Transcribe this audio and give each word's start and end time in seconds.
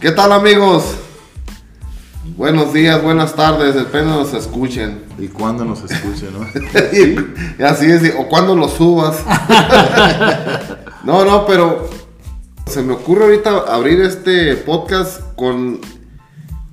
¿Qué 0.00 0.12
tal 0.12 0.32
amigos? 0.32 0.94
Buenos 2.38 2.72
días, 2.72 3.02
buenas 3.02 3.34
tardes, 3.34 3.74
depende 3.74 4.10
de 4.10 4.16
nos 4.16 4.32
escuchen. 4.32 5.04
Y 5.18 5.28
cuándo 5.28 5.62
nos 5.66 5.82
escuchen, 5.82 6.30
¿no? 6.32 6.46
y 7.58 7.62
así 7.62 7.84
es, 7.84 8.14
o 8.18 8.26
cuando 8.26 8.56
lo 8.56 8.66
subas. 8.66 9.18
no, 11.04 11.26
no, 11.26 11.44
pero 11.44 11.90
se 12.64 12.80
me 12.82 12.94
ocurre 12.94 13.24
ahorita 13.24 13.50
abrir 13.68 14.00
este 14.00 14.54
podcast 14.56 15.20
con 15.36 15.80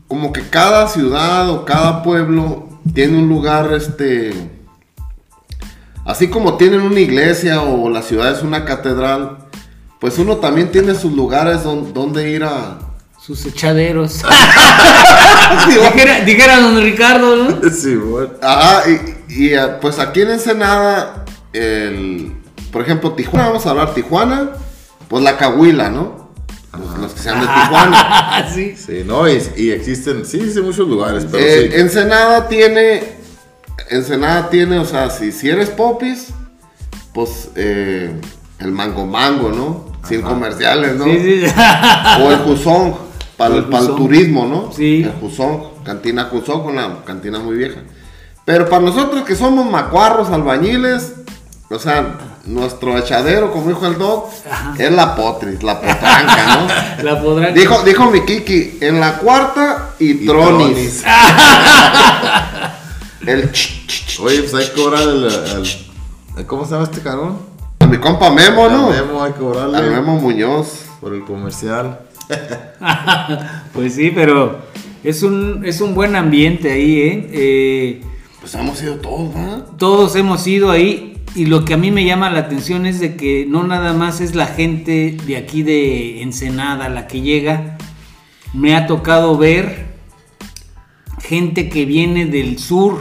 como 0.08 0.32
que 0.32 0.44
cada 0.44 0.88
ciudad 0.88 1.50
o 1.50 1.66
cada 1.66 2.04
pueblo 2.04 2.70
tiene 2.94 3.18
un 3.18 3.28
lugar, 3.28 3.74
este, 3.74 4.32
así 6.06 6.30
como 6.30 6.56
tienen 6.56 6.80
una 6.80 7.02
iglesia 7.02 7.62
o 7.62 7.90
la 7.90 8.04
ciudad 8.04 8.32
es 8.32 8.42
una 8.42 8.64
catedral, 8.64 9.50
pues 10.00 10.18
uno 10.18 10.38
también 10.38 10.72
tiene 10.72 10.96
sus 10.96 11.12
lugares 11.12 11.64
donde 11.66 12.32
ir 12.32 12.46
a, 12.46 12.87
sus 13.28 13.46
echaderos. 13.46 14.22
dijera, 16.26 16.62
don 16.62 16.82
Ricardo, 16.82 17.36
¿no? 17.36 17.70
Sí, 17.70 17.94
bueno. 17.96 18.30
Ajá, 18.42 18.84
y, 19.28 19.54
ah, 19.54 19.80
pues 19.82 20.00
aquí 20.00 20.22
en 20.22 20.32
Ensenada, 20.32 21.26
el, 21.52 22.32
por 22.72 22.84
ejemplo, 22.84 23.12
Tijuana, 23.12 23.48
vamos 23.48 23.66
a 23.66 23.72
hablar 23.72 23.94
Tijuana, 23.94 24.52
pues 25.10 25.24
la 25.24 25.36
Cahuila, 25.36 25.90
¿no? 25.90 26.30
Los, 27.02 27.12
que 27.12 27.20
sean 27.20 27.42
de 27.42 27.48
Tijuana. 27.48 28.48
sí. 28.54 28.78
Sí, 28.78 29.04
no, 29.06 29.28
y, 29.28 29.72
existen, 29.72 30.26
sí, 30.26 30.50
sí, 30.50 30.62
muchos 30.62 30.88
lugares, 30.88 31.28
pero 31.30 31.44
eh, 31.44 31.82
Ensenada 31.82 32.48
tiene, 32.48 33.04
Ensenada 33.90 34.50
tiene, 34.50 34.80
o 34.80 34.86
sea, 34.86 35.10
si, 35.10 35.34
si 35.34 35.50
eres 35.50 35.70
popis, 35.70 36.28
pues 37.14 37.50
eh, 37.56 38.10
el 38.60 38.72
mango 38.72 39.06
mango, 39.06 39.52
¿no? 39.52 39.92
Sin 40.08 40.22
comerciales, 40.22 40.96
¿no? 40.96 41.04
Sí, 41.04 41.20
sí. 41.20 41.44
o 42.22 42.32
el 42.32 42.38
juzón. 42.38 43.07
Para 43.38 43.56
el, 43.56 43.68
turismo, 43.68 44.48
¿no? 44.48 44.72
Sí. 44.72 45.04
El 45.04 45.12
Juzón, 45.14 45.62
cantina 45.84 46.26
Juzón, 46.26 46.64
con 46.64 46.76
la 46.76 47.04
cantina 47.06 47.40
muy 47.40 47.56
vieja. 47.56 47.82
Pero 48.46 48.68
para 48.68 48.82
nosotros 48.82 49.24
que 49.24 49.36
somos 49.36 49.70
macuarros, 49.70 50.30
albañiles, 50.30 51.14
o 51.70 51.78
sea, 51.78 52.18
nuestro 52.46 52.98
echadero, 52.98 53.52
como 53.52 53.68
dijo 53.68 53.86
el 53.86 53.98
doc, 53.98 54.32
es 54.78 54.92
la 54.92 55.16
potris, 55.16 55.62
la 55.62 55.80
potranca, 55.80 56.56
¿no? 56.56 57.04
la 57.12 57.22
potranca. 57.22 57.52
Dijo, 57.52 57.84
dijo 57.84 58.10
mi 58.10 58.22
Kiki, 58.22 58.80
en 58.82 59.00
la 59.00 59.18
cuarta 59.18 59.92
y, 60.00 60.26
tronis. 60.26 61.04
el 63.26 63.52
ch, 63.52 64.20
Oye, 64.22 64.44
pues 64.44 64.54
hay 64.56 64.66
que 64.66 64.82
cobrar 64.82 65.04
el, 65.04 66.48
¿Cómo 66.48 66.66
se 66.66 66.72
llama 66.72 66.86
este 66.86 67.02
carón? 67.02 67.38
A 67.80 67.86
mi 67.86 67.98
compa 67.98 68.32
Memo, 68.32 68.70
¿no? 68.70 68.88
A 68.88 68.92
Memo 68.92 69.24
hay 69.24 69.34
que 69.34 69.40
cobrarle. 69.40 69.78
A 69.78 69.82
Memo 69.82 70.16
Muñoz. 70.16 70.86
Por 71.02 71.14
el 71.14 71.26
comercial. 71.26 72.00
pues 73.74 73.96
sí, 73.96 74.12
pero 74.14 74.60
es 75.04 75.24
un, 75.24 75.64
es 75.66 75.82
un 75.82 75.96
buen 75.96 76.16
ambiente 76.16 76.72
ahí, 76.72 77.00
¿eh? 77.00 77.30
¿eh? 77.32 78.02
pues 78.40 78.54
hemos 78.56 78.82
ido 78.82 78.96
todos, 78.96 79.34
¿verdad? 79.34 79.66
Todos 79.78 80.16
hemos 80.16 80.46
ido 80.48 80.72
ahí. 80.72 81.14
Y 81.36 81.46
lo 81.46 81.66
que 81.66 81.76
a 81.76 81.78
mí 81.78 81.92
me 81.92 82.04
llama 82.04 82.32
la 82.32 82.40
atención 82.40 82.86
es 82.86 83.00
de 83.00 83.16
que 83.16 83.46
no 83.48 83.64
nada 83.64 83.94
más 83.94 84.22
es 84.22 84.34
la 84.34 84.48
gente 84.48 85.18
de 85.28 85.38
aquí 85.38 85.62
de 85.62 86.24
Ensenada 86.24 86.90
la 86.90 87.06
que 87.06 87.22
llega. 87.22 87.78
Me 88.54 88.76
ha 88.76 88.88
tocado 88.88 89.38
ver 89.38 89.86
gente 91.20 91.70
que 91.70 91.86
viene 91.86 92.26
del 92.26 92.58
sur. 92.58 93.00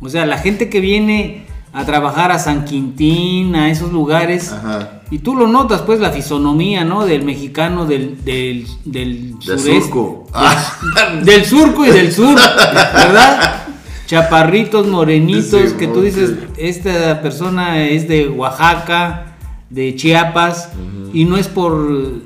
O 0.00 0.08
sea, 0.08 0.26
la 0.26 0.38
gente 0.38 0.68
que 0.68 0.80
viene 0.80 1.46
a 1.72 1.84
trabajar 1.84 2.32
a 2.32 2.38
San 2.38 2.64
Quintín, 2.64 3.54
a 3.54 3.70
esos 3.70 3.92
lugares. 3.92 4.52
Ajá. 4.52 5.02
Y 5.14 5.18
tú 5.20 5.36
lo 5.36 5.46
notas, 5.46 5.82
pues, 5.82 6.00
la 6.00 6.10
fisonomía, 6.10 6.84
¿no? 6.84 7.06
Del 7.06 7.22
mexicano 7.22 7.86
del, 7.86 8.24
del, 8.24 8.66
del, 8.84 9.36
surco. 9.40 10.26
Del 11.22 11.44
surco 11.44 11.86
y 11.86 11.90
del 11.90 12.12
sur, 12.12 12.34
¿verdad? 12.34 13.62
Chaparritos, 14.08 14.88
morenitos, 14.88 15.72
que 15.74 15.86
tú 15.86 16.00
dices, 16.00 16.32
esta 16.56 17.22
persona 17.22 17.86
es 17.86 18.08
de 18.08 18.28
Oaxaca, 18.28 19.36
de 19.70 19.94
Chiapas, 19.94 20.70
y 21.12 21.26
no 21.26 21.36
es 21.36 21.46
por 21.46 22.24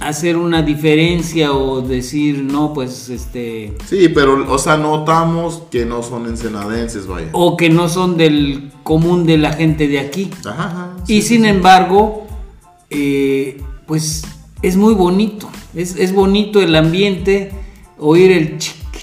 hacer 0.00 0.36
una 0.36 0.60
diferencia 0.60 1.54
o 1.54 1.80
decir, 1.80 2.42
no, 2.42 2.74
pues 2.74 3.08
este... 3.08 3.72
Sí, 3.86 4.10
pero, 4.10 4.52
o 4.52 4.58
sea, 4.58 4.76
notamos 4.76 5.62
que 5.70 5.86
no 5.86 6.02
son 6.02 6.26
ensenadenses, 6.26 7.06
vaya. 7.06 7.28
O 7.32 7.56
que 7.56 7.70
no 7.70 7.88
son 7.88 8.18
del 8.18 8.72
común 8.82 9.24
de 9.24 9.38
la 9.38 9.54
gente 9.54 9.88
de 9.88 10.00
aquí. 10.00 10.30
Ajá, 10.44 10.90
y 11.06 11.22
sin 11.22 11.46
embargo, 11.46 12.25
eh, 12.90 13.62
pues 13.86 14.24
es 14.62 14.76
muy 14.76 14.94
bonito. 14.94 15.48
Es, 15.74 16.12
bonito 16.14 16.60
el 16.60 16.74
ambiente, 16.74 17.52
oír 17.98 18.32
el 18.32 18.58
chiqui, 18.58 19.00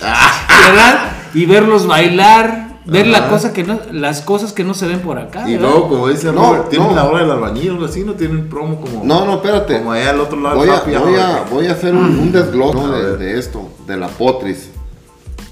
¿verdad? 0.00 1.12
Y 1.32 1.46
verlos 1.46 1.86
bailar 1.86 2.64
ver 2.86 3.06
la 3.06 3.28
cosa 3.28 3.52
que 3.52 3.64
no, 3.64 3.80
las 3.92 4.20
cosas 4.20 4.52
que 4.52 4.64
no 4.64 4.74
se 4.74 4.86
ven 4.86 5.00
por 5.00 5.18
acá. 5.18 5.48
Y 5.48 5.56
luego, 5.56 5.88
como 5.88 6.08
dice 6.08 6.32
no, 6.32 6.62
tienen 6.62 6.94
la 6.94 7.04
hora 7.04 7.20
del 7.20 7.30
albañil 7.30 7.82
o 7.82 7.84
así, 7.86 8.04
no 8.04 8.14
tienen 8.14 8.48
promo 8.48 8.80
como. 8.80 9.04
No, 9.04 9.24
no, 9.24 9.36
espérate. 9.36 9.78
Como 9.78 9.92
allá 9.92 10.10
al 10.10 10.20
otro 10.20 10.40
lado. 10.40 10.56
Voy, 10.56 10.68
a, 10.68 10.80
voy, 10.80 11.16
a, 11.16 11.44
voy 11.50 11.66
a, 11.66 11.72
hacer 11.72 11.94
un, 11.94 12.18
un 12.18 12.32
desglose 12.32 13.16
de, 13.18 13.38
esto, 13.38 13.70
de 13.86 13.96
la 13.96 14.08
potris. 14.08 14.70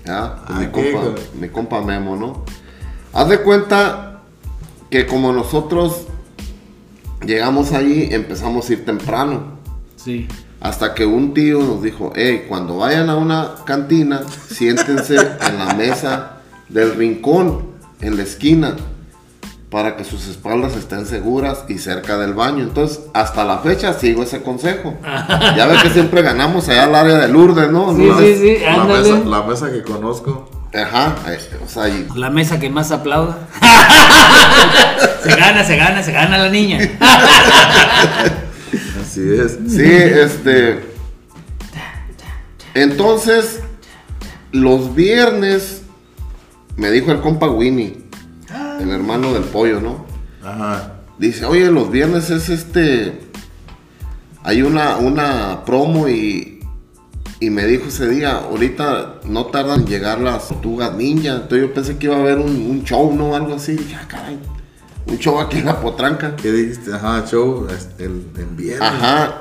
¿Ya? 0.05 0.37
Ah, 0.47 0.59
mi, 0.59 0.67
compa, 0.67 1.21
mi 1.39 1.49
compa 1.49 1.81
Memo, 1.81 2.17
¿no? 2.17 2.45
Haz 3.13 3.29
de 3.29 3.39
cuenta 3.39 4.23
que 4.91 5.07
como 5.07 5.33
nosotros 5.33 6.07
llegamos 7.25 7.73
ahí, 7.73 8.09
empezamos 8.11 8.69
a 8.69 8.73
ir 8.73 8.85
temprano. 8.85 9.59
Sí. 9.97 10.29
Hasta 10.61 10.95
que 10.95 11.05
un 11.05 11.35
tío 11.35 11.61
nos 11.61 11.83
dijo, 11.83 12.13
hey, 12.15 12.47
cuando 12.49 12.79
vayan 12.79 13.11
a 13.11 13.17
una 13.17 13.55
cantina, 13.65 14.23
siéntense 14.49 15.17
en 15.49 15.59
la 15.59 15.75
mesa 15.75 16.39
del 16.69 16.95
rincón 16.95 17.73
en 18.01 18.17
la 18.17 18.23
esquina 18.23 18.77
para 19.73 19.97
que 19.97 20.05
sus 20.05 20.29
espaldas 20.29 20.77
estén 20.77 21.07
seguras 21.07 21.65
y 21.67 21.79
cerca 21.79 22.19
del 22.19 22.35
baño. 22.35 22.63
Entonces, 22.63 23.01
hasta 23.15 23.43
la 23.45 23.59
fecha 23.59 23.95
sigo 23.95 24.23
ese 24.23 24.43
consejo. 24.43 24.95
ya 25.03 25.67
ves 25.67 25.83
que 25.83 25.89
siempre 25.89 26.21
ganamos 26.21 26.69
allá 26.69 26.85
al 26.85 26.95
área 26.95 27.19
de 27.19 27.29
Lourdes, 27.29 27.71
¿no? 27.71 27.97
Sí, 27.97 28.11
sí, 28.19 28.37
sí, 28.37 28.57
la 28.63 28.85
mesa, 28.85 29.19
la 29.25 29.43
mesa, 29.45 29.73
que 29.73 29.83
conozco. 29.83 30.51
Ajá, 30.75 31.17
o 31.63 31.69
sea, 31.69 31.93
La 32.15 32.31
mesa 32.31 32.59
que 32.59 32.71
más 32.71 32.91
aplauda. 32.93 33.47
se 35.23 35.37
gana, 35.37 35.65
se 35.65 35.77
gana, 35.77 36.03
se 36.03 36.13
gana 36.13 36.39
la 36.39 36.49
niña. 36.49 36.79
Así 39.01 39.21
es. 39.35 39.59
Sí, 39.69 39.85
este... 39.85 40.93
Entonces, 42.75 43.61
los 44.51 44.95
viernes 44.95 45.83
me 46.77 46.91
dijo 46.91 47.13
el 47.13 47.21
compa 47.21 47.49
Winnie, 47.51 48.03
el 48.81 48.91
hermano 48.91 49.35
del 49.35 49.45
pollo, 49.45 49.81
¿no? 49.81 50.07
Ajá. 50.43 50.95
Dice, 51.19 51.45
oye, 51.45 51.71
los 51.71 51.91
viernes 51.91 52.31
es 52.31 52.49
este. 52.49 53.21
Hay 54.43 54.63
una, 54.63 54.97
una 54.97 55.65
promo 55.65 56.09
y, 56.09 56.52
y 57.43 57.51
me 57.51 57.67
dijo 57.67 57.89
ese 57.89 58.09
día, 58.09 58.37
ahorita 58.37 59.23
no 59.25 59.47
tardan 59.47 59.81
en 59.81 59.87
llegar 59.87 60.21
las 60.21 60.47
tortugas 60.47 60.95
ninja. 60.95 61.35
Entonces 61.35 61.61
yo 61.63 61.75
pensé 61.75 61.99
que 61.99 62.07
iba 62.07 62.15
a 62.15 62.21
haber 62.21 62.39
un, 62.39 62.85
show, 62.85 63.13
¿no? 63.13 63.35
Algo 63.35 63.57
así. 63.57 63.77
Ya, 63.91 64.03
ah, 64.05 64.07
caray. 64.07 64.39
Un 65.09 65.19
show 65.19 65.41
aquí 65.41 65.59
en 65.59 65.67
la 65.67 65.81
potranca. 65.81 66.37
¿Qué 66.37 66.53
dijiste? 66.53 66.95
Ajá, 66.95 67.25
show 67.29 67.67
el, 67.99 68.27
el 68.37 68.47
viernes. 68.57 68.81
Ajá. 68.81 69.41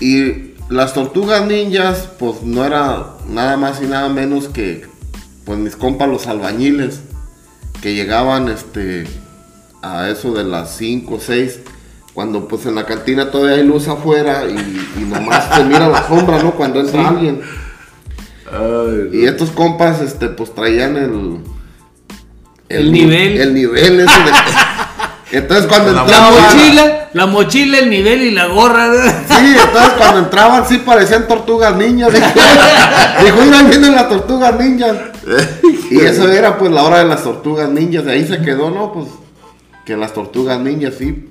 Y 0.00 0.54
las 0.70 0.94
tortugas 0.94 1.46
ninjas, 1.46 2.08
pues 2.18 2.42
no 2.42 2.64
era 2.64 3.16
nada 3.28 3.58
más 3.58 3.82
y 3.82 3.86
nada 3.86 4.08
menos 4.08 4.48
que 4.48 4.86
pues 5.44 5.58
mis 5.58 5.76
compas 5.76 6.08
los 6.08 6.26
albañiles 6.26 7.00
que 7.82 7.92
llegaban 7.92 8.48
este 8.48 9.04
a 9.82 10.08
eso 10.08 10.32
de 10.32 10.44
las 10.44 10.74
5 10.78 11.16
o 11.16 11.20
6 11.20 11.60
cuando 12.14 12.46
pues 12.46 12.64
en 12.66 12.76
la 12.76 12.86
cantina 12.86 13.30
todavía 13.30 13.56
hay 13.56 13.64
luz 13.64 13.88
afuera 13.88 14.44
y, 14.48 15.04
nomás 15.04 15.54
se 15.54 15.64
mira 15.64 15.88
la 15.88 16.06
sombra, 16.06 16.42
¿no? 16.42 16.52
Cuando 16.52 16.80
entra 16.80 17.08
alguien. 17.08 17.42
y 19.12 19.24
estos 19.24 19.50
compas 19.50 20.00
este 20.00 20.28
pues 20.28 20.54
traían 20.54 20.96
el 20.96 21.38
el, 22.68 22.92
nivel 22.92 23.40
el 23.40 23.54
nivel 23.54 24.00
ese 24.00 24.18
de, 24.18 24.32
entonces 25.38 25.66
cuando 25.66 25.92
la 25.92 26.04
mochila, 26.04 27.08
la 27.12 27.26
mochila, 27.26 27.78
el 27.78 27.90
nivel 27.90 28.22
y 28.22 28.30
la 28.30 28.46
gorra. 28.46 28.92
Sí, 29.28 29.56
entonces 29.60 29.92
cuando 29.98 30.20
entraban 30.20 30.66
sí 30.68 30.78
parecían 30.78 31.26
tortugas 31.26 31.76
niñas. 31.76 32.12
Dijo, 32.12 33.38
mira, 33.44 33.62
vienen 33.62 33.94
las 33.94 34.08
tortugas 34.08 34.58
ninjas. 34.58 34.96
Y 35.90 36.00
eso 36.00 36.30
era 36.30 36.56
pues 36.56 36.70
la 36.70 36.84
hora 36.84 36.98
de 36.98 37.06
las 37.06 37.24
tortugas 37.24 37.68
ninjas. 37.68 38.04
De 38.04 38.12
ahí 38.12 38.26
se 38.26 38.42
quedó, 38.42 38.70
¿no? 38.70 38.92
Pues 38.92 39.08
que 39.84 39.96
las 39.96 40.12
tortugas 40.12 40.60
ninjas 40.60 40.94
sí. 40.98 41.30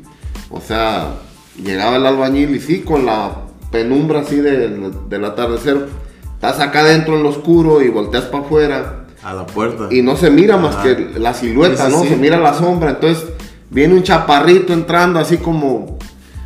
O 0.54 0.62
sea, 0.62 1.16
llegaba 1.62 1.98
el 1.98 2.06
albañil 2.06 2.56
y 2.56 2.60
sí, 2.60 2.82
con 2.82 3.08
la 3.08 3.32
penumbra 3.72 4.20
así 4.20 4.36
del 4.38 5.26
atardecer. 5.26 5.88
Estás 6.36 6.60
acá 6.60 6.82
adentro 6.82 7.18
en 7.18 7.24
lo 7.24 7.30
oscuro 7.30 7.82
y 7.82 7.90
volteas 7.90 8.26
para 8.26 8.44
afuera. 8.44 9.06
A 9.24 9.34
la 9.34 9.48
puerta. 9.48 9.88
Y 9.90 10.04
no 10.04 10.16
se 10.16 10.30
mira 10.30 10.58
más 10.58 10.76
que 10.78 11.12
la 11.18 11.34
silueta, 11.34 11.90
¿no? 11.90 12.04
Se 12.04 12.16
mira 12.18 12.38
la 12.38 12.54
sombra. 12.54 12.92
Entonces 12.92 13.26
viene 13.72 13.96
un 13.96 14.04
chaparrito 14.04 14.74
entrando 14.74 15.20
así 15.20 15.38
como 15.38 15.98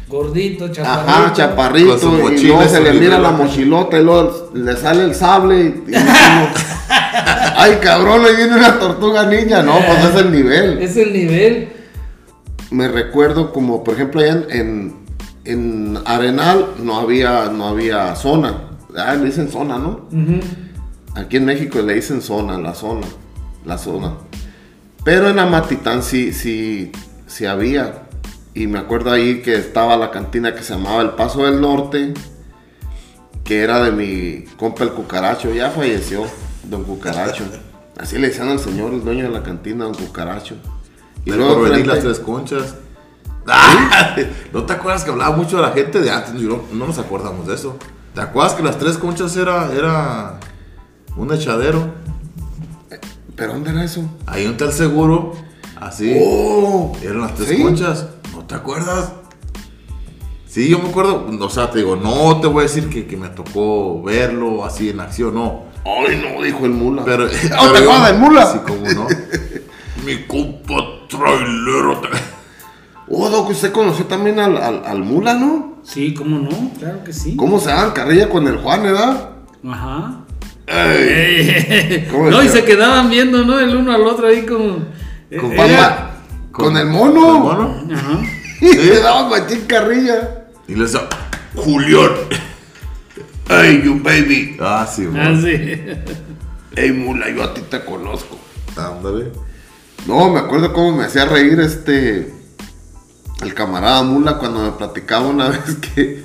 Gordito, 0.08 0.70
chaparrito. 0.70 1.12
Ajá, 1.12 1.34
chaparrito. 1.34 2.00
Con 2.00 2.38
y 2.38 2.44
luego 2.44 2.64
se 2.64 2.80
le 2.80 2.94
mira 2.94 3.20
la 3.20 3.32
mochilota 3.32 4.00
y 4.00 4.04
luego 4.04 4.52
le 4.54 4.78
sale 4.78 5.04
el 5.04 5.16
sable. 5.16 5.60
Y, 5.60 5.92
y 5.92 5.96
Ay, 7.58 7.80
cabrón, 7.82 8.24
ahí 8.26 8.38
viene 8.38 8.56
una 8.56 8.80
tortuga 8.80 9.26
ninja. 9.26 9.64
No, 9.64 9.74
pues 9.86 10.14
es 10.14 10.22
el 10.22 10.32
nivel. 10.32 10.78
Es 10.78 10.96
el 10.96 11.12
nivel. 11.12 11.77
Me 12.72 12.88
recuerdo 12.88 13.54
como, 13.54 13.84
por 13.84 13.96
ejemplo, 13.96 14.22
allá 14.22 14.34
en, 14.34 14.46
en, 14.50 14.96
en 15.46 16.00
Arenal 16.06 16.76
no 16.80 16.98
había, 16.98 17.50
no 17.50 17.68
había 17.68 18.16
zona. 18.16 18.70
Ah, 18.96 19.16
le 19.16 19.26
dicen 19.26 19.50
zona, 19.50 19.78
¿no? 19.78 20.08
Aquí 21.16 21.38
en 21.38 21.46
México 21.46 21.82
le 21.82 21.96
dicen 21.96 22.22
zona, 22.22 22.58
la 22.58 22.74
zona, 22.76 23.08
la 23.66 23.78
zona. 23.78 24.14
Pero 25.04 25.30
en 25.30 25.40
Amatitán 25.40 26.04
sí, 26.04 26.34
sí, 26.34 26.92
sí 27.28 27.46
había. 27.46 28.04
Y 28.54 28.68
me 28.68 28.80
acuerdo 28.80 29.12
ahí 29.12 29.42
que 29.42 29.56
estaba 29.56 29.96
la 29.98 30.12
cantina 30.12 30.54
que 30.54 30.64
se 30.64 30.74
llamaba 30.74 31.02
El 31.02 31.12
Paso 31.12 31.46
del 31.46 31.62
Norte, 31.62 32.14
que 33.44 33.62
era 33.62 33.82
de 33.82 33.92
mi 33.92 34.46
compa 34.58 34.84
el 34.84 34.92
Cucaracho, 34.92 35.54
ya 35.54 35.70
falleció, 35.70 36.26
don 36.64 36.84
Cucaracho. 36.84 37.46
Así 37.98 38.18
le 38.18 38.28
decían 38.28 38.50
al 38.50 38.60
señor, 38.60 38.94
el 38.94 39.04
dueño 39.04 39.24
de 39.24 39.30
la 39.30 39.44
cantina, 39.44 39.86
don 39.86 39.94
Cucaracho. 39.94 40.56
Y 41.28 41.38
luego 41.38 41.56
porvenir, 41.56 41.86
frente- 41.86 41.88
las 41.94 42.00
tres 42.04 42.20
conchas. 42.20 42.76
Ah, 43.48 44.16
¿No 44.54 44.64
te 44.64 44.74
acuerdas 44.74 45.04
que 45.04 45.12
hablaba 45.12 45.36
mucho 45.36 45.58
de 45.58 45.62
la 45.64 45.72
gente 45.72 46.02
de 46.02 46.12
antes? 46.12 46.34
No, 46.34 46.62
no 46.74 46.88
nos 46.88 46.98
acordamos 47.00 47.48
de 47.48 47.56
eso. 47.56 47.78
¿Te 48.14 48.22
acuerdas 48.22 48.54
que 48.56 48.64
las 48.64 48.78
tres 48.78 48.98
conchas 48.98 49.36
era, 49.38 49.72
era 49.74 50.40
un 51.16 51.34
echadero? 51.34 51.94
¿Pero 53.36 53.54
dónde 53.54 53.70
era 53.70 53.84
eso? 53.84 54.04
Ahí 54.26 54.48
un 54.48 54.58
tal 54.58 54.74
seguro, 54.74 55.34
así. 55.80 56.18
¡Oh! 56.20 56.92
Eran 57.04 57.22
las 57.22 57.36
tres 57.36 57.50
¿Sí? 57.50 57.62
conchas. 57.62 58.08
¿No 58.34 58.44
te 58.46 58.56
acuerdas? 58.56 59.12
Sí, 60.48 60.70
yo 60.70 60.80
me 60.80 60.90
acuerdo. 60.90 61.28
O 61.40 61.50
sea, 61.50 61.70
te 61.70 61.80
digo, 61.80 61.96
no 61.96 62.40
te 62.42 62.48
voy 62.48 62.62
a 62.62 62.64
decir 62.64 62.90
que, 62.90 63.06
que 63.06 63.16
me 63.16 63.30
tocó 63.30 64.02
verlo 64.02 64.66
así 64.66 64.90
en 64.90 65.00
acción, 65.00 65.36
no. 65.36 65.66
¡Ay, 65.86 66.20
no! 66.36 66.42
Dijo 66.42 66.66
el 66.66 66.72
mula. 66.72 67.04
Pero. 67.06 67.26
¿No 67.28 67.30
pero 67.32 67.72
te 67.74 67.78
acuerdas 67.80 68.08
del 68.12 68.20
mula? 68.20 68.46
Sí, 68.48 68.60
cómo 68.66 68.90
no. 68.92 69.08
Mi 70.06 70.24
compa 70.26 70.97
trailero. 71.08 72.02
Oh, 73.10 73.30
Doc, 73.30 73.50
usted 73.50 73.72
conoció 73.72 74.06
también 74.06 74.40
al, 74.40 74.58
al, 74.58 74.84
al 74.86 75.00
mula, 75.00 75.34
¿no? 75.34 75.78
Sí, 75.84 76.14
¿cómo 76.14 76.40
no? 76.40 76.72
Claro 76.78 77.04
que 77.04 77.14
sí. 77.14 77.36
¿Cómo 77.38 77.60
se 77.60 77.70
daban 77.70 77.92
carrilla 77.92 78.28
con 78.30 78.48
el 78.48 78.58
Juan, 78.58 78.84
verdad? 78.84 79.30
Ajá. 79.68 80.20
Ey, 80.68 82.08
¿Cómo 82.12 82.30
no, 82.30 82.44
y 82.44 82.50
se 82.50 82.66
quedaban 82.66 83.10
viendo, 83.10 83.46
¿no? 83.46 83.58
El 83.60 83.76
uno 83.76 83.94
al 83.94 84.02
otro 84.02 84.28
ahí 84.28 84.46
como. 84.46 84.74
Con, 84.76 84.88
eh, 85.32 85.40
papá, 85.56 85.66
era- 85.68 86.12
con, 86.52 86.76
el 86.76 86.84
¿Con 86.84 86.92
mono. 86.92 87.34
el 87.34 87.40
mono? 87.40 87.96
Ajá. 87.96 88.20
Y 88.62 88.74
le 88.74 89.00
daban 89.00 89.30
machín 89.30 89.62
carrilla. 89.68 90.46
Y 90.68 90.74
le 90.76 90.84
decía, 90.86 91.02
Julián. 91.56 92.10
Hey, 93.50 93.82
you 93.86 94.00
baby. 94.04 94.58
Ah, 94.60 94.86
sí, 94.92 95.08
Ah, 95.16 95.30
güey. 95.40 95.42
sí. 95.68 95.82
Hey, 96.76 96.92
mula, 96.92 97.30
yo 97.30 97.44
a 97.44 97.54
ti 97.54 97.62
te 97.70 97.86
conozco. 97.86 98.38
Ándale. 98.76 99.32
No, 100.06 100.30
me 100.30 100.40
acuerdo 100.40 100.72
cómo 100.74 100.96
me 100.96 101.06
hacía 101.06 101.26
reír 101.26 101.60
este. 101.60 102.34
El 103.42 103.54
camarada 103.54 104.04
mula 104.04 104.38
cuando 104.40 104.64
me 104.64 104.72
platicaba 104.72 105.28
una 105.28 105.50
vez 105.50 105.76
que. 105.76 106.24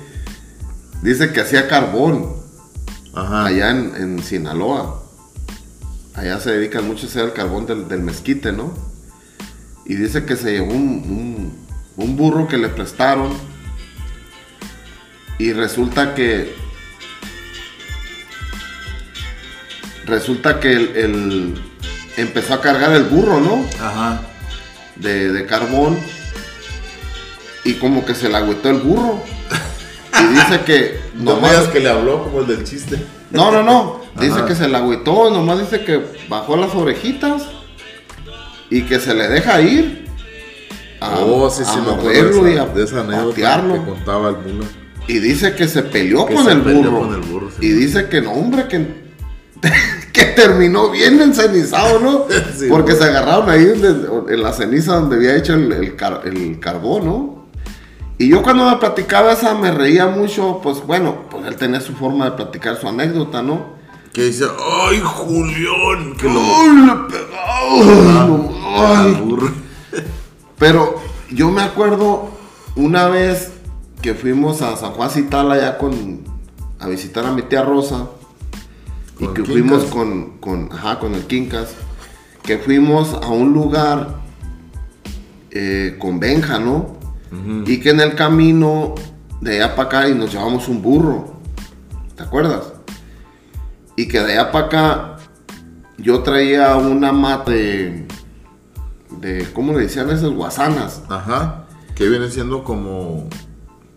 Dice 1.01 1.31
que 1.33 1.41
hacía 1.41 1.67
carbón. 1.67 2.41
Ajá. 3.15 3.45
allá 3.45 3.69
en, 3.71 3.93
en 3.95 4.23
Sinaloa. 4.23 5.03
Allá 6.15 6.39
se 6.39 6.51
dedican 6.51 6.87
mucho 6.87 7.05
a 7.05 7.09
hacer 7.09 7.25
el 7.25 7.33
carbón 7.33 7.65
del, 7.65 7.87
del 7.87 8.01
mezquite, 8.01 8.51
¿no? 8.51 8.73
Y 9.85 9.95
dice 9.95 10.25
que 10.25 10.35
se 10.35 10.51
llevó 10.53 10.71
un, 10.73 10.77
un- 10.77 11.63
un 11.97 12.17
burro 12.17 12.47
que 12.47 12.57
le 12.57 12.69
prestaron. 12.69 13.33
Y 15.37 15.51
resulta 15.53 16.15
que. 16.15 16.55
Resulta 20.05 20.59
que 20.59 20.73
el, 20.73 20.95
el- 20.95 21.61
empezó 22.17 22.53
a 22.55 22.61
cargar 22.61 22.91
el 22.93 23.03
burro, 23.05 23.39
¿no? 23.39 23.65
Ajá. 23.83 24.21
De, 24.95 25.31
de 25.31 25.45
carbón. 25.45 25.97
Y 27.65 27.73
como 27.75 28.05
que 28.05 28.13
se 28.15 28.29
le 28.29 28.37
agüitó 28.37 28.69
el 28.69 28.77
burro. 28.79 29.19
Y 30.21 30.25
dice 30.35 30.61
que. 30.63 31.01
No 31.15 31.35
digas 31.37 31.67
que 31.69 31.79
le 31.79 31.89
habló 31.89 32.23
como 32.23 32.41
el 32.41 32.47
del 32.47 32.63
chiste. 32.63 33.03
no, 33.31 33.51
no, 33.51 33.63
no. 33.63 34.01
Dice 34.21 34.35
Ajá. 34.35 34.45
que 34.45 34.53
se 34.55 34.67
la 34.67 34.77
agüitó, 34.77 35.31
nomás 35.31 35.59
dice 35.59 35.83
que 35.83 36.01
bajó 36.29 36.55
las 36.55 36.73
orejitas 36.75 37.41
y 38.69 38.83
que 38.83 38.99
se 38.99 39.15
le 39.15 39.27
deja 39.27 39.59
ir. 39.59 40.07
A, 41.01 41.17
oh, 41.19 41.49
sí, 41.49 41.63
sí, 41.65 41.71
a 41.79 42.03
y 42.03 42.07
a 42.07 42.63
esa, 42.63 42.65
de 42.67 42.83
esa 42.83 43.07
patearlo. 43.07 43.73
que 43.73 43.89
contaba 43.89 44.29
el 44.29 44.37
mula. 44.37 44.67
Y 45.07 45.17
dice 45.19 45.55
que 45.55 45.67
se 45.67 45.81
peleó 45.81 46.25
Que 46.27 46.35
con 46.35 46.45
se 46.45 46.51
el 46.51 46.61
peleó 46.61 46.79
burro. 46.91 46.99
con 46.99 47.13
el 47.15 47.21
burro, 47.21 47.49
y 47.59 47.69
dice 47.69 48.07
que 48.07 48.21
no, 48.21 48.31
hombre, 48.33 48.67
que, 48.67 48.85
que 50.13 50.25
terminó 50.25 50.89
bien 50.91 51.19
encenizado, 51.19 51.99
¿no? 51.99 52.25
Sí, 52.57 52.67
Porque 52.69 52.93
se 52.95 53.03
agarraron 53.03 53.49
ahí 53.49 53.63
en 54.29 54.41
la 54.43 54.53
ceniza 54.53 54.93
donde 54.95 55.15
había 55.17 55.35
hecho 55.35 55.55
el, 55.55 55.71
el 55.71 55.95
car- 55.95 56.21
el 56.25 56.59
carbón, 56.59 57.05
¿no? 57.05 57.43
Y 58.19 58.29
yo 58.29 58.41
cuando 58.43 58.69
me 58.69 58.77
platicaba 58.77 59.33
esa 59.33 59.55
me 59.55 59.71
reía 59.71 60.05
mucho, 60.07 60.59
pues 60.63 60.85
bueno, 60.85 61.23
pues 61.31 61.45
él 61.47 61.55
tenía 61.55 61.81
su 61.81 61.93
forma 61.93 62.25
de 62.25 62.31
platicar 62.31 62.79
su 62.79 62.87
anécdota, 62.87 63.41
¿no? 63.41 63.73
Que 64.13 64.25
dice, 64.25 64.45
¡ay, 64.85 65.01
Julián! 65.03 66.13
Que 66.15 66.29
lo. 66.29 66.39
¡Ay, 66.39 66.69
le 66.85 66.93
pegó! 67.09 68.53
Ay. 68.75 69.35
Pero 70.59 70.95
yo 71.31 71.49
me 71.49 71.63
acuerdo 71.63 72.29
una 72.75 73.07
vez 73.07 73.51
que 74.01 74.13
fuimos 74.13 74.61
a 74.61 74.77
San 74.77 74.91
Juan 74.91 75.09
Cital 75.09 75.51
allá 75.51 75.77
con 75.77 76.21
a 76.79 76.87
visitar 76.87 77.25
a 77.25 77.31
mi 77.31 77.41
tía 77.43 77.63
Rosa 77.63 78.07
y 79.23 79.33
que 79.33 79.43
fuimos 79.43 79.83
con, 79.85 80.37
con, 80.39 80.69
ajá, 80.71 80.99
con 80.99 81.13
el 81.15 81.25
Quincas, 81.25 81.73
que 82.43 82.57
fuimos 82.57 83.13
a 83.13 83.27
un 83.29 83.53
lugar 83.53 84.21
eh, 85.51 85.97
con 85.99 86.19
Benja, 86.19 86.59
¿no? 86.59 86.97
Y 87.65 87.79
que 87.79 87.89
en 87.89 87.99
el 87.99 88.13
camino 88.13 88.93
de 89.41 89.55
allá 89.55 89.75
para 89.75 89.87
acá 89.87 90.09
y 90.09 90.13
nos 90.13 90.31
llevamos 90.31 90.67
un 90.67 90.83
burro, 90.83 91.33
¿te 92.15 92.21
acuerdas? 92.23 92.73
Y 93.95 94.07
que 94.07 94.19
de 94.19 94.33
allá 94.33 94.51
para 94.51 94.65
acá 94.67 95.15
yo 95.97 96.21
traía 96.21 96.75
una 96.75 97.11
mata 97.11 97.51
de, 97.51 98.05
de 99.19 99.47
¿cómo 99.53 99.73
le 99.73 99.79
decían 99.85 100.09
esas 100.11 100.29
guasanas? 100.29 101.01
Ajá. 101.09 101.65
Que 101.95 102.07
viene 102.07 102.29
siendo 102.29 102.63
como. 102.63 103.27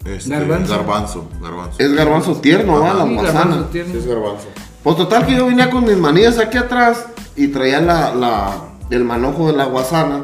Este, 0.06 0.30
Garbanzo. 0.30 0.72
Garbanzo. 0.72 1.28
Garbanzo. 1.42 1.76
Es 1.78 1.92
garbanzo 1.92 2.36
tierno, 2.36 2.80
¿va? 2.80 2.90
Ajá. 2.92 2.98
La 2.98 3.06
Sí, 3.06 3.14
guasana. 3.14 3.38
garbanzo 3.40 3.64
tierno. 3.70 3.92
Sí, 3.92 3.98
es 3.98 4.06
garbanzo. 4.06 4.46
Pues 4.86 4.98
total 4.98 5.26
que 5.26 5.34
yo 5.34 5.46
venía 5.46 5.68
con 5.68 5.82
mis 5.84 5.96
manillas 5.96 6.38
aquí 6.38 6.58
atrás 6.58 7.06
y 7.34 7.48
traía 7.48 7.80
la, 7.80 8.14
la- 8.14 8.54
el 8.88 9.02
manojo 9.02 9.48
de 9.48 9.54
la 9.56 9.64
guasana. 9.64 10.20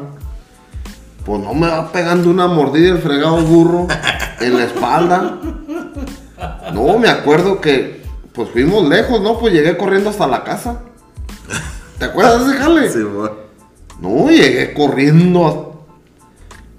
Pues 1.25 1.41
no 1.41 1.53
me 1.53 1.67
va 1.67 1.91
pegando 1.91 2.29
una 2.29 2.47
mordida 2.47 2.91
el 2.91 2.99
fregado 2.99 3.41
burro 3.41 3.87
en 4.39 4.55
la 4.57 4.63
espalda. 4.63 5.37
No, 6.73 6.97
me 6.97 7.09
acuerdo 7.09 7.59
que 7.59 8.05
pues 8.33 8.51
fuimos 8.51 8.87
lejos, 8.87 9.19
¿no? 9.19 9.37
Pues 9.37 9.51
llegué 9.51 9.75
corriendo 9.75 10.09
hasta 10.09 10.27
la 10.27 10.45
casa. 10.45 10.79
¿Te 11.99 12.05
acuerdas 12.05 12.45
de 12.47 12.53
ese 12.53 12.61
jale? 12.63 12.89
Sí, 12.89 13.01
güey. 13.01 13.31
No, 13.99 14.29
llegué 14.29 14.73
corriendo 14.73 15.85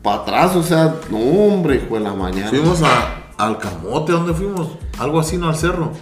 para 0.02 0.22
atrás, 0.22 0.56
o 0.56 0.62
sea, 0.62 0.94
no, 1.10 1.18
hombre, 1.18 1.82
hijo 1.84 1.96
de 1.96 2.00
la 2.00 2.14
mañana. 2.14 2.48
Fuimos 2.48 2.80
a, 2.80 3.24
al 3.36 3.58
Camote, 3.58 4.12
¿dónde 4.12 4.32
fuimos? 4.32 4.68
Algo 4.98 5.20
así, 5.20 5.36
¿no? 5.36 5.50
Al 5.50 5.56
cerro. 5.56 5.92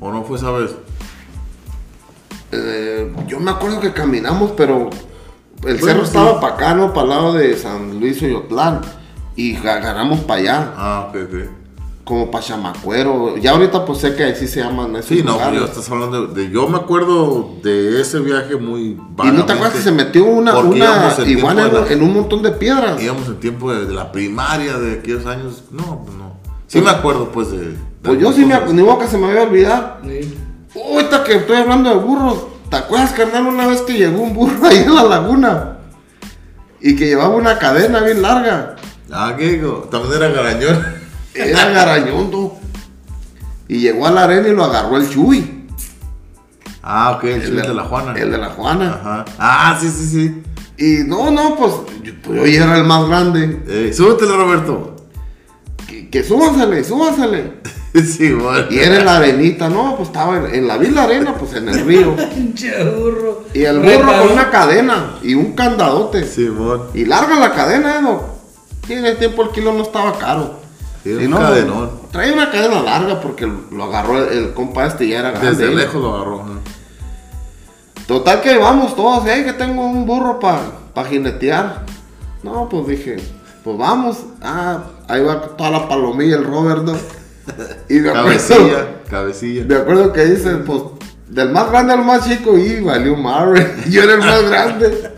¿O 0.00 0.10
no 0.10 0.24
fue 0.24 0.36
esa 0.36 0.50
vez? 0.50 0.74
Eh, 2.52 3.12
yo 3.26 3.38
me 3.40 3.50
acuerdo 3.50 3.80
que 3.80 3.92
caminamos, 3.92 4.52
pero 4.56 4.90
el 5.64 5.76
Bueno, 5.76 5.78
cerro 5.86 6.00
sí. 6.00 6.06
estaba 6.08 6.40
para 6.40 6.54
acá, 6.54 6.74
¿no? 6.74 6.92
Para 6.92 7.02
el 7.04 7.08
lado 7.10 7.32
de 7.34 7.56
San 7.56 8.00
Luis 8.00 8.22
Oyotlán. 8.22 8.80
Y 9.36 9.56
agarramos 9.56 10.20
para 10.20 10.40
allá, 10.40 10.72
Ah, 10.76 11.06
ok, 11.08 11.16
ok. 11.28 11.34
como 12.04 12.28
para 12.30 12.44
Chamacuero. 12.44 13.36
Ya 13.36 13.52
ahorita 13.52 13.84
pues 13.84 13.98
sé 14.00 14.16
que 14.16 14.24
así 14.24 14.48
se 14.48 14.60
llaman 14.60 14.96
esos 14.96 15.06
Sí, 15.06 15.22
no, 15.22 15.32
lugares. 15.34 15.52
pero 15.54 15.64
estás 15.66 15.88
hablando 15.90 16.26
de, 16.26 16.42
de- 16.46 16.50
Yo 16.52 16.66
me 16.68 16.76
acuerdo 16.78 17.50
de 17.62 18.00
ese 18.00 18.18
viaje 18.18 18.56
muy 18.56 18.80
Y 18.80 18.94
no 18.94 18.96
te 19.04 19.12
vagamente, 19.16 19.52
acuerdas 19.52 19.72
que 19.74 19.82
se 19.82 19.92
metió 19.92 20.24
una, 20.24 20.58
una 20.58 21.14
iguana 21.26 21.66
en, 21.68 21.72
la- 21.74 21.86
en 21.86 22.02
un 22.02 22.12
montón 22.14 22.42
de 22.42 22.50
piedras. 22.50 23.00
Íbamos 23.00 23.28
en 23.28 23.36
tiempo 23.38 23.72
de, 23.72 23.86
de 23.86 23.94
la 23.94 24.10
primaria, 24.10 24.76
de 24.78 24.94
aquellos 24.94 25.24
años. 25.26 25.62
No, 25.70 26.02
pues 26.04 26.18
no. 26.18 26.32
Sí 26.66 26.80
me 26.80 26.90
acuerdo, 26.90 27.30
pues, 27.30 27.50
de... 27.52 27.58
de 27.70 27.76
Pues 28.02 28.18
yo 28.20 28.32
sí 28.32 28.44
me 28.44 28.54
cosas. 28.54 28.70
ac- 28.70 28.74
ni 28.74 28.82
modo 28.82 28.98
que 28.98 29.06
se 29.06 29.16
me 29.18 29.26
había 29.30 29.42
olvidado. 29.44 29.96
Sí. 30.04 30.36
Ahorita 30.74 31.24
que 31.24 31.36
estoy 31.36 31.56
hablando 31.56 31.90
de 31.90 31.96
burros, 31.96 32.44
¿te 32.70 32.76
acuerdas, 32.76 33.12
carnal, 33.12 33.46
una 33.46 33.66
vez 33.66 33.80
que 33.82 33.94
llegó 33.94 34.22
un 34.22 34.34
burro 34.34 34.66
ahí 34.68 34.78
en 34.78 34.94
la 34.94 35.04
laguna? 35.04 35.78
Y 36.80 36.96
que 36.96 37.06
llevaba 37.06 37.34
una 37.34 37.58
cadena 37.58 38.00
bien 38.00 38.22
larga. 38.22 38.76
Ah, 39.12 39.34
¿qué 39.36 39.52
digo? 39.52 39.88
También 39.90 40.14
era 40.14 40.28
garañón. 40.28 40.86
Era 41.34 41.68
garañondo. 41.70 42.58
Y 43.68 43.80
llegó 43.80 44.06
a 44.06 44.10
la 44.10 44.24
arena 44.24 44.48
y 44.48 44.54
lo 44.54 44.64
agarró 44.64 44.96
el 44.96 45.08
Chuy. 45.10 45.66
Ah, 46.82 47.12
ok, 47.16 47.24
el 47.24 47.44
chile 47.44 47.62
de 47.62 47.74
la 47.74 47.84
Juana. 47.84 48.18
El 48.18 48.30
de 48.30 48.38
la 48.38 48.50
Juana. 48.50 48.98
Ajá. 49.00 49.24
Ah, 49.38 49.78
sí, 49.80 49.88
sí, 49.88 50.06
sí. 50.08 50.42
Y 50.78 51.04
no, 51.04 51.30
no, 51.30 51.56
pues 51.56 51.72
yo, 52.02 52.12
pues, 52.22 52.52
yo 52.52 52.64
era 52.64 52.78
el 52.78 52.84
más 52.84 53.06
grande. 53.06 53.62
Eh, 53.68 53.92
súbetelo, 53.92 54.36
Roberto. 54.36 54.96
Que, 56.10 56.24
súbansele, 56.24 56.82
súbansele. 56.82 57.52
sí, 57.94 58.32
bueno. 58.32 58.66
Y 58.70 58.78
era 58.78 58.98
en 58.98 59.04
la 59.04 59.16
arenita, 59.16 59.68
no, 59.68 59.96
pues 59.96 60.08
estaba 60.08 60.36
en, 60.36 60.54
en 60.54 60.68
la 60.68 60.76
villa 60.76 61.04
arena, 61.04 61.34
pues 61.34 61.54
en 61.54 61.68
el 61.68 61.84
río. 61.84 62.14
Burro. 62.98 63.44
Y 63.54 63.62
el 63.64 63.78
burro 63.80 64.06
con 64.06 64.32
una 64.32 64.50
cadena 64.50 65.18
y 65.22 65.34
un 65.34 65.52
candadote. 65.52 66.24
Sí, 66.24 66.48
bueno. 66.48 66.86
Y 66.94 67.04
larga 67.04 67.38
la 67.38 67.52
cadena, 67.52 67.98
¿eh, 67.98 68.02
Doc? 68.02 68.22
Sí, 68.86 68.94
en 68.94 69.06
el 69.06 69.16
tiempo 69.18 69.42
el 69.42 69.50
kilo 69.50 69.72
no 69.72 69.82
estaba 69.82 70.18
caro. 70.18 70.60
Sí, 71.02 71.16
Si 71.16 71.24
un 71.24 71.30
no, 71.30 71.38
cadenón. 71.38 71.90
Traía 72.10 72.32
una 72.32 72.50
cadena 72.50 72.82
larga 72.82 73.20
porque 73.20 73.46
lo 73.46 73.84
agarró 73.84 74.18
el, 74.18 74.38
el 74.38 74.52
compa 74.52 74.86
este 74.86 75.04
y 75.04 75.10
ya 75.10 75.20
era 75.20 75.30
grande. 75.30 75.50
Desde 75.50 75.72
¿eh? 75.72 75.76
lejos 75.76 76.02
lo 76.02 76.14
agarró. 76.14 76.44
¿no? 76.44 76.60
Total 78.06 78.40
que 78.40 78.58
vamos 78.58 78.96
todos, 78.96 79.24
¿eh? 79.28 79.44
que 79.44 79.52
tengo 79.52 79.86
un 79.86 80.04
burro 80.04 80.40
para 80.40 80.62
pa 80.92 81.04
jinetear. 81.04 81.86
No, 82.42 82.68
pues 82.68 82.86
dije, 82.88 83.16
pues 83.62 83.78
vamos. 83.78 84.18
Ah, 84.42 84.82
ahí 85.10 85.22
va 85.22 85.40
toda 85.56 85.70
la 85.70 85.88
palomilla 85.88 86.36
el 86.36 86.44
Robert, 86.44 86.82
¿no? 86.84 86.94
Y 87.88 87.94
me 88.00 88.10
acuerdo, 88.10 88.28
Cabecilla, 88.28 88.86
cabecilla. 89.10 89.64
me 89.66 89.74
acuerdo 89.76 90.12
que 90.12 90.24
dice, 90.24 90.50
pues, 90.58 90.82
del 91.28 91.50
más 91.50 91.70
grande 91.70 91.92
al 91.94 92.04
más 92.04 92.28
chico, 92.28 92.56
y 92.56 92.80
valió 92.80 93.16
madre. 93.16 93.74
Yo 93.90 94.02
era 94.02 94.14
el 94.14 94.20
más 94.20 94.42
grande. 94.48 95.10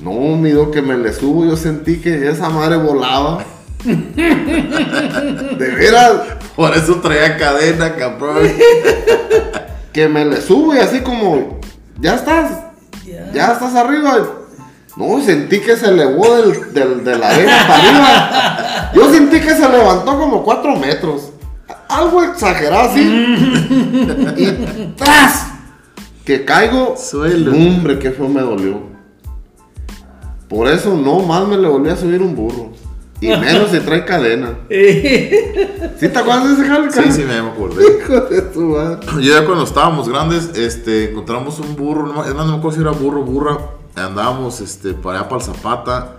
No, 0.00 0.12
mido 0.36 0.70
que 0.70 0.82
me 0.82 0.96
le 0.98 1.10
subo, 1.12 1.46
yo 1.46 1.56
sentí 1.56 1.96
que 2.02 2.28
esa 2.28 2.50
madre 2.50 2.76
volaba. 2.76 3.42
De 3.84 5.74
veras, 5.74 6.12
Por 6.54 6.76
eso 6.76 6.96
traía 6.96 7.38
cadena, 7.38 7.94
cabrón. 7.96 8.46
que 9.94 10.06
me 10.08 10.26
le 10.26 10.42
subo 10.42 10.74
y 10.74 10.78
así 10.80 11.00
como, 11.00 11.60
ya 11.98 12.16
estás, 12.16 12.52
ya, 13.32 13.52
estás 13.52 13.74
arriba. 13.74 14.18
No, 14.96 15.20
sentí 15.22 15.60
que 15.60 15.76
se 15.76 15.88
elevó 15.88 16.36
del, 16.36 16.72
del- 16.72 17.04
de 17.04 17.18
la 17.18 17.28
arena 17.28 17.64
para 17.68 17.82
arriba. 17.82 18.92
Yo 18.94 19.12
sentí 19.12 19.40
que 19.40 19.54
se 19.54 19.68
levantó 19.68 20.18
como 20.18 20.42
cuatro 20.42 20.74
metros. 20.76 21.30
Algo 21.88 22.22
exagerado 22.22 22.90
así. 22.90 23.00
y 24.36 24.94
¡tras! 24.96 25.48
Que 26.24 26.44
caigo. 26.44 26.96
Suelo. 26.96 27.52
Hombre, 27.52 27.98
qué 27.98 28.10
feo 28.10 28.28
me 28.28 28.40
dolió. 28.40 28.80
Por 30.48 30.68
eso 30.68 30.94
no 30.94 31.20
más 31.20 31.46
me 31.46 31.56
le 31.58 31.68
volví 31.68 31.90
a 31.90 31.96
subir 31.96 32.22
un 32.22 32.34
burro. 32.34 32.70
Y 33.20 33.28
menos 33.28 33.70
si 33.70 33.80
trae 33.80 34.04
cadena. 34.04 34.54
¿Sí 34.68 36.08
te 36.08 36.18
acuerdas 36.18 36.48
de 36.48 36.54
ese 36.54 36.64
jale? 36.66 36.90
Sí, 36.90 37.02
sí, 37.12 37.22
me 37.24 37.34
acordé. 37.38 37.84
Hijo 37.98 38.20
de 38.22 38.42
tu 38.42 38.60
madre. 38.60 39.00
Yo 39.22 39.40
ya 39.40 39.44
cuando 39.44 39.64
estábamos 39.64 40.08
grandes, 40.08 40.50
este, 40.56 41.10
encontramos 41.10 41.58
un 41.60 41.74
burro, 41.76 42.06
no, 42.06 42.24
es 42.24 42.34
más, 42.34 42.46
no 42.46 42.52
me 42.52 42.58
acuerdo 42.58 42.76
si 42.76 42.82
era 42.82 42.90
burro 42.92 43.20
o 43.22 43.24
burra, 43.24 43.58
andábamos, 44.00 44.60
este, 44.60 44.94
para 44.94 45.20
allá 45.20 45.28
para 45.28 45.40
el 45.40 45.46
Zapata 45.46 46.18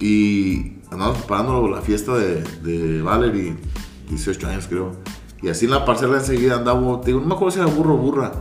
y 0.00 0.74
andábamos 0.90 1.18
preparando 1.18 1.68
la 1.68 1.80
fiesta 1.80 2.14
de, 2.14 2.42
de 2.62 3.02
Valerie, 3.02 3.56
18 4.08 4.46
años 4.48 4.66
creo, 4.68 4.92
y 5.42 5.48
así 5.48 5.66
en 5.66 5.72
la 5.72 5.84
parcela 5.84 6.18
enseguida 6.18 6.56
andábamos, 6.56 7.04
digo, 7.04 7.20
no 7.20 7.26
me 7.26 7.34
acuerdo 7.34 7.52
si 7.52 7.58
era 7.60 7.68
burro 7.68 7.94
o 7.94 7.98
burra, 7.98 8.32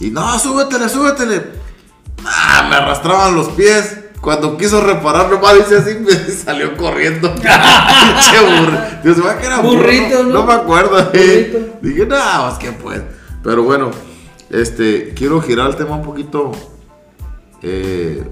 y 0.00 0.10
no, 0.10 0.38
súbetele, 0.38 0.88
súbetele, 0.88 1.42
ah, 2.24 2.66
me 2.68 2.76
arrastraban 2.76 3.34
los 3.34 3.48
pies. 3.50 4.00
Cuando 4.20 4.56
quiso 4.56 4.80
reparar, 4.80 5.30
nomás 5.30 5.54
dice 5.56 5.76
así, 5.76 5.94
me 6.00 6.10
salió 6.12 6.76
corriendo. 6.76 7.32
Pinche 7.34 8.40
burro. 8.40 8.78
Dios, 9.04 9.16
¿verdad 9.18 9.38
que 9.38 9.46
era 9.46 9.60
burro? 9.60 9.78
Burrito, 9.78 10.22
¿no? 10.24 10.32
No 10.32 10.46
me 10.46 10.52
acuerdo. 10.54 11.10
eh. 11.12 11.74
Dije, 11.80 12.06
no, 12.06 12.16
pues 12.48 12.58
que 12.58 12.72
pues. 12.72 13.02
Pero 13.44 13.62
bueno, 13.62 13.90
este, 14.50 15.12
quiero 15.14 15.40
girar 15.40 15.68
el 15.70 15.76
tema 15.76 15.96
un 15.96 16.02
poquito. 16.02 16.50
Eh, 17.68 18.22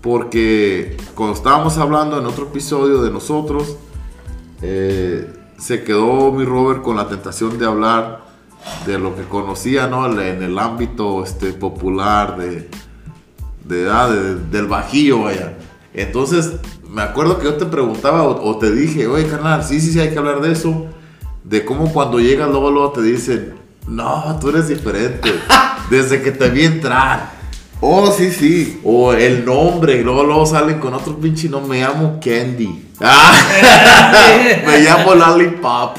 porque 0.00 0.96
cuando 1.14 1.34
estábamos 1.34 1.76
hablando 1.78 2.18
en 2.18 2.26
otro 2.26 2.44
episodio 2.44 3.02
de 3.02 3.10
nosotros, 3.10 3.76
eh, 4.62 5.30
se 5.58 5.82
quedó 5.84 6.32
mi 6.32 6.44
Robert 6.44 6.82
con 6.82 6.96
la 6.96 7.08
tentación 7.08 7.58
de 7.58 7.66
hablar 7.66 8.24
de 8.86 8.98
lo 8.98 9.14
que 9.16 9.22
conocía, 9.24 9.86
¿no? 9.86 10.06
En 10.20 10.42
el 10.42 10.58
ámbito 10.58 11.22
este, 11.24 11.52
popular 11.52 12.36
de, 12.38 12.68
de, 13.64 13.84
de- 13.84 14.34
del 14.50 14.66
bajío, 14.66 15.22
vaya. 15.24 15.56
Entonces, 15.92 16.52
me 16.88 17.02
acuerdo 17.02 17.38
que 17.38 17.44
yo 17.44 17.54
te 17.54 17.66
preguntaba 17.66 18.22
o, 18.22 18.50
o 18.50 18.58
te 18.58 18.70
dije, 18.70 19.06
oye, 19.06 19.26
carnal, 19.28 19.64
sí, 19.64 19.80
sí, 19.80 19.92
sí, 19.92 20.00
hay 20.00 20.10
que 20.10 20.18
hablar 20.18 20.40
de 20.40 20.52
eso. 20.52 20.86
De 21.44 21.64
cómo 21.64 21.92
cuando 21.92 22.20
llegas 22.20 22.48
luego, 22.50 22.70
luego 22.70 22.92
te 22.92 23.02
dicen, 23.02 23.54
no, 23.88 24.38
tú 24.40 24.50
eres 24.50 24.68
diferente. 24.68 25.30
Desde 25.90 26.22
que 26.22 26.30
te 26.32 26.48
vi 26.50 26.64
entrar. 26.64 27.39
Oh, 27.82 28.12
sí, 28.12 28.30
sí. 28.30 28.80
O 28.84 29.12
el 29.14 29.44
nombre, 29.44 29.96
y 29.96 30.02
luego, 30.02 30.22
luego 30.24 30.44
salen 30.44 30.78
con 30.78 30.92
otro 30.92 31.16
pinche 31.16 31.48
nombre. 31.48 31.78
Me 31.78 31.84
llamo 31.86 32.20
Candy. 32.22 32.88
Ah, 33.00 33.32
me 34.66 34.80
llamo 34.80 35.14
Lollipop. 35.14 35.96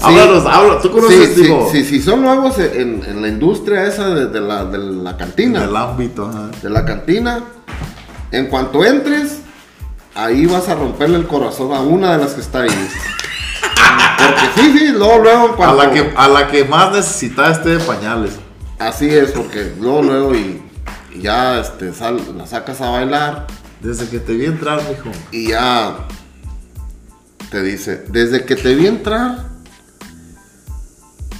Háblanos, 0.00 0.46
háblanos. 0.46 0.82
¿Tú 0.82 0.88
Sí, 0.88 0.94
conoces, 0.94 1.34
sí, 1.34 1.42
digo, 1.42 1.68
sí, 1.72 1.84
sí, 1.84 2.00
son 2.00 2.22
nuevos 2.22 2.58
en, 2.58 3.02
en 3.06 3.22
la 3.22 3.28
industria 3.28 3.86
esa 3.86 4.08
de, 4.10 4.26
de 4.26 4.40
la, 4.40 4.64
de 4.64 4.78
la 4.78 5.16
cantina. 5.16 5.60
del 5.60 5.76
ámbito? 5.76 6.28
ajá. 6.28 6.50
de 6.62 6.70
la 6.70 6.84
cantina. 6.84 7.40
En 8.30 8.46
cuanto 8.46 8.84
entres, 8.84 9.40
ahí 10.14 10.46
vas 10.46 10.68
a 10.68 10.76
romperle 10.76 11.16
el 11.16 11.26
corazón 11.26 11.72
a 11.72 11.80
una 11.80 12.12
de 12.16 12.18
las 12.24 12.34
que 12.34 12.40
está 12.40 12.62
ahí. 12.62 12.70
Porque 14.18 14.60
sí, 14.62 14.78
sí, 14.78 14.88
luego, 14.92 15.18
luego, 15.18 15.56
en 15.58 15.64
A 15.64 15.72
la, 15.72 15.90
que, 15.90 16.12
a 16.14 16.28
la 16.28 16.46
que 16.46 16.64
más 16.64 16.92
necesita 16.92 17.50
este 17.50 17.70
de 17.70 17.78
pañales. 17.80 18.38
Así 18.80 19.08
es, 19.08 19.30
porque 19.32 19.72
luego, 19.78 20.02
luego, 20.02 20.34
y, 20.34 20.62
y 21.14 21.20
ya 21.22 21.60
este, 21.60 21.92
sal- 21.92 22.20
la 22.36 22.46
sacas 22.46 22.80
a 22.80 22.90
bailar 22.90 23.46
Desde 23.80 24.08
que 24.08 24.18
te 24.18 24.32
vi 24.32 24.46
entrar, 24.46 24.80
mijo. 24.88 25.10
y 25.30 25.48
ya 25.50 25.96
te 27.50 27.62
dice, 27.62 28.04
desde 28.08 28.44
que 28.44 28.56
te 28.56 28.74
vi 28.74 28.86
entrar, 28.86 29.38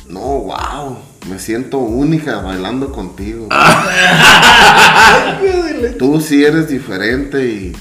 no, 0.08 0.20
wow, 0.20 0.98
me 1.28 1.38
siento 1.38 1.78
única 1.78 2.40
bailando 2.40 2.92
contigo. 2.92 3.48
Tú 5.98 6.20
sí 6.20 6.44
eres 6.44 6.68
diferente 6.68 7.44
y 7.46 7.76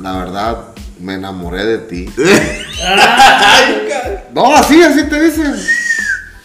la 0.00 0.12
verdad 0.18 0.58
me 1.00 1.14
enamoré 1.14 1.64
de 1.64 1.78
ti. 1.78 2.12
no, 4.34 4.54
así, 4.56 4.82
así 4.82 5.04
te 5.04 5.20
dicen. 5.22 5.54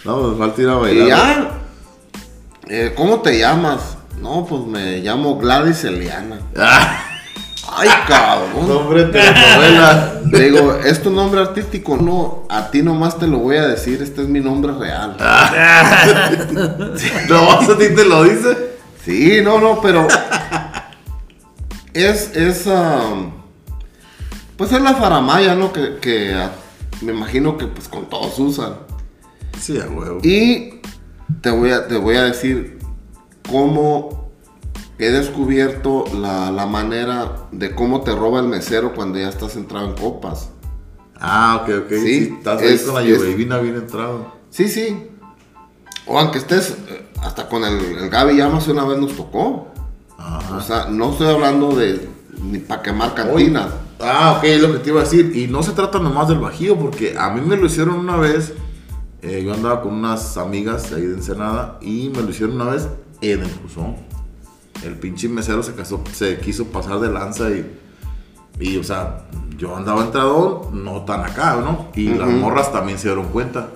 No, 0.03 0.27
nos 0.29 0.37
falta 0.39 0.61
ir 0.61 0.69
a 0.69 0.73
Y 0.73 0.79
bailar. 0.79 1.07
ya, 1.07 1.56
eh, 2.69 2.93
¿cómo 2.95 3.21
te 3.21 3.37
llamas? 3.39 3.97
No, 4.21 4.45
pues 4.45 4.63
me 4.63 4.99
llamo 4.99 5.37
Gladys 5.37 5.83
Eliana. 5.83 6.39
Ah, 6.57 7.03
Ay, 7.69 7.89
cabrón. 8.07 8.67
nombre 8.67 9.05
de 9.05 9.11
telenovela. 9.11 10.21
Le 10.31 10.39
digo, 10.49 10.75
¿es 10.75 11.01
tu 11.01 11.11
nombre 11.11 11.41
artístico? 11.41 11.97
No, 11.97 12.45
a 12.49 12.71
ti 12.71 12.81
nomás 12.81 13.19
te 13.19 13.27
lo 13.27 13.39
voy 13.39 13.57
a 13.57 13.67
decir, 13.67 14.01
este 14.01 14.21
es 14.23 14.27
mi 14.27 14.39
nombre 14.39 14.73
real. 14.73 15.15
No, 17.29 17.51
a 17.51 17.59
ti 17.59 17.95
te 17.95 18.05
lo 18.05 18.23
dice. 18.23 18.77
Sí, 19.03 19.39
no, 19.43 19.59
no, 19.59 19.79
pero 19.81 20.07
es, 21.93 22.35
es, 22.35 22.65
um, 22.67 23.31
pues 24.57 24.71
es 24.71 24.81
la 24.81 24.93
faramaya, 24.95 25.55
¿no? 25.55 25.71
Que, 25.71 25.97
que 26.01 26.33
ah, 26.33 26.51
me 27.01 27.13
imagino 27.13 27.57
que 27.57 27.67
pues 27.67 27.87
con 27.87 28.09
todos 28.09 28.37
usan. 28.39 28.73
Sí, 29.59 29.79
a 29.79 29.87
huevo. 29.87 30.19
Y 30.23 30.76
te 31.47 31.51
voy 31.55 31.71
a, 31.71 31.87
te 31.87 31.95
voy 31.97 32.17
a 32.17 32.23
decir 32.23 32.77
cómo 33.49 34.27
he 34.99 35.09
descubierto 35.11 36.03
la, 36.19 36.51
la 36.51 36.65
manera 36.65 37.47
de 37.53 37.73
cómo 37.73 38.01
te 38.01 38.13
roba 38.13 38.41
el 38.41 38.47
mesero 38.47 38.93
cuando 38.93 39.17
ya 39.17 39.29
estás 39.29 39.55
entrado 39.55 39.87
en 39.87 39.93
copas. 39.95 40.49
Ah, 41.17 41.61
ok, 41.63 41.85
ok. 41.85 41.89
Sí, 41.91 41.99
Sí, 42.25 42.33
estás 42.37 42.61
ahí 42.61 42.67
es- 42.73 42.83
con 42.83 42.95
la 42.95 43.01
lluvia 43.01 43.59
bien 43.59 43.75
entrado. 43.75 44.33
Sí, 44.49 44.67
sí. 44.67 45.07
O 46.05 46.19
aunque 46.19 46.39
estés, 46.39 46.71
eh, 46.89 47.05
hasta 47.21 47.47
con 47.47 47.63
el, 47.63 47.79
el 47.97 48.09
Gaby 48.09 48.35
Llamas 48.35 48.67
una 48.67 48.83
vez 48.83 48.97
nos 48.99 49.15
tocó. 49.15 49.67
Ajá. 50.17 50.57
O 50.57 50.61
sea, 50.61 50.85
no 50.89 51.11
estoy 51.11 51.27
hablando 51.27 51.73
de 51.77 52.09
ni 52.43 52.57
para 52.59 52.81
quemar 52.81 53.13
cantinas. 53.13 53.67
Ah, 54.01 54.35
ok, 54.37 54.43
es 54.43 54.61
lo 54.61 54.73
que 54.73 54.79
te 54.79 54.89
iba 54.89 54.99
a 54.99 55.03
decir. 55.05 55.31
Y 55.33 55.47
no 55.47 55.63
se 55.63 55.71
trata 55.71 55.97
nomás 55.99 56.27
del 56.27 56.39
bajío, 56.39 56.75
porque 56.77 57.15
a 57.17 57.29
mí 57.29 57.39
me 57.39 57.55
lo 57.55 57.67
hicieron 57.67 57.95
una 57.99 58.17
vez. 58.17 58.51
Eh, 59.21 59.41
yo 59.43 59.53
andaba 59.53 59.81
con 59.81 59.93
unas 59.93 60.37
amigas 60.37 60.91
ahí 60.93 61.01
de 61.01 61.15
Ensenada 61.15 61.79
y 61.81 62.09
me 62.15 62.21
lo 62.21 62.29
hicieron 62.29 62.55
una 62.55 62.71
vez 62.71 62.87
en 63.21 63.41
el 63.41 63.49
Cruzón. 63.49 63.95
El 64.83 64.95
pinche 64.95 65.27
mesero 65.27 65.63
se, 65.63 65.73
casó, 65.73 66.03
se 66.13 66.37
quiso 66.39 66.65
pasar 66.65 66.99
de 66.99 67.09
lanza 67.09 67.49
y, 67.49 67.65
y, 68.59 68.77
o 68.77 68.83
sea, 68.83 69.27
yo 69.57 69.75
andaba 69.75 70.03
entrador, 70.03 70.71
no 70.71 71.01
tan 71.03 71.21
acá, 71.21 71.55
¿no? 71.55 71.87
Y 71.95 72.09
las 72.09 72.29
morras 72.29 72.71
también 72.71 72.99
se 72.99 73.07
dieron 73.07 73.27
cuenta. 73.29 73.69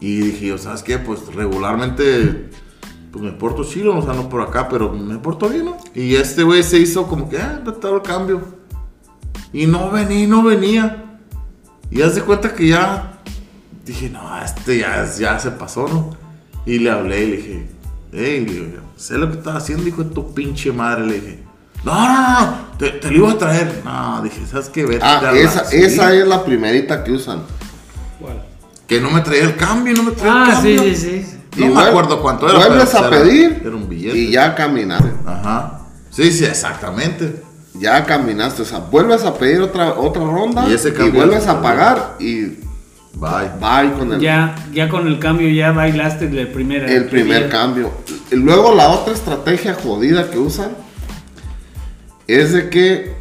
Y 0.00 0.20
dije, 0.20 0.46
yo, 0.48 0.58
¿sabes 0.58 0.82
qué? 0.82 0.98
Pues 0.98 1.34
regularmente, 1.34 2.50
pues 3.10 3.24
me 3.24 3.32
porto 3.32 3.64
chilo, 3.64 3.98
o 3.98 4.02
sea, 4.02 4.14
no 4.14 4.28
por 4.28 4.42
acá, 4.42 4.68
pero 4.68 4.92
me 4.92 5.18
porto 5.18 5.48
bien, 5.48 5.66
¿no? 5.66 5.76
Y 5.94 6.16
este 6.16 6.42
güey 6.42 6.62
se 6.62 6.78
hizo 6.78 7.06
como 7.06 7.28
que, 7.28 7.38
ah, 7.38 7.62
todo 7.80 7.96
el 7.96 8.02
cambio. 8.02 8.42
Y 9.52 9.66
no 9.66 9.90
venía, 9.90 10.26
no 10.26 10.42
venía. 10.42 11.18
Y 11.90 12.02
haz 12.02 12.14
de 12.14 12.22
cuenta 12.22 12.54
que 12.54 12.68
ya, 12.68 13.19
dije, 13.92 14.10
no, 14.10 14.20
este 14.44 14.78
ya, 14.78 15.06
ya 15.18 15.38
se 15.38 15.50
pasó, 15.52 15.86
¿no? 15.88 16.16
Y 16.66 16.78
le 16.78 16.90
hablé 16.90 17.24
y 17.24 17.26
le 17.30 17.36
dije, 17.36 17.66
hey, 18.12 18.44
le 18.46 18.52
digo, 18.52 18.66
sé 18.96 19.16
lo 19.18 19.30
que 19.30 19.38
estás 19.38 19.56
haciendo, 19.56 19.86
hijo 19.88 20.04
de 20.04 20.14
tu 20.14 20.34
pinche 20.34 20.72
madre, 20.72 21.06
le 21.06 21.14
dije. 21.14 21.44
No, 21.84 21.94
no, 21.94 22.40
no, 22.40 22.56
te, 22.78 22.90
te 22.90 23.10
lo 23.10 23.16
iba 23.16 23.32
a 23.32 23.38
traer. 23.38 23.80
No, 23.84 24.20
dije, 24.22 24.40
¿sabes 24.50 24.68
qué? 24.68 24.84
Vete 24.84 25.00
Ah, 25.04 25.20
la- 25.22 25.32
esa, 25.32 25.64
sí. 25.64 25.76
esa 25.76 26.12
es 26.14 26.26
la 26.26 26.44
primerita 26.44 27.02
que 27.02 27.12
usan. 27.12 27.40
¿Cuál? 28.20 28.44
Que 28.86 29.00
no 29.00 29.10
me 29.10 29.20
traía 29.22 29.44
el 29.44 29.56
cambio, 29.56 29.94
no 29.94 30.02
me 30.02 30.10
traía 30.12 30.32
el 30.44 30.50
Ah, 30.50 30.60
sí, 30.62 30.76
cambio. 30.76 30.94
sí, 30.94 31.22
sí. 31.22 31.36
No 31.56 31.66
Y 31.66 31.68
me 31.70 31.82
acuerdo 31.82 32.20
cuánto 32.20 32.48
era. 32.48 32.58
Vuelves 32.58 32.94
a 32.94 32.98
era- 32.98 33.10
pedir 33.10 33.62
Era 33.64 33.74
un 33.74 33.88
billete. 33.88 34.18
y 34.18 34.30
ya 34.30 34.54
caminaste. 34.54 35.10
Ajá. 35.26 35.80
Sí, 36.10 36.30
sí, 36.30 36.44
exactamente. 36.44 37.42
Ya 37.74 38.04
caminaste. 38.04 38.60
O 38.62 38.64
sea, 38.66 38.78
vuelves 38.80 39.24
a 39.24 39.32
pedir 39.34 39.60
otra, 39.62 39.94
otra 39.94 40.22
ronda 40.22 40.66
Y 40.68 40.72
y, 40.72 40.74
ese 40.74 40.92
cambio 40.92 41.14
vuelves 41.24 41.46
a 41.46 41.62
pagar 41.62 42.16
y 42.20 42.58
Bye. 43.14 43.50
bye 43.60 43.92
con 43.98 44.12
el, 44.12 44.20
Ya, 44.20 44.54
ya 44.72 44.88
con 44.88 45.06
el 45.06 45.18
cambio 45.18 45.48
ya 45.50 45.72
bailaste 45.72 46.26
el 46.26 46.48
primer 46.48 46.84
el 46.84 47.06
primer 47.06 47.48
cambio. 47.48 47.92
Luego 48.30 48.74
la 48.74 48.88
otra 48.88 49.12
estrategia 49.12 49.74
jodida 49.74 50.30
que 50.30 50.38
usan 50.38 50.70
es 52.26 52.52
de 52.52 52.70
que 52.70 53.12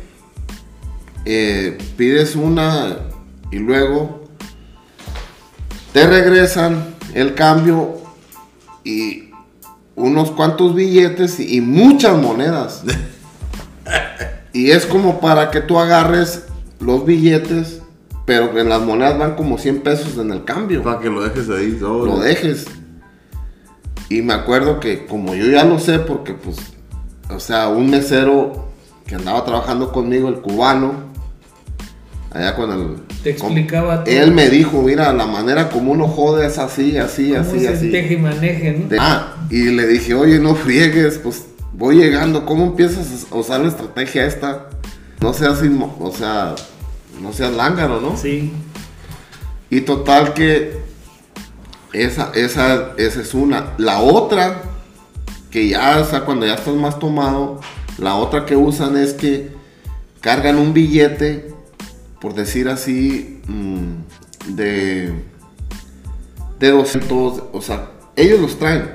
eh, 1.26 1.78
pides 1.98 2.36
una 2.36 2.98
y 3.52 3.58
luego 3.58 4.28
te 5.92 6.08
regresan 6.08 6.96
el 7.14 7.34
cambio 7.34 7.98
y 8.84 9.30
unos 9.96 10.32
cuantos 10.32 10.76
billetes 10.76 11.40
y 11.40 11.62
muchas 11.62 12.18
monedas. 12.18 12.84
y 14.54 14.72
es 14.72 14.86
como 14.86 15.20
para 15.20 15.52
que 15.52 15.62
tú 15.62 15.80
agarres 15.80 16.46
los 16.80 17.06
billetes, 17.06 17.79
pero 18.30 18.54
que 18.54 18.60
en 18.60 18.70
las 18.70 18.82
monedas 18.84 19.18
van 19.18 19.34
como 19.34 19.58
100 19.58 19.80
pesos 19.82 20.16
en 20.20 20.30
el 20.32 20.44
cambio 20.44 20.84
Para 20.84 21.00
que 21.00 21.10
lo 21.10 21.24
dejes 21.24 21.50
ahí. 21.50 21.76
todo. 21.80 22.06
lo 22.06 22.20
dejes. 22.20 22.68
Y 24.08 24.22
me 24.22 24.34
acuerdo 24.36 24.80
que 24.80 25.08
como 25.08 25.34
yo 25.34 25.48
ya 25.48 25.64
lo 25.64 25.80
sé, 25.80 25.98
porque 25.98 26.34
pues, 26.34 26.58
o 27.32 27.40
sea, 27.40 27.70
un 27.70 27.90
mesero 27.90 28.68
que 29.08 29.16
andaba 29.16 29.44
trabajando 29.46 29.92
conmigo, 29.92 30.30
el 30.30 30.42
cubano, 30.42 30.94
allá 32.32 32.56
con 32.56 32.72
el... 32.72 32.98
Te 33.24 33.32
explicaba 33.32 34.04
todo. 34.04 34.14
Él 34.16 34.32
me 34.32 34.48
dijo, 34.48 34.84
mira, 34.84 35.12
la 35.12 35.26
manera 35.26 35.68
como 35.72 35.92
uno 35.94 36.08
jode 36.08 36.46
es 36.46 36.60
así, 36.60 36.98
así, 37.00 37.30
¿Cómo 37.32 37.42
así, 37.42 37.60
se 37.62 37.70
así. 37.70 37.90
teje 37.92 38.14
y 38.14 38.18
maneje, 38.18 38.74
no? 38.74 38.90
De- 38.90 38.98
ah, 39.00 39.38
y 39.50 39.64
le 39.72 39.88
dije, 39.88 40.14
oye, 40.14 40.38
no 40.38 40.54
friegues, 40.54 41.18
pues 41.18 41.48
voy 41.74 41.96
llegando, 41.96 42.46
¿cómo 42.46 42.66
empiezas 42.68 43.26
a 43.32 43.36
usar 43.36 43.62
la 43.62 43.70
estrategia 43.70 44.28
esta? 44.28 44.70
No 45.20 45.34
seas, 45.34 45.60
o 46.00 46.12
sea, 46.16 46.54
no 47.22 47.34
seas 47.34 47.54
lángaro, 47.54 48.02
¿no? 48.02 48.18
Sí. 48.18 48.52
Y 49.70 49.82
total 49.82 50.34
que 50.34 50.80
esa, 51.94 52.32
esa, 52.34 52.94
esa 52.98 53.22
es 53.22 53.34
una. 53.34 53.74
La 53.78 54.00
otra, 54.00 54.64
que 55.52 55.70
ya, 55.70 56.00
o 56.00 56.06
sea, 56.06 56.22
cuando 56.22 56.46
ya 56.46 56.56
estás 56.56 56.76
más 56.76 57.00
tomado, 57.00 57.60
la 57.98 58.16
otra 58.16 58.46
que 58.46 58.56
usan 58.56 58.98
es 58.98 59.14
que 59.14 59.52
cargan 60.22 60.58
un 60.58 60.74
billete, 60.74 61.54
por 62.20 62.34
decir 62.34 62.70
así, 62.70 63.42
mm, 63.48 64.56
de, 64.56 65.14
de 66.60 66.72
200, 66.72 67.44
o 67.52 67.62
sea, 67.62 67.92
ellos 68.16 68.40
los 68.40 68.58
traen. 68.58 68.92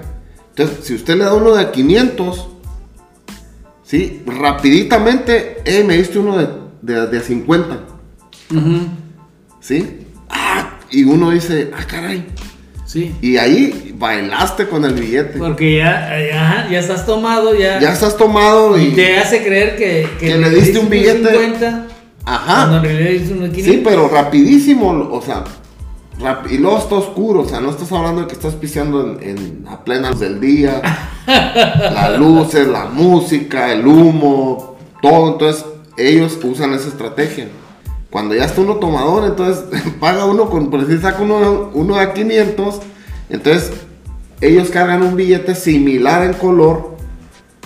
Entonces, 0.50 0.84
si 0.84 0.94
usted 0.94 1.16
le 1.16 1.24
da 1.24 1.34
uno 1.34 1.54
de 1.54 1.70
500, 1.70 2.48
¿sí? 3.82 4.22
Rapiditamente, 4.26 5.62
eh, 5.64 5.82
me 5.84 5.96
diste 5.96 6.18
uno 6.18 6.38
de, 6.38 6.48
de, 6.82 7.06
de 7.08 7.20
50. 7.20 7.93
¿Sí? 9.60 9.98
Ah, 10.28 10.78
y 10.90 11.04
uno 11.04 11.30
dice, 11.30 11.70
ah, 11.76 11.84
caray. 11.86 12.26
Sí. 12.86 13.14
Y 13.22 13.36
ahí 13.38 13.94
bailaste 13.98 14.68
con 14.68 14.84
el 14.84 14.92
billete. 14.94 15.38
Porque 15.38 15.78
ya, 15.78 16.10
ya, 16.30 16.68
ya 16.70 16.78
estás 16.78 17.06
tomado, 17.06 17.54
ya. 17.54 17.80
Ya 17.80 17.92
estás 17.92 18.16
tomado 18.16 18.78
y 18.78 18.90
te 18.92 19.16
hace 19.18 19.42
creer 19.42 19.76
que, 19.76 20.08
que 20.20 20.36
le 20.36 20.50
diste 20.50 20.78
un 20.78 20.88
billete. 20.88 21.28
50, 21.28 21.58
cuando 21.60 21.86
Ajá. 22.26 22.76
en 22.76 22.82
realidad 22.82 23.10
diste 23.10 23.32
unos 23.34 23.48
500. 23.50 23.74
Sí, 23.74 23.80
pero 23.82 24.08
rapidísimo. 24.08 24.90
O 25.10 25.20
sea, 25.22 25.44
rap- 26.20 26.46
y 26.52 26.58
luego 26.58 26.78
está 26.78 26.94
oscuro. 26.96 27.40
O 27.40 27.48
sea, 27.48 27.60
no 27.60 27.70
estás 27.70 27.90
hablando 27.90 28.20
de 28.22 28.26
que 28.28 28.34
estás 28.34 28.54
piseando 28.54 29.18
en, 29.20 29.28
en- 29.28 29.64
a 29.68 29.82
plena 29.82 30.10
luz 30.10 30.20
del 30.20 30.40
día. 30.40 30.80
Las 31.26 32.18
luces, 32.18 32.66
la 32.68 32.84
música, 32.84 33.72
el 33.72 33.86
humo, 33.86 34.76
todo. 35.02 35.32
Entonces, 35.32 35.64
ellos 35.96 36.38
usan 36.44 36.74
esa 36.74 36.88
estrategia. 36.88 37.48
Cuando 38.14 38.32
ya 38.36 38.44
está 38.44 38.60
uno 38.60 38.76
tomador, 38.76 39.24
entonces 39.24 39.64
paga 40.00 40.24
uno 40.24 40.48
con, 40.48 40.70
por 40.70 40.86
decir, 40.86 41.02
saca 41.02 41.20
uno, 41.20 41.72
uno 41.74 41.96
a 41.96 42.14
500. 42.14 42.76
Entonces, 43.28 43.72
ellos 44.40 44.68
cargan 44.68 45.02
un 45.02 45.16
billete 45.16 45.56
similar 45.56 46.22
en 46.22 46.34
color. 46.34 46.96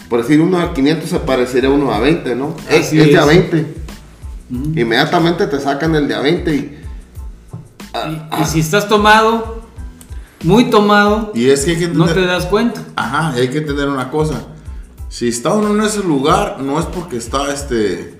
Por 0.08 0.22
decir, 0.22 0.40
uno 0.40 0.58
a 0.58 0.72
500 0.72 1.10
se 1.10 1.18
parecería 1.18 1.68
a 1.68 1.72
uno 1.74 1.92
a 1.92 2.00
20, 2.00 2.34
¿no? 2.34 2.56
Es, 2.70 2.86
Así 2.86 2.98
es 2.98 3.08
de 3.08 3.18
a 3.18 3.30
es. 3.30 3.50
20. 3.50 3.74
Inmediatamente 4.80 5.46
te 5.48 5.60
sacan 5.60 5.94
el 5.94 6.08
de 6.08 6.14
a 6.14 6.20
20 6.20 6.54
y. 6.54 6.56
Y, 6.56 8.40
y 8.40 8.44
si 8.46 8.60
estás 8.60 8.88
tomado, 8.88 9.64
muy 10.44 10.70
tomado, 10.70 11.30
Y 11.34 11.50
es 11.50 11.66
que 11.66 11.72
hay 11.72 11.78
que 11.78 11.88
no 11.88 12.06
te 12.06 12.24
das 12.24 12.46
cuenta. 12.46 12.82
Ajá, 12.96 13.32
hay 13.32 13.48
que 13.48 13.58
entender 13.58 13.86
una 13.86 14.10
cosa. 14.10 14.46
Si 15.10 15.28
está 15.28 15.52
uno 15.52 15.74
en 15.74 15.82
ese 15.86 16.02
lugar, 16.02 16.56
no 16.62 16.80
es 16.80 16.86
porque 16.86 17.18
está 17.18 17.52
este. 17.52 18.18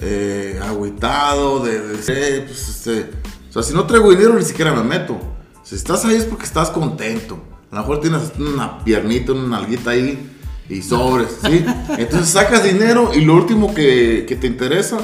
Eh, 0.00 0.60
agüitado, 0.62 1.64
de, 1.64 1.80
de- 1.80 2.42
pues, 2.42 2.68
este, 2.68 3.10
o 3.48 3.52
sea, 3.52 3.62
si 3.62 3.74
no 3.74 3.84
traigo 3.84 4.10
dinero 4.10 4.34
ni 4.34 4.44
siquiera 4.44 4.72
me 4.72 4.84
meto. 4.84 5.18
Si 5.64 5.74
estás 5.74 6.04
ahí 6.04 6.16
es 6.16 6.24
porque 6.24 6.44
estás 6.44 6.70
contento. 6.70 7.42
A 7.70 7.74
lo 7.76 7.80
mejor 7.82 8.00
tienes 8.00 8.32
una 8.38 8.82
piernita, 8.84 9.32
una 9.32 9.58
nalguita 9.58 9.90
ahí 9.90 10.30
y 10.68 10.82
sobres, 10.82 11.38
¿sí? 11.42 11.64
Entonces 11.98 12.28
sacas 12.30 12.64
dinero 12.64 13.10
y 13.14 13.22
lo 13.22 13.34
último 13.34 13.74
que, 13.74 14.24
que 14.28 14.36
te 14.36 14.46
interesa 14.46 14.98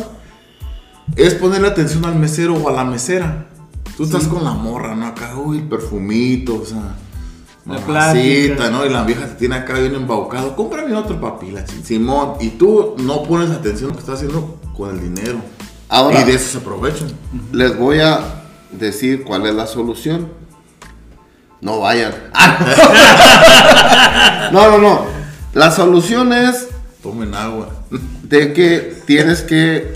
es 1.17 1.35
ponerle 1.35 1.69
atención 1.69 2.05
al 2.05 2.15
mesero 2.17 2.55
o 2.55 2.69
a 2.69 2.73
la 2.73 2.85
mesera. 2.85 3.49
Tú 3.97 4.05
estás 4.05 4.27
con 4.27 4.43
la 4.45 4.53
morra, 4.53 4.95
¿no? 4.95 5.07
Acá, 5.07 5.37
uy, 5.37 5.59
el 5.59 5.65
perfumito, 5.69 6.61
o 6.63 6.65
sea. 6.65 6.97
La 7.67 7.79
plática. 7.79 8.71
¿no? 8.71 8.85
Y 8.85 8.91
la 8.91 9.05
vieja 9.05 9.27
te 9.27 9.35
tiene 9.35 9.57
acá 9.57 9.75
bien 9.75 9.95
embaucado. 9.95 10.55
Cómprame 10.55 10.95
otro 10.95 11.21
papi, 11.21 11.51
la 11.51 11.65
chin- 11.65 11.83
Simón. 11.85 12.35
Y 12.41 12.51
tú 12.51 12.95
no 12.99 13.23
pones 13.23 13.51
atención 13.51 13.91
a 13.91 13.93
lo 13.93 13.95
que 13.95 14.01
estás 14.01 14.17
haciendo 14.17 14.59
con 14.77 14.91
el 14.91 15.01
dinero. 15.01 15.39
Ahora- 15.89 16.21
y 16.21 16.25
de 16.25 16.35
eso 16.35 16.51
se 16.53 16.59
aprovechan. 16.59 17.09
Les 17.53 17.77
voy 17.79 18.01
a 18.01 18.21
decir 18.73 19.25
cuál 19.25 19.47
es 19.47 19.55
la 19.55 19.67
solución. 19.67 20.31
No 21.61 21.81
vayan. 21.81 22.13
no, 24.53 24.71
no, 24.71 24.79
no. 24.79 25.01
La 25.55 25.71
solución 25.71 26.33
es 26.33 26.69
Tomen 27.03 27.35
agua. 27.35 27.69
de 28.23 28.53
que 28.53 28.97
tienes 29.07 29.43
que 29.43 29.93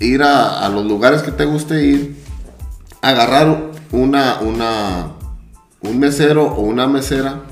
ir 0.00 0.22
a, 0.22 0.64
a 0.64 0.68
los 0.68 0.84
lugares 0.84 1.22
que 1.22 1.30
te 1.32 1.44
guste 1.44 1.84
ir, 1.84 2.22
agarrar 3.00 3.70
una, 3.92 4.40
una, 4.40 5.12
un 5.82 5.98
mesero 5.98 6.44
o 6.44 6.60
una 6.60 6.86
mesera 6.86 7.42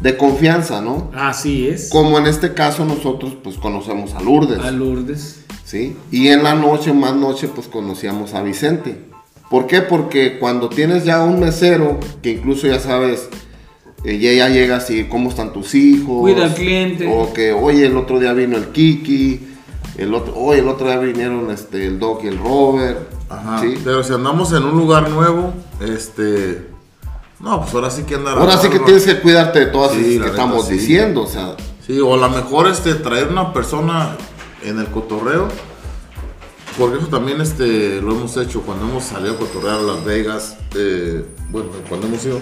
de 0.00 0.16
confianza, 0.16 0.80
¿no? 0.80 1.10
Así 1.14 1.68
es. 1.68 1.88
Como 1.90 2.18
en 2.18 2.26
este 2.26 2.54
caso 2.54 2.84
nosotros 2.84 3.36
pues 3.42 3.56
conocemos 3.56 4.14
a 4.14 4.20
Lourdes. 4.20 4.58
A 4.58 4.70
Lourdes. 4.70 5.44
¿sí? 5.64 5.96
Y 6.10 6.28
en 6.28 6.42
la 6.42 6.54
noche, 6.54 6.92
más 6.92 7.14
noche, 7.14 7.48
pues 7.48 7.66
conocíamos 7.68 8.34
a 8.34 8.42
Vicente. 8.42 8.98
¿Por 9.50 9.66
qué? 9.66 9.82
Porque 9.82 10.38
cuando 10.38 10.68
tienes 10.68 11.04
ya 11.04 11.22
un 11.22 11.40
mesero, 11.40 11.98
que 12.22 12.32
incluso 12.32 12.66
ya 12.66 12.80
sabes, 12.80 13.28
eh, 14.04 14.18
ya, 14.18 14.32
ya 14.32 14.48
llegas 14.48 14.90
y 14.90 15.04
cómo 15.04 15.30
están 15.30 15.52
tus 15.52 15.74
hijos. 15.74 16.20
Cuida 16.20 16.44
al 16.44 16.54
cliente. 16.54 17.06
O 17.06 17.32
que, 17.32 17.52
oye, 17.52 17.86
el 17.86 17.96
otro 17.96 18.18
día 18.20 18.32
vino 18.32 18.56
el 18.56 18.68
Kiki, 18.68 19.40
el 19.96 20.14
otro, 20.14 20.36
oye, 20.36 20.60
el 20.60 20.68
otro 20.68 20.86
día 20.86 20.98
vinieron 20.98 21.50
este, 21.50 21.86
el 21.86 21.98
Doc 21.98 22.24
y 22.24 22.28
el 22.28 22.38
Robert. 22.38 22.98
Ajá. 23.28 23.60
¿sí? 23.60 23.74
Pero 23.84 24.02
si 24.02 24.12
andamos 24.12 24.52
en 24.52 24.64
un 24.64 24.76
lugar 24.76 25.08
nuevo, 25.10 25.52
este. 25.80 26.73
No, 27.44 27.60
pues 27.60 27.74
ahora 27.74 27.90
sí 27.90 28.02
que 28.04 28.14
andar. 28.14 28.38
Ahora 28.38 28.56
sí 28.56 28.68
que 28.70 28.78
tienes 28.80 29.04
que 29.04 29.20
cuidarte 29.20 29.60
de 29.60 29.66
todas 29.66 29.92
Sí, 29.92 30.00
esas 30.00 30.18
la 30.18 30.24
que 30.24 30.30
estamos 30.30 30.66
sí. 30.66 30.72
diciendo, 30.74 31.22
o 31.22 31.26
sea, 31.26 31.56
Sí, 31.86 32.00
o 32.00 32.14
a 32.14 32.16
lo 32.16 32.30
mejor 32.30 32.66
este, 32.68 32.94
traer 32.94 33.28
una 33.28 33.52
persona 33.52 34.16
en 34.62 34.78
el 34.78 34.86
cotorreo. 34.86 35.48
Porque 36.78 36.98
eso 36.98 37.06
también 37.08 37.40
este, 37.42 38.00
lo 38.00 38.12
hemos 38.12 38.36
hecho 38.38 38.62
cuando 38.62 38.86
hemos 38.88 39.04
salido 39.04 39.34
a 39.34 39.38
cotorrear 39.38 39.78
a 39.78 39.82
Las 39.82 40.04
Vegas. 40.04 40.56
eh, 40.74 41.24
bueno, 41.50 41.68
cuando 41.88 42.06
hemos 42.06 42.24
ido. 42.24 42.40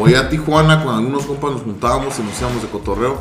O 0.00 0.06
allá 0.06 0.20
a 0.20 0.28
Tijuana, 0.30 0.82
con 0.82 0.94
algunos 0.96 1.26
compas 1.26 1.52
nos 1.52 1.62
juntábamos 1.62 2.18
y 2.18 2.22
nos 2.22 2.40
íbamos 2.40 2.62
de 2.62 2.68
cotorreo. 2.68 3.20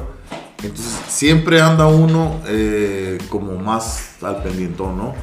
Entonces 0.63 0.93
siempre 1.07 1.61
anda 1.61 1.85
uno 1.87 2.39
eh, 2.47 3.17
como 3.29 3.55
más 3.57 4.11
al 4.21 4.41
pendientón, 4.41 4.97
¿no? 4.97 5.13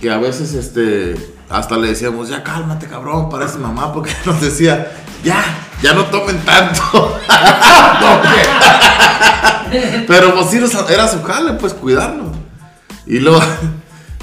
Que 0.00 0.10
a 0.10 0.18
veces 0.18 0.54
este, 0.54 1.14
hasta 1.50 1.76
le 1.76 1.88
decíamos, 1.88 2.28
ya 2.28 2.42
cálmate 2.42 2.86
cabrón, 2.86 3.28
parece 3.28 3.58
mamá, 3.58 3.92
porque 3.92 4.10
nos 4.24 4.40
decía, 4.40 4.92
ya, 5.22 5.44
ya 5.82 5.92
no 5.94 6.04
tomen 6.06 6.38
tanto. 6.44 7.18
Pero 10.06 10.34
pues 10.34 10.46
sí, 10.50 10.60
era 10.90 11.08
su 11.08 11.22
jale, 11.22 11.54
pues 11.54 11.74
cuidarnos. 11.74 12.36
Y 13.06 13.18
luego, 13.18 13.40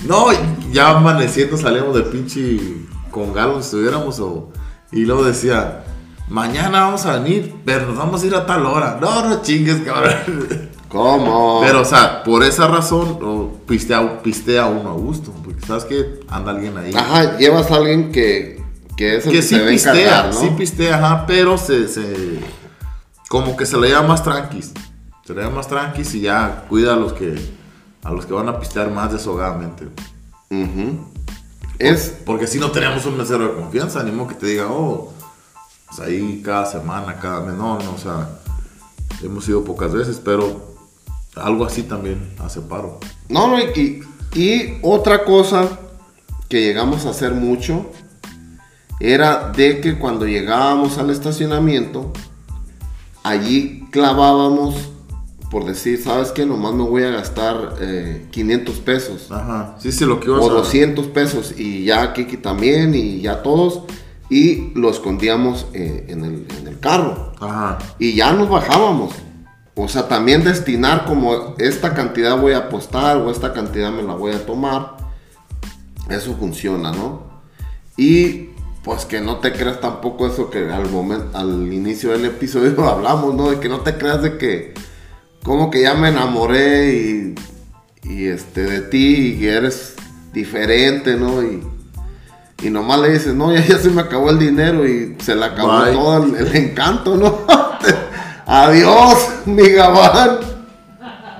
no, 0.06 0.28
ya 0.72 0.90
amaneciendo 0.90 1.58
salíamos 1.58 1.96
de 1.96 2.02
pinche 2.04 2.60
con 3.12 3.34
galo 3.34 3.60
estuviéramos. 3.60 4.20
O, 4.20 4.52
y 4.92 5.06
luego 5.06 5.24
decía, 5.24 5.84
mañana 6.30 6.82
vamos 6.82 7.06
a 7.06 7.20
venir, 7.20 7.56
pero 7.66 7.88
nos 7.88 7.98
vamos 7.98 8.24
a 8.24 8.26
ir 8.26 8.36
a 8.36 8.46
tal 8.46 8.66
hora. 8.66 8.98
No, 9.00 9.28
no 9.28 9.42
chingues, 9.42 9.82
cabrón. 9.82 10.71
¿Cómo? 10.92 11.62
Pero, 11.64 11.82
o 11.82 11.86
sea, 11.86 12.22
por 12.24 12.44
esa 12.44 12.68
razón, 12.68 13.18
pistea, 13.66 14.22
pistea 14.22 14.66
uno 14.66 14.90
a 14.90 14.94
gusto. 14.94 15.32
Porque 15.44 15.66
sabes 15.66 15.86
que 15.86 16.20
anda 16.28 16.52
alguien 16.52 16.78
ahí. 16.78 16.94
Ajá, 16.94 17.38
llevas 17.38 17.72
a 17.72 17.76
alguien 17.76 18.12
que, 18.12 18.62
que 18.98 19.16
es 19.18 19.26
el 19.26 19.32
que 19.32 19.38
que 19.38 19.42
sí 19.44 19.56
pistea, 19.56 19.94
encargar, 19.94 20.34
¿no? 20.34 20.40
sí 20.40 20.50
pistea, 20.58 20.96
ajá, 20.98 21.26
pero 21.26 21.58
se, 21.58 21.88
se- 21.88 22.40
como 23.30 23.56
que 23.56 23.66
se 23.66 23.78
le 23.78 23.90
llama 23.90 24.10
más 24.10 24.24
tranquis. 24.24 24.74
Se 25.26 25.34
le 25.34 25.42
llama 25.44 25.58
más 25.58 25.68
tranquis 25.68 26.14
y 26.16 26.22
ya 26.22 26.66
cuida 26.68 26.94
a 26.94 26.98
los 26.98 27.14
que 27.14 27.36
a 28.04 28.12
los 28.12 28.26
que 28.26 28.34
van 28.34 28.50
a 28.50 28.60
pistear 28.60 28.90
más 28.92 29.14
deshogadamente. 29.14 29.88
Ujú. 30.50 31.08
Es, 31.80 32.16
Porque 32.26 32.48
si 32.48 32.60
no 32.60 32.72
tenemos 32.72 33.06
un 33.06 33.16
mesero 33.18 33.46
de 33.48 33.54
confianza, 33.54 34.04
ni 34.04 34.12
modo 34.12 34.28
que 34.30 34.36
te 34.36 34.46
diga, 34.48 34.68
oh, 34.70 35.14
pues 35.88 36.00
ahí 36.02 36.42
cada 36.44 36.66
semana, 36.66 37.16
cada 37.20 37.42
mes, 37.42 37.56
no, 37.56 37.80
no, 37.80 37.94
o 37.94 37.98
sea, 37.98 38.28
hemos 39.24 39.48
ido 39.48 39.64
pocas 39.64 39.94
veces, 39.94 40.20
pero 40.24 40.71
algo 41.36 41.66
así 41.66 41.84
también 41.84 42.34
hace 42.40 42.62
paro. 42.62 43.00
No, 43.30 43.48
no, 43.48 43.60
y, 43.60 44.04
y 44.36 44.78
otra 44.82 45.24
cosa 45.24 45.80
que 46.50 46.62
llegamos 46.62 47.06
a 47.06 47.12
hacer 47.12 47.34
mucho 47.34 47.92
era 49.00 49.52
de 49.56 49.82
que 49.82 49.98
cuando 49.98 50.28
llegábamos 50.28 50.98
al 50.98 51.10
estacionamiento, 51.10 52.12
allí 53.24 53.88
clavábamos, 53.92 54.76
por 55.50 55.66
decir, 55.66 56.02
¿sabes 56.02 56.32
qué? 56.32 56.46
Nomás 56.46 56.74
me 56.74 56.84
voy 56.84 57.04
a 57.04 57.10
gastar 57.10 57.76
eh, 57.82 58.28
500 58.32 58.76
pesos 58.80 59.32
Ajá, 59.32 59.76
sí, 59.80 59.92
sí, 59.92 60.06
lo 60.06 60.20
que 60.20 60.28
ibas 60.28 60.44
o 60.44 60.52
a... 60.52 60.54
200 60.54 61.08
pesos 61.08 61.54
y 61.58 61.86
ya 61.86 62.14
Kiki 62.14 62.38
también 62.38 62.94
y 62.94 63.22
ya 63.22 63.42
todos 63.44 63.82
y 64.30 64.72
lo 64.76 64.90
escondíamos 64.90 65.66
eh, 65.74 66.06
en, 66.08 66.24
el, 66.24 66.48
en 66.60 66.68
el 66.68 66.80
carro 66.80 67.34
Ajá, 67.40 67.80
y 68.00 68.14
ya 68.14 68.32
nos 68.34 68.50
bajábamos. 68.50 69.14
O 69.76 69.88
sea, 69.88 70.08
también 70.08 70.44
destinar 70.44 71.06
como 71.06 71.56
esta 71.58 71.94
cantidad 71.94 72.38
voy 72.38 72.54
a 72.54 72.60
apostar 72.60 73.18
o 73.18 73.32
esta 73.32 73.54
cantidad 73.54 73.92
me 73.92 74.04
la 74.04 74.14
voy 74.14 74.34
a 74.34 74.46
tomar. 74.46 74.98
Eso 76.10 76.36
funciona, 76.36 76.92
¿no? 76.92 77.24
Y 77.96 78.50
pues 78.84 79.06
que 79.06 79.22
no 79.22 79.38
te 79.38 79.54
creas 79.54 79.80
tampoco 79.80 80.28
eso 80.28 80.50
que 80.50 80.70
al 80.72 80.90
momento, 80.90 81.38
al 81.38 81.72
inicio 81.72 82.12
del 82.12 82.26
episodio 82.26 82.86
hablamos, 82.90 83.34
¿no? 83.36 83.50
De 83.50 83.60
que 83.60 83.70
no 83.70 83.82
te 83.82 83.96
creas 83.98 84.22
de 84.22 84.38
que 84.38 84.74
como 85.44 85.72
que 85.72 85.82
ya 85.84 85.94
me 85.94 86.10
enamoré 86.10 86.94
y, 86.94 87.36
y 88.04 88.26
este 88.26 88.64
de 88.64 88.82
ti 88.82 89.38
y 89.40 89.48
eres 89.48 89.96
diferente, 90.34 91.16
¿no? 91.16 91.42
Y, 91.44 91.64
y 92.62 92.70
nomás 92.70 93.00
le 93.00 93.14
dices, 93.14 93.34
no, 93.34 93.54
ya, 93.54 93.66
ya 93.66 93.80
se 93.80 93.90
me 93.90 94.02
acabó 94.02 94.30
el 94.30 94.38
dinero 94.38 94.86
y 94.88 95.16
se 95.20 95.36
le 95.36 95.46
acabó 95.46 95.82
Bye. 95.82 95.94
todo 95.94 96.24
el, 96.24 96.36
el 96.36 96.56
encanto, 96.56 97.16
¿no? 97.16 97.40
Adiós, 98.46 99.30
mi 99.46 99.70
gabán. 99.70 100.40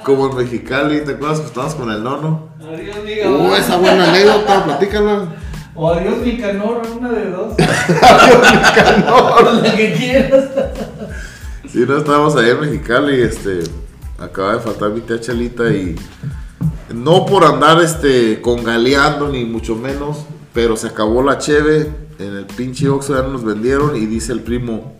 como 0.04 0.30
en 0.30 0.38
Mexicali, 0.38 1.02
¿te 1.02 1.12
acuerdas 1.14 1.40
que 1.42 1.48
estabas 1.48 1.76
con 1.76 1.92
el 1.92 2.04
nono? 2.04 2.50
Adiós, 2.62 2.98
Uh, 3.28 3.56
esa 3.56 3.78
buena 3.78 4.10
anécdota, 4.10 4.64
platícala. 4.64 5.28
O 5.76 5.90
adiós, 5.90 6.18
Nicanor, 6.18 6.82
una 6.98 7.10
de 7.10 7.30
dos. 7.32 7.54
adiós, 8.02 8.52
Nicanor. 8.52 9.54
La 9.64 9.76
que 9.76 9.94
quieras. 9.94 10.46
Sí, 11.72 11.86
no 11.88 11.98
estábamos 11.98 12.36
allá 12.36 12.50
en 12.50 12.60
Mexicali, 12.62 13.22
este, 13.22 13.60
acaba 14.20 14.54
de 14.54 14.60
faltar 14.60 14.90
mi 14.90 15.02
tía 15.02 15.20
Chalita 15.20 15.70
y 15.70 15.96
no 16.94 17.26
por 17.26 17.46
andar 17.46 17.82
este 17.82 18.42
congaleando 18.42 19.30
ni 19.30 19.46
mucho 19.46 19.76
menos, 19.76 20.26
pero 20.54 20.76
se 20.76 20.88
acabó 20.88 21.24
la 21.24 21.38
cheve, 21.38 21.90
en 22.20 22.36
el 22.36 22.46
pinche 22.46 22.90
Oxxo 22.90 23.16
ya 23.16 23.22
no 23.24 23.30
nos 23.30 23.44
vendieron 23.46 23.96
y 23.96 24.06
dice 24.06 24.34
el 24.34 24.42
primo, 24.42 24.94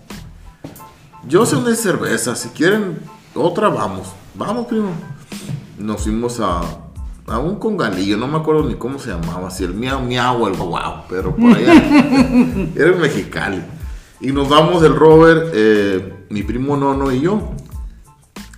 yo 1.28 1.46
sé 1.46 1.56
una 1.56 1.76
cerveza, 1.76 2.36
si 2.36 2.50
quieren 2.50 3.00
otra 3.36 3.70
vamos, 3.70 4.08
vamos 4.36 4.68
primo. 4.68 4.92
Nos 5.78 6.04
fuimos 6.04 6.40
a, 6.40 6.62
a 7.28 7.40
un 7.40 7.56
congalillo, 7.56 8.18
no 8.18 8.28
me 8.28 8.38
acuerdo 8.38 8.64
ni 8.64 8.76
cómo 8.76 9.00
se 9.00 9.10
llamaba, 9.10 9.50
si 9.50 9.64
el 9.64 9.74
miau 9.74 10.02
miau 10.02 10.44
o 10.44 10.48
el 10.48 10.56
guau, 10.56 11.04
pero 11.10 11.36
por 11.36 11.54
allá. 11.54 11.74
Era 12.76 12.92
en 12.94 13.00
Mexicali. 13.00 13.62
Y 14.20 14.32
nos 14.32 14.50
vamos 14.50 14.84
el 14.84 14.96
Robert, 14.96 15.50
eh, 15.54 16.26
mi 16.30 16.44
primo 16.44 16.78
Nono 16.78 17.12
y 17.12 17.22
yo. 17.22 17.42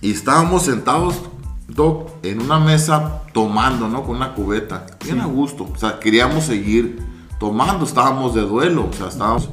Y 0.02 0.12
estábamos 0.12 0.64
sentados, 0.64 1.22
Doc, 1.68 2.10
en 2.22 2.42
una 2.42 2.58
mesa 2.58 3.22
tomando, 3.32 3.88
¿no? 3.88 4.02
Con 4.02 4.16
una 4.16 4.34
cubeta. 4.34 4.84
Bien 5.02 5.22
a 5.22 5.26
gusto. 5.26 5.66
O 5.72 5.78
sea, 5.78 5.98
queríamos 5.98 6.44
seguir 6.44 6.98
tomando. 7.40 7.86
Estábamos 7.86 8.34
de 8.34 8.42
duelo. 8.42 8.88
O 8.90 8.92
sea, 8.92 9.08
estábamos 9.08 9.48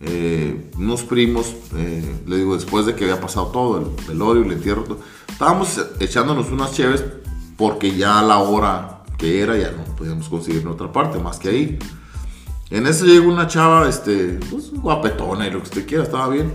eh, 0.00 0.70
unos 0.76 1.02
primos, 1.02 1.54
eh, 1.74 2.22
le 2.26 2.36
digo, 2.36 2.54
después 2.54 2.86
de 2.86 2.94
que 2.94 3.04
había 3.04 3.20
pasado 3.20 3.46
todo, 3.48 3.78
el 3.78 4.06
velorio, 4.06 4.44
el 4.44 4.52
entierro, 4.52 4.84
todo, 4.84 5.00
estábamos 5.28 5.80
echándonos 6.00 6.50
unas 6.50 6.72
cheves 6.72 7.04
porque 7.56 7.96
ya 7.96 8.20
a 8.20 8.22
la 8.22 8.38
hora 8.38 9.02
que 9.18 9.42
era 9.42 9.56
ya 9.56 9.72
no 9.72 9.84
podíamos 9.96 10.28
conseguir 10.28 10.62
en 10.62 10.68
otra 10.68 10.92
parte 10.92 11.18
más 11.18 11.38
que 11.38 11.48
ahí. 11.48 11.78
En 12.70 12.86
eso 12.86 13.06
llegó 13.06 13.30
una 13.30 13.48
chava, 13.48 13.88
este, 13.88 14.38
pues 14.50 14.70
guapetona 14.72 15.46
y 15.46 15.50
lo 15.50 15.58
que 15.58 15.64
usted 15.64 15.86
quiera, 15.86 16.04
estaba 16.04 16.28
bien. 16.28 16.52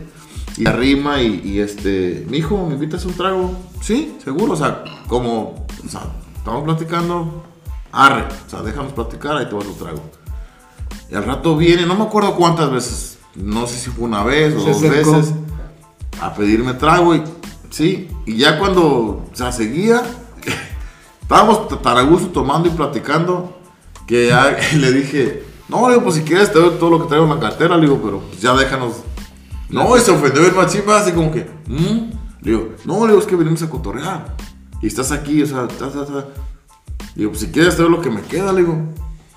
Y 0.55 0.67
arrima 0.67 1.21
y, 1.21 1.41
y, 1.43 1.59
este, 1.59 2.25
mi 2.29 2.37
hijo, 2.37 2.65
¿me 2.67 2.75
invitas 2.75 3.03
un 3.05 3.13
trago? 3.13 3.51
Sí, 3.81 4.15
seguro, 4.23 4.53
o 4.53 4.55
sea, 4.55 4.83
como, 5.07 5.65
o 5.83 5.89
sea, 5.89 6.03
estamos 6.37 6.63
platicando, 6.63 7.43
arre, 7.91 8.27
o 8.45 8.49
sea, 8.49 8.61
déjanos 8.61 8.93
platicar, 8.93 9.35
ahí 9.35 9.47
te 9.47 9.55
vas 9.55 9.65
un 9.65 9.77
trago. 9.77 10.01
Y 11.09 11.15
al 11.15 11.25
rato 11.25 11.57
viene, 11.57 11.85
no 11.85 11.95
me 11.95 12.03
acuerdo 12.03 12.35
cuántas 12.35 12.71
veces, 12.71 13.12
no 13.35 13.67
sé 13.67 13.75
si 13.79 13.89
fue 13.89 14.05
una 14.05 14.23
vez 14.23 14.53
o 14.55 14.59
Se 14.61 14.67
dos 14.69 14.77
acercó. 14.83 15.11
veces, 15.13 15.33
a 16.21 16.33
pedirme 16.35 16.73
trago 16.75 17.15
y, 17.15 17.23
sí, 17.69 18.07
y 18.25 18.37
ya 18.37 18.59
cuando, 18.59 18.83
o 18.85 19.29
sea, 19.33 19.51
seguía, 19.51 20.03
estábamos 21.21 21.67
t- 21.67 21.75
tan 21.77 21.97
a 21.97 22.01
gusto 22.03 22.27
tomando 22.29 22.67
y 22.69 22.71
platicando, 22.71 23.57
que 24.07 24.27
ya 24.27 24.55
le 24.77 24.91
dije, 24.91 25.43
no, 25.69 25.87
digo, 25.89 26.03
pues 26.03 26.15
si 26.15 26.21
quieres 26.21 26.51
te 26.51 26.59
doy 26.59 26.71
todo 26.79 26.89
lo 26.91 27.01
que 27.01 27.07
traigo 27.07 27.25
en 27.25 27.31
la 27.31 27.39
cartera, 27.39 27.75
le 27.77 27.83
digo, 27.87 27.99
pero 28.03 28.19
pues, 28.19 28.41
ya 28.41 28.53
déjanos. 28.55 28.97
No, 29.69 29.97
y 29.97 29.99
se 30.01 30.11
ofendió 30.11 30.45
el 30.45 30.53
machín, 30.53 30.81
así 30.89 31.11
como 31.13 31.31
que, 31.31 31.49
"¿Mm?". 31.67 32.11
Le 32.41 32.51
digo, 32.51 32.69
no, 32.85 33.01
le 33.07 33.13
digo, 33.13 33.19
es 33.21 33.25
que 33.27 33.35
venimos 33.35 33.63
a 33.63 33.69
cotorrear. 33.69 34.35
Y 34.81 34.87
estás 34.87 35.11
aquí, 35.11 35.41
o 35.41 35.47
sea, 35.47 35.67
digo, 37.15 37.31
pues 37.31 37.41
si 37.41 37.47
quieres 37.47 37.75
te 37.75 37.81
doy 37.81 37.89
lo 37.91 38.01
que 38.01 38.09
me 38.11 38.21
queda, 38.21 38.51
le 38.53 38.61
digo, 38.61 38.75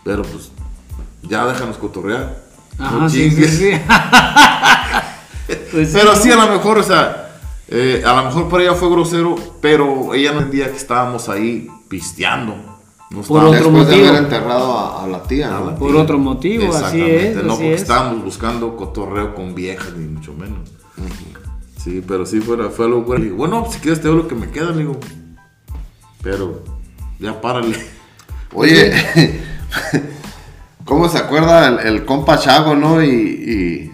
pero 0.04 0.22
pues 0.22 0.50
ya 1.22 1.46
déjanos 1.46 1.76
cotorrear. 1.78 2.44
Ajá, 2.78 3.08
sí, 3.08 3.30
sí, 3.30 3.36
chingues. 3.36 3.50
sí. 3.58 3.70
Pues 5.72 5.90
Pero 5.92 6.16
sí, 6.16 6.30
a 6.30 6.36
lo 6.36 6.48
mejor, 6.52 6.78
o 6.78 6.82
sea, 6.82 7.38
eh, 7.68 8.02
a 8.04 8.14
lo 8.16 8.24
mejor 8.24 8.48
para 8.48 8.62
ella 8.64 8.74
fue 8.74 8.90
grosero, 8.90 9.36
pero 9.60 10.14
ella 10.14 10.32
no 10.32 10.38
entendía 10.40 10.70
que 10.70 10.76
estábamos 10.76 11.28
ahí 11.28 11.68
pisteando. 11.88 12.54
No 13.10 13.20
Por 13.22 13.44
estábamos- 13.44 13.56
otro 13.56 13.64
Después 13.70 13.86
de 13.88 13.92
motivo. 13.94 14.08
haber 14.08 14.22
enterrado 14.24 14.78
a, 14.78 15.04
a 15.04 15.06
la 15.06 15.22
tía, 15.22 15.56
a 15.56 15.60
¿no? 15.60 15.66
la 15.70 15.76
Por 15.76 15.92
tía. 15.92 16.00
otro 16.02 16.18
motivo, 16.18 16.64
así 16.74 16.76
Exactamente, 17.00 17.28
es, 17.30 17.36
No 17.36 17.40
así 17.40 17.48
porque 17.62 17.74
es. 17.74 17.80
estábamos 17.82 18.24
buscando 18.24 18.76
cotorreo 18.76 19.34
con 19.34 19.54
viejas, 19.54 19.92
ni 19.96 20.06
mucho 20.08 20.32
menos. 20.34 20.70
Sí, 21.82 22.02
pero 22.06 22.26
sí 22.26 22.40
fue, 22.40 22.56
fue 22.70 22.86
algo 22.86 23.02
bueno. 23.02 23.20
Le 23.20 23.24
digo, 23.26 23.36
bueno, 23.36 23.66
si 23.70 23.78
quieres 23.78 24.00
te 24.02 24.08
doy 24.08 24.16
lo 24.16 24.26
que 24.28 24.34
me 24.34 24.50
queda, 24.50 24.70
le 24.72 24.78
digo. 24.78 24.98
Pero, 26.22 26.64
ya 27.20 27.40
párale. 27.40 27.76
Oye, 28.52 28.92
¿cómo 30.86 31.10
se 31.10 31.18
acuerda 31.18 31.68
el, 31.68 31.86
el 31.86 32.04
compa 32.06 32.38
Chago, 32.38 32.74
no? 32.74 33.02
Y, 33.02 33.10
y, 33.10 33.92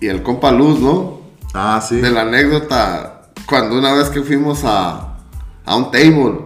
y 0.00 0.08
el 0.08 0.24
compa 0.24 0.50
Luz, 0.50 0.80
¿no? 0.80 1.20
Ah, 1.54 1.80
sí. 1.80 1.96
De 1.96 2.10
la 2.10 2.22
anécdota 2.22 3.12
cuando 3.46 3.78
una 3.78 3.92
vez 3.92 4.10
que 4.10 4.22
fuimos 4.22 4.64
a, 4.64 5.18
a 5.64 5.76
un 5.76 5.90
table. 5.92 6.40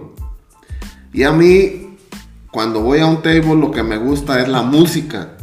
Y 1.12 1.22
a 1.22 1.32
mí, 1.32 1.96
cuando 2.50 2.82
voy 2.82 3.00
a 3.00 3.06
un 3.06 3.22
table, 3.22 3.56
lo 3.56 3.70
que 3.70 3.82
me 3.82 3.96
gusta 3.96 4.40
es 4.40 4.48
la 4.48 4.62
música. 4.62 5.36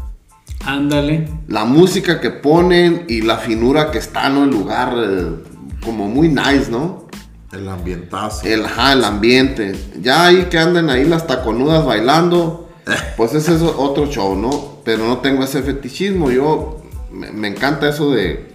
Ándale. 0.66 1.28
La 1.48 1.66
música 1.66 2.22
que 2.22 2.30
ponen 2.30 3.06
y 3.08 3.22
la 3.22 3.38
finura 3.38 3.92
que 3.92 3.98
está, 3.98 4.30
¿no? 4.30 4.44
El 4.44 4.52
lugar, 4.52 4.94
eh, 4.98 5.44
como 5.84 6.08
muy 6.08 6.30
nice, 6.30 6.70
¿no? 6.70 7.08
El 7.52 7.68
ambientazo. 7.68 8.46
El, 8.46 8.66
ajá, 8.66 8.94
el 8.94 9.04
ambiente. 9.04 9.76
Ya 10.02 10.26
ahí 10.26 10.46
que 10.46 10.60
anden 10.60 10.90
ahí 10.90 11.06
las 11.06 11.26
taconudas 11.26 11.86
bailando, 11.86 12.67
pues 13.18 13.34
ese 13.34 13.56
es 13.56 13.62
otro 13.62 14.08
show, 14.08 14.36
¿no? 14.36 14.80
Pero 14.84 15.08
no 15.08 15.20
tengo 15.20 15.44
ese 15.44 15.62
fetichismo. 15.62 16.32
Yo 16.32 16.82
me, 17.12 17.48
encanta 17.48 17.90
eso 17.90 18.12
de. 18.12 18.48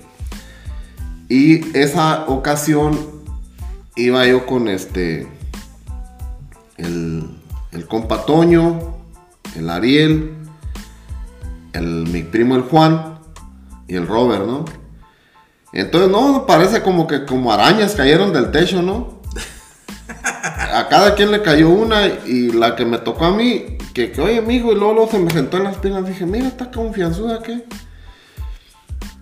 Y 1.29 1.77
esa 1.77 2.27
ocasión 2.27 2.99
iba 3.97 4.27
yo 4.27 4.47
con 4.47 4.69
este. 4.69 5.29
El, 6.77 7.31
el 7.73 7.87
compa 7.87 8.25
Toño, 8.25 8.97
el 9.57 9.71
Ariel, 9.71 10.35
el, 11.73 12.07
mi 12.09 12.23
primo 12.23 12.57
el 12.57 12.63
Juan 12.63 13.19
y 13.89 13.97
el 13.97 14.07
Robert, 14.07 14.47
¿no? 14.47 14.65
Entonces, 15.73 16.11
no, 16.11 16.45
parece 16.47 16.83
como 16.83 17.07
que 17.07 17.25
como 17.25 17.53
arañas 17.53 17.95
cayeron 17.95 18.33
del 18.33 18.51
techo, 18.51 18.83
¿no? 18.83 19.22
A 20.73 20.89
cada 20.89 21.15
quien 21.15 21.31
le 21.31 21.43
cayó 21.43 21.69
una 21.69 22.07
y 22.07 22.51
la 22.53 22.77
que 22.77 22.85
me 22.85 22.99
tocó 22.99 23.27
a 23.27 23.31
mí, 23.31 23.79
que, 23.95 24.11
que 24.11 24.21
oye, 24.21 24.41
mijo, 24.41 24.73
y 24.73 24.75
luego, 24.75 24.95
luego 24.95 25.11
se 25.11 25.19
me 25.19 25.31
sentó 25.31 25.59
en 25.59 25.65
las 25.65 25.77
piernas. 25.77 26.07
Dije, 26.07 26.27
mira, 26.27 26.49
está 26.49 26.71
confianzuda, 26.71 27.43
¿qué? 27.43 27.65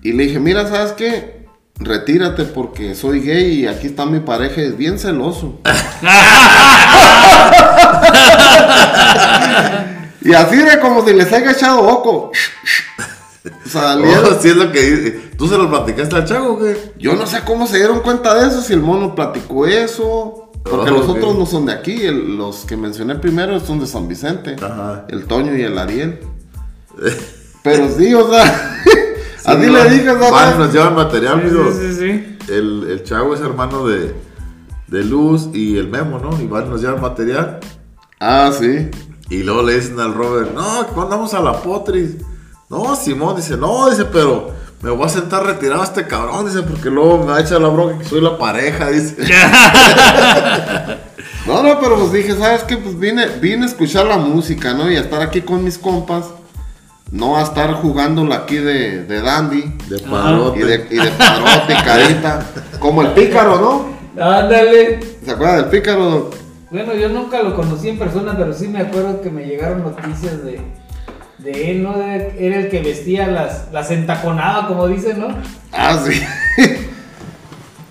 Y 0.02 0.12
le 0.12 0.24
dije, 0.24 0.38
mira, 0.38 0.66
¿sabes 0.68 0.92
qué? 0.92 1.40
retírate 1.80 2.44
porque 2.44 2.94
soy 2.94 3.20
gay 3.20 3.62
y 3.62 3.66
aquí 3.66 3.88
está 3.88 4.06
mi 4.06 4.20
pareja, 4.20 4.60
es 4.60 4.76
bien 4.76 4.98
celoso. 4.98 5.58
y 10.22 10.34
así 10.34 10.56
de 10.56 10.78
como 10.78 11.02
si 11.04 11.14
les 11.14 11.32
haya 11.32 11.52
echado 11.52 11.88
oco. 11.88 12.32
Salieron. 13.66 14.26
Oh, 14.26 14.38
sí 14.40 14.48
es 14.48 14.56
lo 14.56 14.70
que 14.70 14.82
dice. 14.82 15.10
¿Tú 15.38 15.48
se 15.48 15.56
lo 15.56 15.70
platicaste 15.70 16.14
al 16.14 16.26
chavo 16.26 16.58
qué? 16.58 16.92
Yo 16.98 17.14
no 17.14 17.26
sé 17.26 17.40
cómo 17.46 17.66
se 17.66 17.78
dieron 17.78 18.00
cuenta 18.00 18.34
de 18.34 18.48
eso, 18.48 18.60
si 18.60 18.74
el 18.74 18.80
mono 18.80 19.14
platicó 19.14 19.66
eso. 19.66 20.49
Porque 20.62 20.90
los 20.90 21.08
otros 21.08 21.36
no 21.36 21.46
son 21.46 21.66
de 21.66 21.72
aquí, 21.72 22.06
los 22.08 22.64
que 22.64 22.76
mencioné 22.76 23.16
primero 23.16 23.58
son 23.60 23.80
de 23.80 23.86
San 23.86 24.08
Vicente. 24.08 24.56
El 25.08 25.24
Toño 25.24 25.56
y 25.56 25.62
el 25.62 25.78
Ariel. 25.78 26.20
Pero 27.62 27.88
sí, 27.90 28.14
o 28.14 28.28
sea, 28.28 28.82
así 29.44 29.66
le 29.66 29.90
dije, 29.90 30.06
¿sabes? 30.18 30.58
nos 30.58 30.72
llevan 30.72 30.94
material, 30.94 31.40
amigo. 31.40 31.70
Sí, 31.72 31.92
sí, 31.92 31.94
sí. 31.94 32.52
El, 32.52 32.86
el 32.90 33.04
chavo 33.04 33.34
es 33.34 33.40
hermano 33.40 33.86
de, 33.86 34.14
de 34.88 35.04
Luz 35.04 35.48
y 35.52 35.76
el 35.76 35.88
Memo, 35.88 36.18
¿no? 36.18 36.40
Igual 36.40 36.70
nos 36.70 36.80
llevan 36.80 37.00
material. 37.00 37.60
Ah, 38.18 38.50
sí. 38.58 38.90
Y 39.28 39.42
luego 39.42 39.62
le 39.62 39.76
dicen 39.76 40.00
al 40.00 40.14
Robert, 40.14 40.52
no, 40.54 40.86
¿cuándo 40.88 41.16
vamos 41.16 41.32
a 41.34 41.40
la 41.40 41.62
Potris? 41.62 42.16
No, 42.68 42.96
Simón 42.96 43.36
dice, 43.36 43.56
no, 43.56 43.88
dice, 43.88 44.04
pero 44.04 44.52
me 44.82 44.90
voy 44.90 45.04
a 45.04 45.08
sentar 45.10 45.44
retirado 45.44 45.82
a 45.82 45.84
este 45.84 46.06
cabrón, 46.06 46.46
dice, 46.46 46.62
porque 46.62 46.88
luego 46.88 47.18
me 47.18 47.26
va 47.26 47.36
a 47.36 47.40
echar 47.40 47.60
la 47.60 47.68
bronca 47.68 47.98
que 47.98 48.04
soy 48.04 48.22
la 48.22 48.38
pareja, 48.38 48.88
dice. 48.90 49.16
no, 51.46 51.62
no, 51.62 51.78
pero 51.80 51.98
pues 51.98 52.12
dije, 52.12 52.34
¿sabes 52.34 52.64
qué? 52.64 52.78
Pues 52.78 52.98
vine, 52.98 53.26
vine 53.40 53.64
a 53.64 53.66
escuchar 53.68 54.06
la 54.06 54.16
música, 54.16 54.72
¿no? 54.72 54.90
Y 54.90 54.96
a 54.96 55.00
estar 55.00 55.20
aquí 55.20 55.42
con 55.42 55.62
mis 55.62 55.76
compas. 55.76 56.30
No 57.10 57.36
a 57.36 57.42
estar 57.42 57.74
jugándola 57.74 58.36
aquí 58.36 58.56
de, 58.56 59.04
de 59.04 59.20
dandy. 59.20 59.76
De 59.88 59.98
padrote. 59.98 60.60
Y 60.60 60.62
de, 60.62 60.86
y 60.90 60.96
de 60.96 61.10
padrote, 61.10 61.74
carita. 61.84 62.46
Como 62.78 63.02
el 63.02 63.08
pícaro, 63.08 63.58
¿no? 63.58 64.22
Ándale. 64.22 65.00
¿Se 65.22 65.30
acuerda 65.30 65.56
del 65.56 65.66
pícaro? 65.66 66.30
Bueno, 66.70 66.94
yo 66.94 67.08
nunca 67.08 67.42
lo 67.42 67.56
conocí 67.56 67.88
en 67.88 67.98
persona, 67.98 68.34
pero 68.38 68.54
sí 68.54 68.68
me 68.68 68.78
acuerdo 68.78 69.20
que 69.20 69.28
me 69.28 69.44
llegaron 69.44 69.82
noticias 69.82 70.44
de, 70.44 70.60
de 71.42 71.70
él, 71.70 71.82
¿no? 71.82 71.94
Era 72.00 72.60
el 72.60 72.68
que 72.68 72.80
vestía 72.80 73.26
las, 73.26 73.72
las 73.72 73.90
entaconaba, 73.90 74.68
como 74.68 74.88
dicen, 74.88 75.20
¿no? 75.20 75.28
Ah, 75.72 75.98
sí. 76.04 76.20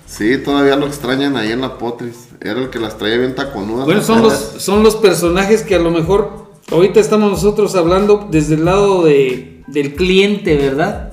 sí, 0.06 0.38
todavía 0.38 0.76
lo 0.76 0.86
extrañan 0.86 1.36
ahí 1.36 1.52
en 1.52 1.60
la 1.60 1.78
Potris. 1.78 2.28
Era 2.40 2.60
el 2.60 2.70
que 2.70 2.78
las 2.78 2.96
traía 2.96 3.18
bien 3.18 3.34
taconudas. 3.34 3.86
Bueno, 3.86 4.02
son 4.02 4.22
los, 4.22 4.34
son 4.34 4.82
los 4.82 4.96
personajes 4.96 5.62
que 5.62 5.74
a 5.74 5.78
lo 5.78 5.90
mejor 5.90 6.50
ahorita 6.70 7.00
estamos 7.00 7.30
nosotros 7.30 7.74
hablando 7.74 8.28
desde 8.30 8.54
el 8.54 8.64
lado 8.64 9.04
de, 9.04 9.62
del 9.66 9.94
cliente, 9.94 10.56
¿verdad? 10.56 11.09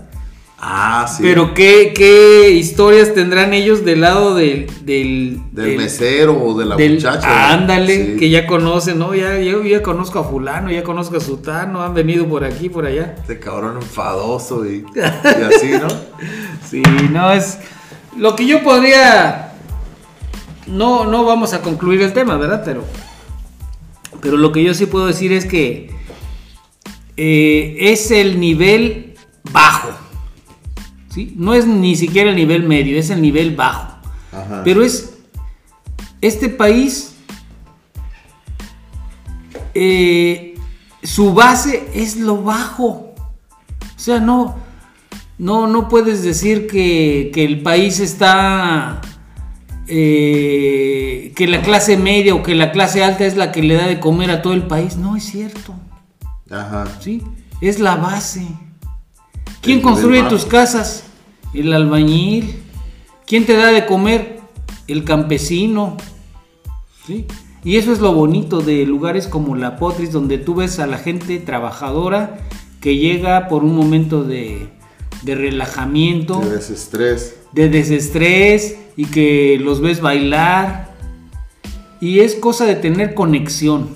Ah, 0.59 1.05
sí. 1.07 1.21
Pero 1.21 1.53
¿qué, 1.53 1.93
qué 1.95 2.49
historias 2.49 3.13
tendrán 3.13 3.53
ellos 3.53 3.85
del 3.85 4.01
lado 4.01 4.33
del... 4.33 4.67
Del, 4.83 5.39
del, 5.51 5.77
mesero 5.77 6.43
o 6.43 6.57
de 6.57 6.65
la 6.65 6.77
muchacha. 6.77 7.53
Ándale, 7.53 8.15
que 8.15 8.31
ya 8.31 8.47
conocen, 8.47 8.97
¿no? 8.97 9.13
Ya, 9.13 9.39
yo 9.39 9.63
ya 9.63 9.83
conozco 9.83 10.17
a 10.19 10.23
fulano, 10.23 10.71
ya 10.71 10.83
conozco 10.83 11.17
a 11.17 11.19
sutano, 11.19 11.83
han 11.83 11.93
venido 11.93 12.27
por 12.27 12.43
aquí, 12.43 12.69
por 12.69 12.87
allá. 12.87 13.15
Este 13.19 13.37
cabrón 13.39 13.77
enfadoso 13.77 14.65
y, 14.65 14.83
y 14.95 14.99
así, 14.99 15.71
¿no? 15.79 15.87
sí, 16.67 16.81
no, 17.11 17.31
es... 17.33 17.59
Lo 18.17 18.35
que 18.35 18.47
yo 18.47 18.63
podría... 18.63 19.53
No, 20.65 21.05
no 21.05 21.23
vamos 21.23 21.53
a 21.53 21.61
concluir 21.61 22.01
el 22.01 22.13
tema, 22.13 22.35
¿verdad? 22.37 22.63
Pero... 22.65 22.83
Pero 24.21 24.37
lo 24.37 24.51
que 24.51 24.63
yo 24.63 24.73
sí 24.73 24.87
puedo 24.87 25.05
decir 25.05 25.31
es 25.33 25.45
que... 25.45 25.95
Eh, 27.15 27.75
es 27.79 28.09
el 28.09 28.39
nivel 28.39 29.15
bajo 29.51 30.06
no 31.35 31.53
es 31.53 31.65
ni 31.65 31.95
siquiera 31.95 32.29
el 32.29 32.35
nivel 32.35 32.63
medio, 32.63 32.97
es 32.97 33.09
el 33.09 33.21
nivel 33.21 33.55
bajo. 33.55 33.95
Pero 34.63 34.83
es, 34.83 35.17
este 36.21 36.49
país, 36.49 37.15
eh, 39.73 40.55
su 41.03 41.33
base 41.33 41.89
es 41.93 42.17
lo 42.17 42.43
bajo. 42.43 43.15
O 43.79 43.99
sea, 43.99 44.19
no, 44.19 44.55
no, 45.37 45.67
no 45.67 45.87
puedes 45.89 46.23
decir 46.23 46.67
que, 46.67 47.31
el 47.35 47.61
país 47.61 47.99
está... 47.99 49.01
Eh, 49.89 51.31
que 51.33 51.47
la 51.47 51.61
clase 51.61 51.95
media 51.95 52.35
o 52.35 52.43
que 52.43 52.55
la 52.55 52.73
clase 52.73 53.05
alta 53.05 53.25
es 53.25 53.37
la 53.37 53.53
que 53.53 53.63
le 53.63 53.75
da 53.75 53.87
de 53.87 54.01
comer 54.01 54.31
a 54.31 54.41
todo 54.41 54.53
el 54.53 54.67
país. 54.67 54.97
No 54.97 55.15
es 55.15 55.23
cierto. 55.23 55.73
Ajá. 56.51 56.85
¿Sí? 56.99 57.23
Es 57.61 57.79
la 57.79 57.95
base. 57.95 58.45
¿Quién 59.61 59.81
construye 59.81 60.23
tus 60.23 60.45
casas? 60.45 61.06
El 61.57 61.73
albañil. 61.73 62.55
¿Quién 63.25 63.45
te 63.45 63.53
da 63.53 63.71
de 63.71 63.85
comer? 63.85 64.39
El 64.87 65.03
campesino. 65.03 65.97
¿Sí? 67.05 67.25
Y 67.63 67.77
eso 67.77 67.91
es 67.91 67.99
lo 67.99 68.13
bonito 68.13 68.61
de 68.61 68.85
lugares 68.85 69.27
como 69.27 69.55
La 69.55 69.77
Potris, 69.77 70.11
donde 70.11 70.37
tú 70.37 70.55
ves 70.55 70.79
a 70.79 70.87
la 70.87 70.97
gente 70.97 71.39
trabajadora 71.39 72.37
que 72.79 72.97
llega 72.97 73.47
por 73.47 73.63
un 73.63 73.75
momento 73.75 74.23
de, 74.23 74.69
de 75.23 75.35
relajamiento. 75.35 76.39
De 76.39 76.51
desestrés. 76.51 77.39
De 77.51 77.69
desestrés 77.69 78.77
y 78.95 79.05
que 79.05 79.57
los 79.59 79.81
ves 79.81 79.99
bailar. 79.99 80.93
Y 81.99 82.19
es 82.19 82.35
cosa 82.35 82.65
de 82.65 82.75
tener 82.75 83.15
conexión, 83.15 83.89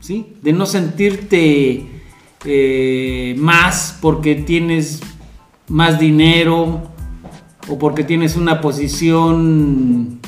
¿sí? 0.00 0.34
De 0.40 0.54
no 0.54 0.64
sentirte 0.64 1.86
eh, 2.44 3.34
más 3.38 3.98
porque 4.00 4.34
tienes 4.34 5.00
más 5.68 6.00
dinero 6.00 6.91
o 7.68 7.78
porque 7.78 8.04
tienes 8.04 8.36
una 8.36 8.60
posición 8.60 10.20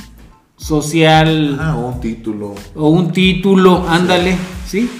social. 0.56 1.58
Ah, 1.60 1.76
o 1.76 1.88
un 1.88 2.00
título. 2.00 2.54
O 2.74 2.88
un 2.88 3.12
título, 3.12 3.86
ándale, 3.88 4.36
¿sí? 4.66 4.90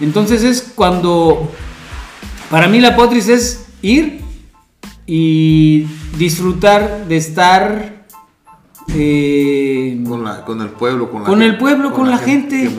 Entonces 0.00 0.44
es 0.44 0.72
cuando, 0.74 1.50
para 2.50 2.68
mí 2.68 2.80
la 2.80 2.94
potris 2.94 3.28
es 3.28 3.66
ir 3.82 4.20
y 5.06 5.86
disfrutar 6.18 7.06
de 7.08 7.16
estar 7.16 8.06
eh, 8.94 10.02
con, 10.08 10.24
la, 10.24 10.44
con, 10.44 10.60
el 10.60 10.68
pueblo, 10.70 11.10
con, 11.10 11.22
la 11.22 11.26
con 11.26 11.42
el 11.42 11.58
pueblo, 11.58 11.92
con, 11.92 12.10
la, 12.10 12.18
gente, 12.18 12.70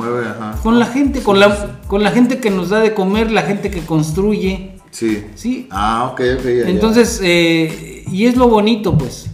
con 0.64 0.80
la 0.80 0.86
gente, 0.86 1.22
con 1.22 1.40
la, 1.40 1.80
con 1.88 2.04
la 2.04 2.12
gente 2.12 2.40
que 2.40 2.50
nos 2.50 2.70
da 2.70 2.80
de 2.80 2.94
comer, 2.94 3.32
la 3.32 3.44
gente 3.44 3.70
que 3.70 3.82
construye, 3.82 4.79
Sí. 4.92 5.26
Sí. 5.36 5.68
Ah, 5.72 6.10
ok, 6.12 6.22
ok. 6.40 6.46
Entonces, 6.66 7.20
eh, 7.24 8.04
y 8.12 8.26
es 8.26 8.36
lo 8.36 8.48
bonito, 8.48 8.98
pues. 8.98 9.28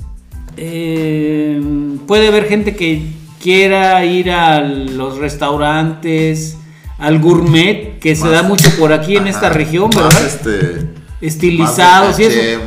Eh, 0.57 1.61
puede 2.07 2.27
haber 2.27 2.47
gente 2.47 2.75
que 2.75 3.03
quiera 3.41 4.03
ir 4.05 4.31
a 4.31 4.61
los 4.61 5.17
restaurantes, 5.17 6.57
al 6.97 7.19
gourmet, 7.19 7.99
que 7.99 8.15
se 8.15 8.29
da 8.29 8.43
mucho 8.43 8.69
por 8.77 8.93
aquí 8.93 9.17
en 9.17 9.27
esta 9.27 9.49
región, 9.49 9.89
¿verdad? 9.89 10.25
Este, 10.25 10.87
Estilizados 11.21 12.19
y 12.19 12.23
eso. 12.23 12.61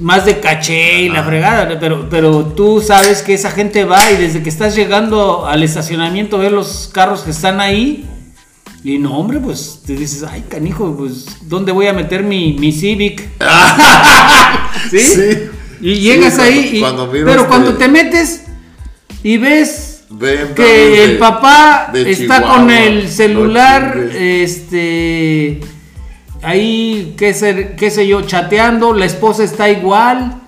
Más, 0.00 0.26
de 0.26 0.38
caché 0.38 1.02
y 1.02 1.08
la 1.08 1.24
fregada, 1.24 1.78
pero, 1.80 2.08
pero 2.08 2.44
tú 2.44 2.80
sabes 2.80 3.22
que 3.22 3.34
esa 3.34 3.50
gente 3.50 3.84
va 3.84 4.10
y 4.10 4.16
desde 4.16 4.42
que 4.42 4.48
estás 4.48 4.76
llegando 4.76 5.46
al 5.46 5.62
estacionamiento, 5.62 6.38
ver 6.38 6.52
los 6.52 6.90
carros 6.92 7.22
que 7.22 7.30
están 7.30 7.60
ahí 7.60 8.06
y 8.84 8.98
no, 8.98 9.18
hombre, 9.18 9.40
pues 9.40 9.82
te 9.84 9.94
dices, 9.94 10.22
ay, 10.22 10.44
canijo, 10.48 10.94
pues, 10.96 11.26
¿dónde 11.42 11.72
voy 11.72 11.86
a 11.88 11.92
meter 11.92 12.22
mi, 12.22 12.56
mi 12.58 12.72
Civic? 12.72 13.28
¿Sí? 14.90 15.00
¿Sí? 15.00 15.50
Y 15.80 15.94
llegas 15.96 16.38
ahí, 16.38 16.80
y, 16.80 16.84
pero 17.24 17.46
cuando 17.48 17.74
te 17.74 17.88
metes 17.88 18.44
y 19.22 19.36
ves 19.36 20.04
que 20.56 21.04
el 21.04 21.18
papá 21.18 21.92
está 21.94 22.42
con 22.42 22.70
el 22.70 23.08
celular, 23.08 23.96
este, 24.14 25.60
ahí, 26.42 27.14
qué 27.16 27.34
sé, 27.34 27.74
qué 27.76 27.90
sé 27.90 28.06
yo, 28.08 28.22
chateando, 28.22 28.92
la 28.92 29.04
esposa 29.04 29.44
está 29.44 29.68
igual. 29.68 30.42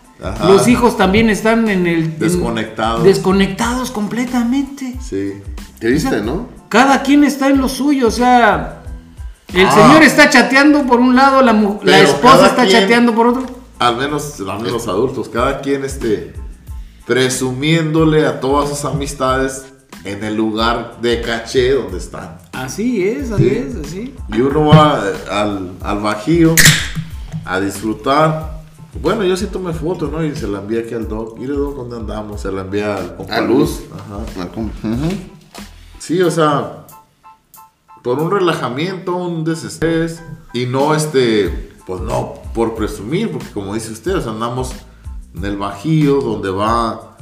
Los 0.47 0.69
hijos 0.69 0.99
también 0.99 1.31
están 1.31 1.69
en 1.71 1.87
el... 1.87 2.19
Desconectados. 2.19 3.05
desconectados 3.05 3.91
completamente. 3.91 4.95
Sí. 5.01 5.33
¿Qué 5.81 5.89
viste, 5.89 6.21
no? 6.21 6.60
Cada 6.71 7.03
quien 7.03 7.25
está 7.25 7.49
en 7.49 7.61
lo 7.61 7.69
suyo, 7.69 8.07
o 8.07 8.11
sea, 8.13 8.85
el 9.53 9.67
ah. 9.67 9.73
señor 9.73 10.05
está 10.05 10.31
chateando 10.31 10.87
por 10.87 11.01
un 11.01 11.17
lado, 11.17 11.43
la, 11.43 11.53
la 11.83 11.99
esposa 11.99 12.47
está 12.47 12.65
chateando 12.65 13.13
por 13.13 13.27
otro. 13.27 13.45
Al 13.81 13.97
menos, 13.97 14.39
al 14.39 14.59
menos 14.59 14.73
los 14.73 14.87
adultos, 14.87 15.29
cada 15.29 15.61
quien 15.63 15.85
esté 15.85 16.33
presumiéndole 17.07 18.25
a 18.25 18.39
todas 18.39 18.69
sus 18.69 18.85
amistades 18.85 19.65
en 20.05 20.23
el 20.23 20.37
lugar 20.37 20.99
de 21.03 21.21
caché 21.21 21.73
donde 21.73 21.99
están. 21.99 22.39
Así 22.53 23.03
es, 23.03 23.33
así 23.33 23.49
es, 23.49 23.75
así. 23.75 24.15
Y 24.29 24.41
uno 24.41 24.67
va 24.67 25.03
al, 25.29 25.73
al 25.83 25.99
bajío 25.99 26.55
a 27.45 27.59
disfrutar. 27.59 28.61
Bueno, 29.03 29.25
yo 29.25 29.37
sí 29.37 29.47
tomé 29.47 29.73
foto, 29.73 30.07
¿no? 30.07 30.25
Y 30.25 30.37
se 30.37 30.47
la 30.47 30.61
envié 30.61 30.85
aquí 30.85 30.95
al 30.95 31.09
doc. 31.09 31.37
Mire, 31.37 31.55
doc, 31.55 31.75
¿dónde 31.75 31.97
andamos? 31.97 32.43
Se 32.43 32.53
la 32.53 32.61
envié 32.61 32.85
al 32.85 33.17
A 33.29 33.41
Luz. 33.41 33.81
Ajá. 33.93 34.47
Sí, 36.11 36.21
o 36.23 36.31
sea, 36.33 36.87
por 38.03 38.19
un 38.19 38.33
relajamiento, 38.33 39.15
un 39.15 39.45
desestrés 39.45 40.21
y 40.53 40.67
no 40.67 40.93
este, 40.93 41.71
pues 41.87 42.01
no 42.01 42.35
por 42.53 42.75
presumir, 42.75 43.31
porque 43.31 43.47
como 43.51 43.75
dice 43.75 43.93
usted, 43.93 44.17
andamos 44.27 44.73
en 45.37 45.45
el 45.45 45.57
Bajío, 45.57 46.21
donde 46.21 46.51
va 46.51 47.17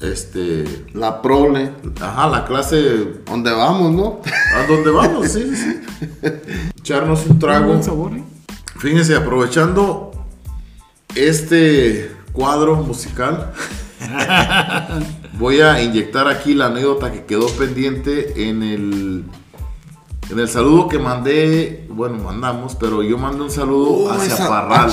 este 0.00 0.86
La 0.92 1.22
prole. 1.22 1.72
ajá, 2.00 2.28
la 2.28 2.44
clase 2.44 3.14
¿Dónde 3.26 3.50
vamos, 3.50 3.92
no? 3.92 4.20
a 4.54 4.64
donde 4.68 4.92
vamos, 4.92 5.26
sí, 5.30 5.50
sí, 5.52 5.56
sí. 5.56 5.82
Echarnos 6.78 7.26
un 7.26 7.40
trago. 7.40 7.66
Buen 7.66 7.82
sabor, 7.82 8.12
¿eh? 8.12 8.22
Fíjense, 8.78 9.16
aprovechando 9.16 10.12
este 11.16 12.14
cuadro 12.32 12.76
musical, 12.76 13.52
voy 15.38 15.60
a 15.60 15.82
inyectar 15.82 16.28
aquí 16.28 16.54
la 16.54 16.66
anécdota 16.66 17.12
que 17.12 17.24
quedó 17.24 17.46
pendiente 17.48 18.48
en 18.48 18.62
el 18.62 19.24
en 20.30 20.38
el 20.38 20.48
saludo 20.48 20.88
que 20.88 20.98
mandé, 20.98 21.86
bueno, 21.90 22.16
mandamos, 22.18 22.74
pero 22.76 23.02
yo 23.02 23.18
mandé 23.18 23.42
un 23.42 23.50
saludo 23.50 23.90
Oh, 23.90 24.10
hacia 24.10 24.32
esa- 24.34 24.48
Parral. 24.48 24.90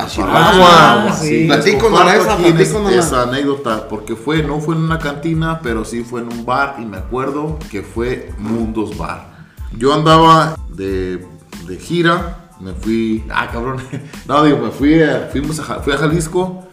A 0.00 0.04
A 0.04 0.06
Chihuahua. 0.08 1.12
sí. 1.20 1.30
Les 1.30 1.46
Platícanos 1.46 1.82
comparto 1.90 2.46
esa, 2.60 2.90
esa. 2.94 3.22
anécdota, 3.22 3.88
porque 3.88 4.14
fue, 4.16 4.42
no 4.42 4.60
fue 4.60 4.74
en 4.76 4.82
una 4.82 4.98
cantina, 4.98 5.60
pero 5.62 5.84
sí 5.84 6.02
fue 6.04 6.20
en 6.22 6.32
un 6.32 6.44
bar 6.44 6.76
y 6.80 6.84
me 6.84 6.96
acuerdo 6.98 7.58
que 7.70 7.82
fue 7.82 8.30
Mundos 8.38 8.96
Bar. 8.96 9.46
Yo 9.76 9.92
andaba 9.94 10.56
de, 10.70 11.24
de 11.66 11.76
gira, 11.78 12.50
me 12.60 12.72
fui, 12.74 13.24
ah 13.30 13.48
cabrón, 13.52 13.78
no 14.26 14.42
digo, 14.44 14.58
me 14.58 14.70
fui, 14.70 15.00
fuimos 15.32 15.58
a, 15.60 15.80
fui 15.80 15.92
a 15.92 15.98
Jalisco, 15.98 16.64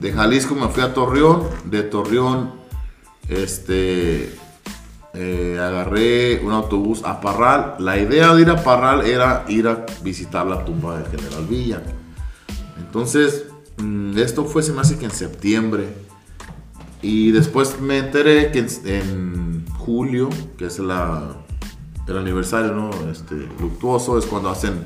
de 0.00 0.12
Jalisco 0.12 0.54
me 0.54 0.68
fui 0.68 0.82
a 0.82 0.94
Torreón, 0.94 1.42
de 1.64 1.82
Torreón, 1.82 2.52
este, 3.28 4.32
eh, 5.14 5.58
agarré 5.60 6.40
un 6.40 6.52
autobús 6.52 7.02
a 7.04 7.20
Parral. 7.20 7.76
La 7.78 7.98
idea 7.98 8.34
de 8.34 8.42
ir 8.42 8.50
a 8.50 8.62
Parral 8.62 9.04
era 9.04 9.44
ir 9.48 9.66
a 9.66 9.84
visitar 10.02 10.46
la 10.46 10.64
tumba 10.64 10.98
del 10.98 11.10
General 11.10 11.46
Villa. 11.46 11.82
Entonces, 12.78 13.46
mm, 13.78 14.16
esto 14.18 14.44
fue, 14.44 14.62
se 14.62 14.72
me 14.72 14.80
hace 14.80 14.98
que 14.98 15.06
en 15.06 15.10
septiembre. 15.10 15.88
Y 17.02 17.30
después 17.30 17.80
me 17.80 17.98
enteré 17.98 18.50
que 18.50 18.66
en, 18.84 19.64
julio, 19.78 20.28
que 20.56 20.66
es 20.66 20.78
la, 20.78 21.36
el 22.06 22.18
aniversario 22.18 22.72
¿no? 22.72 22.90
este, 23.10 23.34
luctuoso, 23.60 24.18
es 24.18 24.26
cuando 24.26 24.50
hacen 24.50 24.84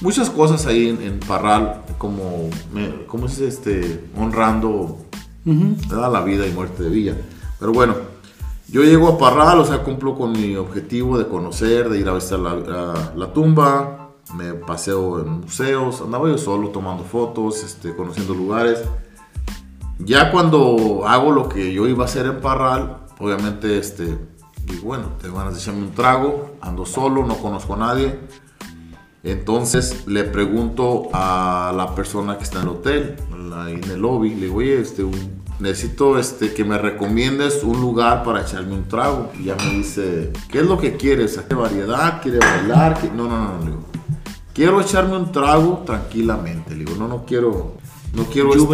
muchas 0.00 0.30
cosas 0.30 0.66
ahí 0.66 0.88
en, 0.88 1.02
en 1.02 1.20
Parral, 1.20 1.82
como, 1.98 2.48
¿cómo 3.06 3.26
es 3.26 3.38
este? 3.40 4.04
Honrando 4.16 4.98
¿verdad? 5.88 6.12
la 6.12 6.20
vida 6.22 6.46
y 6.46 6.52
muerte 6.52 6.82
de 6.82 6.90
Villa. 6.90 7.16
Pero 7.58 7.72
bueno, 7.72 7.94
yo 8.68 8.82
llego 8.82 9.08
a 9.08 9.18
Parral, 9.18 9.58
o 9.60 9.64
sea, 9.64 9.82
cumplo 9.82 10.16
con 10.16 10.32
mi 10.32 10.56
objetivo 10.56 11.18
de 11.18 11.26
conocer, 11.28 11.88
de 11.88 12.00
ir 12.00 12.08
a 12.08 12.14
visitar 12.14 12.38
la, 12.40 12.54
la- 12.54 13.12
la 13.16 13.32
tumba, 13.32 14.10
me 14.34 14.54
paseo 14.54 15.20
en 15.20 15.40
museos, 15.42 16.00
andaba 16.00 16.28
yo 16.28 16.36
solo 16.36 16.70
tomando 16.70 17.04
fotos, 17.04 17.62
este, 17.62 17.94
conociendo 17.94 18.34
lugares. 18.34 18.82
Ya 19.98 20.30
cuando 20.30 21.04
hago 21.06 21.30
lo 21.32 21.48
que 21.48 21.72
yo 21.72 21.86
iba 21.88 22.02
a 22.04 22.06
hacer 22.06 22.26
en 22.26 22.40
Parral, 22.40 22.98
obviamente, 23.18 23.78
este, 23.78 24.18
digo, 24.66 24.82
bueno, 24.84 25.10
tengo 25.22 25.38
ganas 25.38 25.54
de 25.54 25.60
echarme 25.60 25.82
un 25.82 25.92
trago, 25.92 26.56
ando 26.60 26.84
solo, 26.84 27.24
no 27.24 27.36
conozco 27.36 27.74
a 27.74 27.78
nadie. 27.78 28.18
Entonces 29.30 30.06
le 30.06 30.24
pregunto 30.24 31.08
a 31.12 31.72
la 31.76 31.94
persona 31.94 32.38
que 32.38 32.44
está 32.44 32.58
en 32.58 32.62
el 32.64 32.68
hotel, 32.68 33.16
en 33.68 33.84
el 33.90 34.00
lobby, 34.00 34.30
le 34.34 34.46
digo, 34.46 34.58
oye, 34.58 34.80
este, 34.80 35.02
un- 35.02 35.42
necesito 35.58 36.18
este, 36.18 36.52
que 36.54 36.64
me 36.64 36.78
recomiendes 36.78 37.64
un 37.64 37.80
lugar 37.80 38.22
para 38.22 38.42
echarme 38.42 38.74
un 38.74 38.84
trago. 38.86 39.30
Y 39.40 39.44
ya 39.46 39.56
me 39.56 39.70
dice, 39.78 40.32
¿qué 40.50 40.60
es 40.60 40.66
lo 40.66 40.78
que 40.78 40.96
quieres? 40.96 41.38
¿Qué 41.48 41.54
variedad? 41.54 42.20
¿Quiere 42.22 42.38
bailar? 42.38 43.00
¿Qué-?" 43.00 43.10
No, 43.10 43.24
no, 43.28 43.36
no, 43.54 43.58
le 43.60 43.66
digo, 43.66 43.80
quiero 44.54 44.80
echarme 44.80 45.16
un 45.16 45.32
trago 45.32 45.82
tranquilamente. 45.84 46.74
Le 46.76 46.84
digo, 46.84 46.96
no, 46.96 47.08
no 47.08 47.24
quiero, 47.26 47.72
no 48.14 48.24
quiero 48.26 48.50
este, 48.50 48.64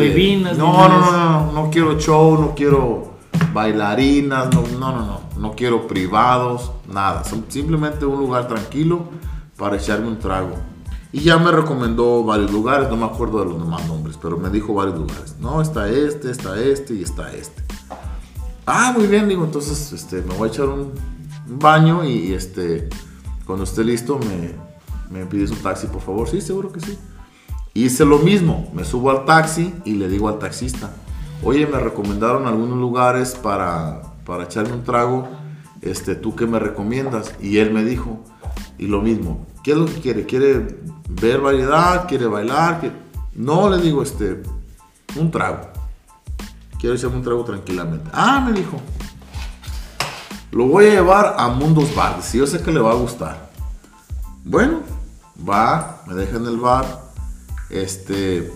no, 0.58 0.72
no, 0.72 0.88
no, 0.88 1.12
no, 1.12 1.46
no, 1.46 1.52
no 1.52 1.70
quiero 1.70 1.98
show, 1.98 2.38
no 2.38 2.54
quiero 2.54 3.12
bailarinas, 3.54 4.52
no, 4.54 4.62
no, 4.78 4.92
no, 4.92 5.06
no, 5.06 5.20
no 5.38 5.52
quiero 5.52 5.86
privados, 5.86 6.72
nada. 6.92 7.24
Sim- 7.24 7.44
Simplemente 7.48 8.04
un 8.04 8.18
lugar 8.18 8.48
tranquilo 8.48 9.04
para 9.56 9.76
echarme 9.76 10.08
un 10.08 10.18
trago. 10.18 10.56
Y 11.12 11.20
ya 11.20 11.36
me 11.38 11.50
recomendó 11.50 12.24
varios 12.24 12.50
lugares, 12.50 12.88
no 12.88 12.96
me 12.96 13.04
acuerdo 13.04 13.40
de 13.40 13.50
los 13.50 13.58
demás 13.58 13.86
nombres, 13.86 14.18
pero 14.20 14.38
me 14.38 14.48
dijo 14.48 14.72
varios 14.72 14.98
lugares. 14.98 15.36
No, 15.40 15.60
está 15.60 15.88
este, 15.88 16.30
está 16.30 16.58
este 16.58 16.94
y 16.94 17.02
está 17.02 17.32
este. 17.32 17.62
Ah, 18.64 18.94
muy 18.96 19.06
bien, 19.06 19.28
digo, 19.28 19.44
entonces 19.44 19.92
este, 19.92 20.22
me 20.22 20.34
voy 20.34 20.48
a 20.48 20.52
echar 20.52 20.68
un, 20.68 20.92
un 21.48 21.58
baño 21.58 22.04
y, 22.04 22.28
y, 22.28 22.32
este, 22.32 22.88
cuando 23.44 23.64
esté 23.64 23.84
listo 23.84 24.18
me, 24.18 24.54
me 25.10 25.26
pides 25.26 25.50
un 25.50 25.58
taxi, 25.58 25.86
por 25.86 26.00
favor. 26.00 26.28
Sí, 26.28 26.40
seguro 26.40 26.72
que 26.72 26.80
sí. 26.80 26.98
Hice 27.74 28.04
lo 28.04 28.18
mismo, 28.18 28.70
me 28.72 28.84
subo 28.84 29.10
al 29.10 29.24
taxi 29.24 29.74
y 29.84 29.92
le 29.92 30.08
digo 30.08 30.28
al 30.28 30.38
taxista, 30.38 30.90
oye, 31.42 31.66
me 31.66 31.78
recomendaron 31.78 32.46
algunos 32.46 32.78
lugares 32.78 33.34
para, 33.34 34.02
para 34.24 34.44
echarme 34.44 34.74
un 34.74 34.84
trago, 34.84 35.28
este, 35.80 36.14
¿tú 36.14 36.36
qué 36.36 36.46
me 36.46 36.58
recomiendas? 36.58 37.34
Y 37.40 37.58
él 37.58 37.72
me 37.72 37.82
dijo, 37.84 38.22
y 38.78 38.86
lo 38.86 39.00
mismo, 39.00 39.46
¿qué 39.62 39.72
es 39.72 39.76
lo 39.78 39.86
que 39.86 40.00
quiere? 40.00 40.26
¿Quiere 40.26 40.78
ver 41.08 41.40
variedad? 41.40 42.06
¿Quiere 42.08 42.26
bailar? 42.26 42.80
¿Qué-?" 42.80 42.92
No, 43.34 43.68
le 43.70 43.78
digo, 43.80 44.02
este, 44.02 44.42
un 45.16 45.30
trago. 45.30 45.60
Quiero 46.78 46.96
echarme 46.96 47.16
un 47.16 47.22
trago 47.22 47.44
tranquilamente. 47.44 48.10
Ah, 48.12 48.40
me 48.44 48.52
dijo, 48.52 48.80
lo 50.50 50.66
voy 50.66 50.86
a 50.86 50.90
llevar 50.90 51.36
a 51.38 51.48
Mundos 51.48 51.94
Bar, 51.94 52.22
si 52.22 52.38
yo 52.38 52.46
sé 52.46 52.60
que 52.60 52.72
le 52.72 52.80
va 52.80 52.90
a 52.90 52.96
gustar. 52.96 53.50
Bueno, 54.44 54.80
va, 55.48 56.02
me 56.06 56.14
deja 56.14 56.36
en 56.36 56.46
el 56.46 56.56
bar. 56.58 56.84
Este. 57.70 58.52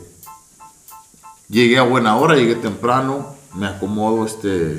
Llegué 1.48 1.78
a 1.78 1.82
buena 1.84 2.16
hora, 2.16 2.34
llegué 2.34 2.56
temprano. 2.56 3.34
Me 3.54 3.66
acomodo 3.66 4.26
este. 4.26 4.76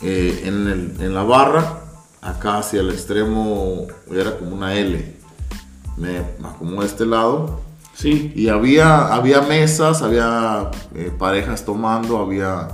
eh, 0.00 0.42
en 0.44 1.14
la 1.14 1.22
barra. 1.24 1.80
Acá 2.26 2.58
hacia 2.58 2.80
el 2.80 2.90
extremo 2.90 3.86
era 4.10 4.36
como 4.36 4.56
una 4.56 4.74
L. 4.74 5.14
Me, 5.96 6.18
acomodo 6.44 6.82
a 6.82 6.84
este 6.84 7.06
lado. 7.06 7.60
Sí. 7.94 8.32
Y 8.34 8.48
había, 8.48 9.14
había 9.14 9.42
mesas, 9.42 10.02
había 10.02 10.72
eh, 10.96 11.12
parejas 11.16 11.64
tomando, 11.64 12.18
había 12.18 12.66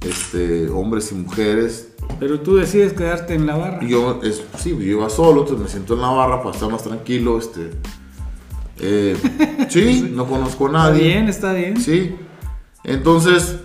este, 0.00 0.68
hombres 0.68 1.10
y 1.10 1.16
mujeres. 1.16 1.88
Pero 2.20 2.38
tú 2.38 2.54
decides 2.54 2.92
quedarte 2.92 3.34
en 3.34 3.46
la 3.46 3.56
barra. 3.56 3.82
Y 3.82 3.88
Yo, 3.88 4.20
es, 4.22 4.44
sí, 4.58 4.70
yo 4.70 4.78
iba 4.80 5.10
solo, 5.10 5.40
entonces 5.40 5.64
me 5.64 5.68
siento 5.68 5.94
en 5.94 6.00
la 6.00 6.10
barra 6.10 6.40
para 6.40 6.54
estar 6.54 6.70
más 6.70 6.84
tranquilo. 6.84 7.36
Este, 7.36 7.72
eh, 8.78 9.16
sí, 9.70 10.12
no 10.14 10.24
conozco 10.26 10.66
a 10.66 10.68
Está 10.68 10.78
nadie. 10.78 11.02
bien, 11.02 11.28
está 11.28 11.52
bien. 11.52 11.80
Sí, 11.80 12.14
entonces 12.84 13.56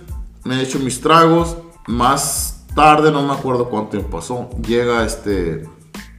me 0.42 0.60
echo 0.60 0.80
mis 0.80 1.00
tragos. 1.00 1.56
Más 1.86 2.59
tarde, 2.74 3.10
no 3.10 3.22
me 3.26 3.32
acuerdo 3.32 3.68
cuánto 3.68 3.90
tiempo 3.90 4.18
pasó, 4.18 4.48
llega 4.66 5.04
este, 5.04 5.68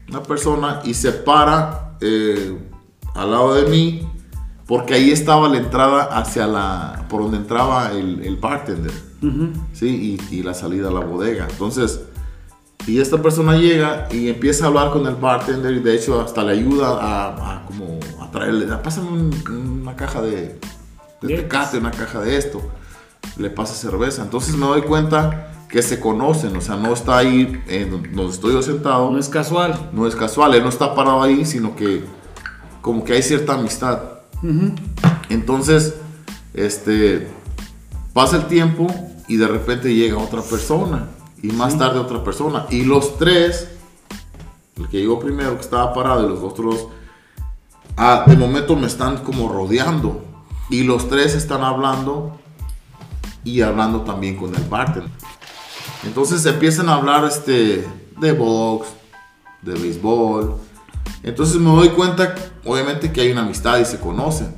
una 0.10 0.22
persona 0.24 0.82
y 0.84 0.94
se 0.94 1.12
para 1.12 1.98
eh, 2.02 2.58
al 3.16 3.32
lado 3.32 3.54
de 3.56 3.70
mí. 3.70 4.08
Porque 4.68 4.94
ahí 4.94 5.12
estaba 5.12 5.50
la 5.50 5.58
entrada 5.58 6.04
hacia 6.18 6.48
la. 6.48 7.06
por 7.10 7.24
donde 7.24 7.36
entraba 7.38 7.92
el, 7.92 8.22
el 8.24 8.38
bartender. 8.38 8.94
Sí, 9.74 10.18
y, 10.32 10.36
y 10.38 10.44
la 10.44 10.54
salida 10.54 10.88
a 10.88 10.92
la 10.92 11.02
bodega. 11.02 11.46
Entonces, 11.50 12.00
y 12.88 13.02
esta 13.02 13.22
persona 13.22 13.58
llega 13.58 14.08
y 14.12 14.30
empieza 14.30 14.64
a 14.64 14.68
hablar 14.70 14.92
con 14.92 15.06
el 15.08 15.16
bartender 15.16 15.74
y 15.74 15.80
de 15.82 15.94
hecho 15.96 16.22
hasta 16.22 16.42
le 16.44 16.54
ayuda 16.54 16.88
a, 17.02 17.56
a 17.58 17.66
como 17.66 18.00
a 18.22 18.32
traerle, 18.32 18.66
"Ah, 18.72 18.82
pásame 18.82 19.10
un- 19.10 19.80
una 19.82 19.96
caja 19.98 20.22
de, 20.22 20.58
de 21.22 21.36
tecate, 21.36 21.78
una 21.78 21.92
caja 21.92 22.22
de 22.22 22.38
esto. 22.38 22.62
Le 23.36 23.50
pasa 23.50 23.76
cerveza. 23.76 24.22
Entonces 24.24 24.56
me 24.56 24.66
doy 24.68 24.84
cuenta 24.84 25.51
que 25.72 25.82
se 25.82 26.02
conocen, 26.02 26.56
o 26.58 26.62
sea, 26.62 26.76
no 26.76 26.92
está 26.92 27.18
ahí 27.18 27.64
en 27.68 27.90
donde 28.14 28.34
estoy 28.34 28.54
yo 28.54 28.62
sentado, 28.62 29.10
No 29.10 29.18
es 29.18 29.30
casual. 29.30 29.90
no 29.94 30.06
es 30.06 30.16
casual, 30.18 30.54
él 30.54 30.64
no 30.64 30.70
está 30.70 30.94
parado 30.94 31.24
ahí, 31.24 31.46
sino 31.46 31.78
que 31.78 32.04
como 32.82 33.06
que 33.06 33.14
hay 33.14 33.24
cierta 33.24 33.54
amistad. 33.54 34.02
Entonces, 35.30 35.96
este, 36.54 37.30
pasa 38.12 38.36
el 38.36 38.48
tiempo 38.48 38.88
y 39.30 39.38
de 39.38 39.48
repente 39.48 39.96
llega 39.96 40.18
otra 40.18 40.42
persona 40.42 41.08
y 41.42 41.48
más 41.48 41.78
tarde 41.78 42.00
otra 42.00 42.22
persona 42.22 42.66
y 42.70 42.84
los 42.84 43.18
tres, 43.18 43.70
el 44.76 44.90
que 44.90 44.98
llegó 44.98 45.20
primero 45.20 45.56
que 45.56 45.62
estaba 45.62 45.94
parado 45.94 46.26
y 46.26 46.30
los 46.30 46.40
otros, 46.44 46.88
ah, 47.96 48.26
de 48.28 48.36
momento 48.36 48.76
me 48.76 48.88
están 48.88 49.20
como 49.20 49.48
rodeando 49.48 50.22
y 50.70 50.84
los 50.84 51.08
tres 51.08 51.34
están 51.34 51.64
hablando 51.64 52.38
y 53.46 53.62
hablando 53.62 54.02
también 54.02 54.36
con 54.36 54.54
el 54.54 54.64
bartender. 54.64 55.21
Entonces 56.04 56.46
empiezan 56.46 56.90
a 56.90 56.96
hablar 56.96 57.26
este, 57.26 57.88
de 58.20 58.32
box, 58.34 58.88
de 59.62 59.74
béisbol. 59.74 60.56
Entonces 61.24 61.58
me 61.58 61.70
doy 61.70 61.90
cuenta, 61.90 62.36
obviamente, 62.66 63.12
que 63.12 63.22
hay 63.22 63.32
una 63.32 63.42
amistad 63.42 63.80
y 63.80 63.86
se 63.86 64.00
conocen. 64.00 64.56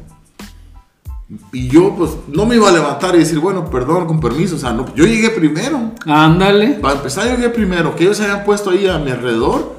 Y 1.52 1.68
yo, 1.68 1.96
pues, 1.96 2.12
no 2.28 2.46
me 2.46 2.56
iba 2.56 2.70
a 2.70 2.72
levantar 2.72 3.16
y 3.16 3.20
decir, 3.20 3.40
bueno, 3.40 3.70
perdón, 3.70 4.06
con 4.06 4.20
permiso. 4.20 4.56
O 4.56 4.60
sea, 4.60 4.72
no, 4.72 4.94
yo 4.96 5.06
llegué 5.06 5.30
primero. 5.30 5.92
Ándale. 6.06 6.76
Para 6.76 6.96
empezar, 6.96 7.26
yo 7.26 7.36
llegué 7.36 7.50
primero. 7.50 7.96
Que 7.96 8.04
ellos 8.04 8.18
se 8.18 8.26
hayan 8.26 8.44
puesto 8.44 8.70
ahí 8.70 8.88
a 8.88 8.98
mi 9.00 9.12
alrededor. 9.12 9.76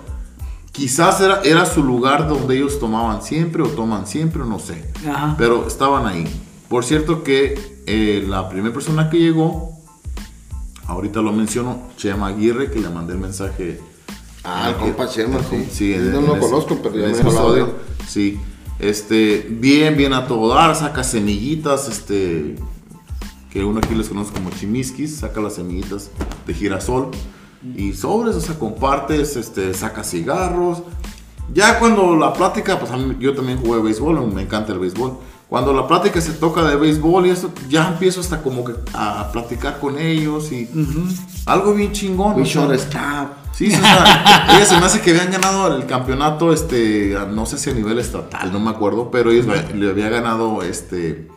Quizás 0.72 1.20
era, 1.20 1.40
era 1.44 1.64
su 1.66 1.84
lugar 1.84 2.28
donde 2.28 2.56
ellos 2.56 2.80
tomaban 2.80 3.22
siempre 3.22 3.62
o 3.62 3.68
toman 3.68 4.06
siempre, 4.06 4.42
no 4.44 4.58
sé. 4.58 4.90
Ajá. 5.08 5.36
Pero 5.38 5.66
estaban 5.68 6.06
ahí. 6.06 6.26
Por 6.68 6.84
cierto 6.84 7.22
que 7.22 7.82
eh, 7.86 8.24
la 8.26 8.48
primera 8.48 8.74
persona 8.74 9.08
que 9.08 9.18
llegó, 9.18 9.78
ahorita 10.86 11.20
lo 11.22 11.32
menciono, 11.32 11.82
Chema 11.96 12.28
Aguirre, 12.28 12.70
que 12.70 12.80
le 12.80 12.88
mandé 12.90 13.14
el 13.14 13.18
mensaje. 13.20 13.80
Ah, 14.42 14.68
el 14.68 14.74
que- 14.74 14.80
compa 14.80 15.08
Chema, 15.08 15.38
sí. 15.48 15.66
Sí, 15.70 15.96
no 15.98 16.20
lo 16.20 16.38
conozco, 16.38 16.78
pero 16.82 16.96
ya 16.96 17.06
me 17.08 17.12
episodio, 17.18 17.74
Sí. 18.06 18.38
Este, 18.78 19.46
bien, 19.50 19.96
bien 19.96 20.12
a 20.12 20.26
todo 20.26 20.52
dar, 20.52 20.74
saca 20.74 21.04
semillitas, 21.04 21.88
este, 21.88 22.56
que 23.50 23.64
uno 23.64 23.78
aquí 23.82 23.94
les 23.94 24.08
conoce 24.08 24.32
como 24.32 24.50
chimiskis, 24.50 25.16
saca 25.18 25.40
las 25.40 25.54
semillitas 25.54 26.10
de 26.46 26.54
girasol 26.54 27.10
y 27.76 27.92
sobres, 27.92 28.34
o 28.34 28.40
sea, 28.40 28.58
compartes, 28.58 29.36
este, 29.36 29.72
saca 29.74 30.02
cigarros. 30.02 30.82
Ya 31.54 31.78
cuando 31.78 32.16
la 32.16 32.32
plática, 32.32 32.78
pues 32.80 32.90
a 32.90 32.96
mí- 32.96 33.16
yo 33.20 33.34
también 33.34 33.58
jugué 33.58 33.80
béisbol, 33.80 34.32
me 34.34 34.42
encanta 34.42 34.72
el 34.72 34.80
béisbol. 34.80 35.18
Cuando 35.54 35.72
la 35.72 35.86
plática 35.86 36.20
se 36.20 36.32
toca 36.32 36.64
de 36.64 36.74
béisbol 36.74 37.26
y 37.26 37.30
eso, 37.30 37.52
ya 37.68 37.86
empiezo 37.86 38.20
hasta 38.20 38.42
como 38.42 38.64
que 38.64 38.72
a 38.92 39.30
platicar 39.30 39.78
con 39.78 40.00
ellos 40.00 40.50
y 40.50 40.68
algo 41.46 41.74
bien 41.74 41.92
chingón. 41.92 42.34
We 42.34 42.42
o 42.42 42.44
sea, 42.44 42.62
shortstop. 42.66 43.28
Sí, 43.52 43.70
sí, 43.70 43.76
o 43.76 43.80
sea, 43.80 44.46
ellas 44.56 44.68
se 44.68 44.76
me 44.80 44.86
hace 44.86 45.00
que 45.00 45.10
habían 45.12 45.30
ganado 45.30 45.76
el 45.76 45.86
campeonato, 45.86 46.52
este, 46.52 47.16
no 47.32 47.46
sé 47.46 47.58
si 47.58 47.70
a 47.70 47.72
nivel 47.72 48.00
estatal, 48.00 48.52
no 48.52 48.58
me 48.58 48.70
acuerdo, 48.70 49.12
pero 49.12 49.30
ellos 49.30 49.46
le- 49.46 49.76
le 49.76 49.90
había 49.90 50.08
ganado, 50.08 50.64
este, 50.64 51.28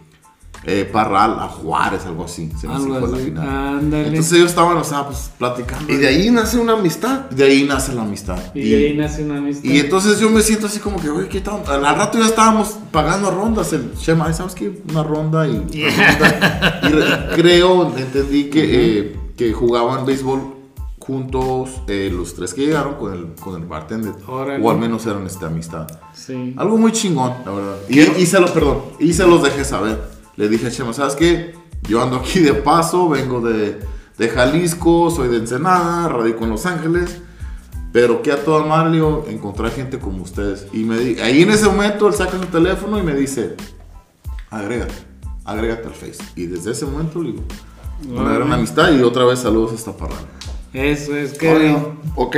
eh, 0.64 0.90
Parral 0.92 1.38
a 1.40 1.48
Juárez, 1.48 2.06
algo 2.06 2.26
así, 2.26 2.52
se 2.60 2.68
que 2.68 2.74
Algo 2.74 3.00
fue 3.00 3.10
la 3.10 3.16
así, 3.18 3.26
final. 3.26 3.48
ándale. 3.78 4.08
Entonces 4.10 4.34
ellos 4.34 4.50
estaban, 4.50 4.76
o 4.78 4.84
sea, 4.84 5.06
pues, 5.06 5.32
platicando. 5.38 5.92
Y 5.94 5.98
de 5.98 6.08
ahí 6.08 6.30
nace 6.32 6.58
una 6.58 6.74
amistad. 6.74 7.30
de 7.30 7.44
ahí 7.44 7.64
nace 7.64 7.94
la 7.94 8.02
amistad. 8.02 8.38
Y, 8.54 8.70
de 8.70 8.76
ahí 8.88 8.98
nace 8.98 9.24
una 9.24 9.38
amistad. 9.38 9.64
y 9.70 9.80
entonces 9.80 10.20
yo 10.20 10.30
me 10.30 10.42
siento 10.42 10.68
así 10.68 10.80
como 10.80 11.00
que, 11.00 11.10
oye, 11.10 11.30
¿qué 11.30 11.40
tal? 11.42 11.62
Al 11.68 11.96
rato 11.96 12.18
ya 12.20 12.26
estábamos 12.26 12.76
pagando 12.92 13.32
rondas. 13.32 13.72
El 13.74 13.94
Shema, 13.96 14.26
"Ay, 14.28 14.34
¿sabes 14.34 14.54
qué? 14.56 14.82
Una 14.90 15.04
ronda 15.04 15.48
y 15.48 15.52
ronda. 15.58 16.80
Y 16.84 16.88
re- 16.88 17.36
creo, 17.36 17.96
entendí 17.98 18.46
que, 18.50 19.00
eh, 19.00 19.20
que 19.38 19.54
jugaban 19.54 20.06
béisbol 20.06 20.56
juntos 21.00 21.70
eh, 21.88 22.12
los 22.14 22.36
tres 22.36 22.54
que 22.54 22.66
llegaron 22.66 22.96
con 22.96 23.14
el, 23.14 23.28
con 23.40 23.56
el 23.62 23.66
bartender. 23.66 24.14
Órale. 24.28 24.62
O 24.66 24.70
al 24.70 24.78
menos 24.78 25.06
eran 25.06 25.26
esta 25.26 25.48
amistad. 25.48 25.88
Sí. 26.14 26.54
Algo 26.58 26.78
muy 26.78 26.92
chingón, 26.92 27.34
la 27.46 27.52
verdad. 27.52 27.76
Y, 27.88 28.00
y 28.02 28.26
se 28.26 28.40
lo, 28.42 28.48
perdón, 28.54 28.80
y 29.00 29.14
se 29.14 29.26
los 29.26 29.42
dejé 29.42 29.64
saber. 29.64 30.17
Le 30.38 30.48
dije 30.50 30.68
a 30.68 30.72
Chema, 30.72 30.94
¿sabes 30.94 31.16
qué? 31.16 31.54
Yo 31.90 32.02
ando 32.02 32.18
aquí 32.18 32.40
de 32.40 32.54
paso, 32.54 33.10
vengo 33.10 33.42
de, 33.42 33.80
de 34.18 34.30
Jalisco, 34.30 35.10
soy 35.12 35.28
de 35.30 35.38
Ensenada, 35.38 36.08
radico 36.10 36.44
en 36.46 36.52
Los 36.52 36.66
Ángeles. 36.66 37.18
Pero 37.92 38.22
que 38.22 38.32
a 38.32 38.44
toda 38.44 38.66
Mario 38.66 39.26
encontrar 39.28 39.72
gente 39.72 39.98
como 39.98 40.22
ustedes. 40.24 40.68
Y 40.74 40.84
me 40.84 40.98
di- 41.00 41.20
ahí 41.20 41.42
en 41.42 41.50
ese 41.52 41.66
momento 41.66 42.08
él 42.08 42.14
saca 42.14 42.38
su 42.38 42.46
teléfono 42.46 43.00
y 43.00 43.04
me 43.04 43.16
dice, 43.16 43.56
agrégate, 44.50 44.94
agrégate 45.46 45.88
al 45.88 45.94
Face. 45.94 46.18
Y 46.36 46.46
desde 46.46 46.72
ese 46.72 46.86
momento 46.86 47.22
le 47.22 47.32
digo, 47.32 47.44
una 48.14 48.34
gran 48.34 48.52
amistad 48.54 48.92
y 48.92 49.02
otra 49.02 49.26
vez 49.26 49.40
saludos 49.40 49.74
hasta 49.74 49.96
Parral. 49.98 50.26
Eso 50.74 51.16
es 51.16 51.34
que. 51.38 51.50
Oye, 51.52 51.78
ok, 52.16 52.36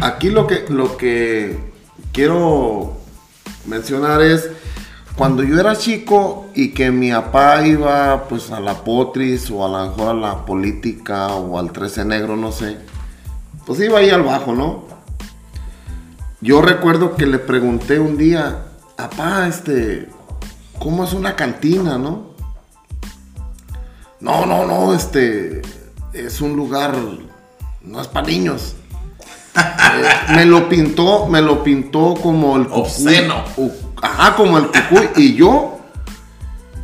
aquí 0.00 0.30
lo 0.30 0.46
que, 0.46 0.64
lo 0.70 0.96
que 0.96 1.58
quiero 2.12 2.96
mencionar 3.66 4.22
es 4.22 4.48
cuando 5.20 5.42
yo 5.42 5.60
era 5.60 5.76
chico 5.76 6.46
y 6.54 6.70
que 6.70 6.90
mi 6.90 7.12
papá 7.12 7.66
iba 7.66 8.26
pues 8.26 8.50
a 8.52 8.58
la 8.58 8.82
potris 8.82 9.50
o 9.50 9.66
a 9.66 9.68
lo 9.68 9.90
mejor 9.90 10.08
a 10.08 10.14
la 10.14 10.46
política 10.46 11.26
o 11.34 11.58
al 11.58 11.72
13 11.72 12.06
negro, 12.06 12.38
no 12.38 12.50
sé, 12.52 12.78
pues 13.66 13.80
iba 13.80 13.98
ahí 13.98 14.08
al 14.08 14.22
bajo, 14.22 14.54
¿no? 14.54 14.84
Yo 16.40 16.62
recuerdo 16.62 17.16
que 17.16 17.26
le 17.26 17.38
pregunté 17.38 17.98
un 17.98 18.16
día, 18.16 18.64
papá, 18.96 19.46
este, 19.46 20.08
¿cómo 20.78 21.04
es 21.04 21.12
una 21.12 21.36
cantina, 21.36 21.98
no? 21.98 22.30
No, 24.20 24.46
no, 24.46 24.64
no, 24.64 24.94
este, 24.94 25.60
es 26.14 26.40
un 26.40 26.56
lugar, 26.56 26.96
no 27.82 28.00
es 28.00 28.08
para 28.08 28.26
niños. 28.26 28.74
Eh, 29.92 30.34
me 30.36 30.46
lo 30.46 30.68
pintó, 30.68 31.26
me 31.26 31.42
lo 31.42 31.64
pintó 31.64 32.14
como 32.22 32.56
el. 32.56 32.68
Obsceno. 32.70 33.42
Ajá, 34.02 34.36
como 34.36 34.58
el 34.58 34.66
cucuy. 34.66 35.08
Y 35.16 35.34
yo 35.34 35.78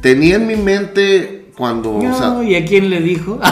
tenía 0.00 0.36
en 0.36 0.46
mi 0.46 0.56
mente 0.56 1.52
cuando, 1.56 1.96
o 1.96 2.00
sea, 2.00 2.28
No, 2.28 2.42
¿Y 2.42 2.54
a 2.54 2.64
quién 2.64 2.88
le 2.90 3.00
dijo? 3.00 3.40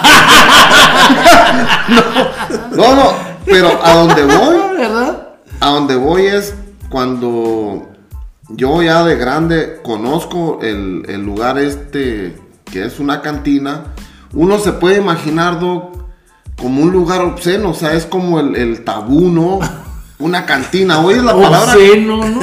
no, 2.76 2.94
no, 2.94 3.12
pero 3.44 3.80
a 3.82 3.94
donde 3.94 4.24
voy, 4.24 4.56
¿Verdad? 4.78 5.28
a 5.60 5.70
donde 5.70 5.96
voy 5.96 6.26
es 6.26 6.54
cuando 6.90 7.88
yo 8.50 8.82
ya 8.82 9.02
de 9.04 9.16
grande 9.16 9.80
conozco 9.82 10.58
el, 10.62 11.04
el 11.08 11.24
lugar 11.24 11.58
este 11.58 12.36
que 12.64 12.84
es 12.84 13.00
una 13.00 13.22
cantina, 13.22 13.94
uno 14.32 14.58
se 14.58 14.72
puede 14.72 14.98
imaginar, 14.98 15.60
Doc, 15.60 15.96
como 16.56 16.82
un 16.82 16.92
lugar 16.92 17.22
obsceno, 17.22 17.70
o 17.70 17.74
sea, 17.74 17.94
es 17.94 18.04
como 18.04 18.40
el, 18.40 18.56
el 18.56 18.84
tabú, 18.84 19.30
¿no? 19.30 19.60
Una 20.18 20.46
cantina, 20.46 21.00
¿oyes 21.00 21.22
la 21.22 21.32
palabra? 21.32 21.72
Obsceno, 21.72 22.28
¿no? 22.28 22.40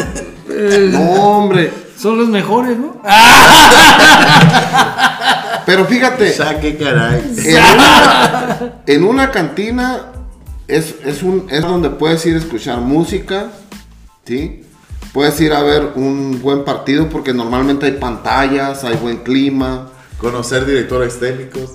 Eh, 0.51 0.89
No, 0.91 1.37
hombre, 1.39 1.71
Son 1.97 2.17
los 2.17 2.27
mejores, 2.29 2.77
¿no? 2.77 3.01
pero 5.65 5.85
fíjate, 5.85 6.33
Ya, 6.33 6.59
qué 6.59 6.77
caray. 6.77 7.21
en 7.45 7.57
una, 7.57 8.73
en 8.87 9.03
una 9.03 9.31
cantina 9.31 10.01
es, 10.67 10.95
es, 11.05 11.23
un, 11.23 11.47
es 11.49 11.61
donde 11.61 11.89
puedes 11.89 12.25
ir 12.25 12.35
a 12.35 12.39
escuchar 12.39 12.79
música, 12.79 13.47
¿sí? 14.25 14.63
Puedes 15.13 15.39
ir 15.41 15.53
a 15.53 15.61
ver 15.61 15.91
un 15.95 16.39
buen 16.41 16.63
partido 16.63 17.09
porque 17.09 17.33
normalmente 17.33 17.85
hay 17.85 17.93
pantallas, 17.93 18.83
hay 18.83 18.95
buen 18.95 19.17
clima. 19.17 19.89
Conocer 20.17 20.65
directores 20.65 21.19
técnicos. 21.19 21.71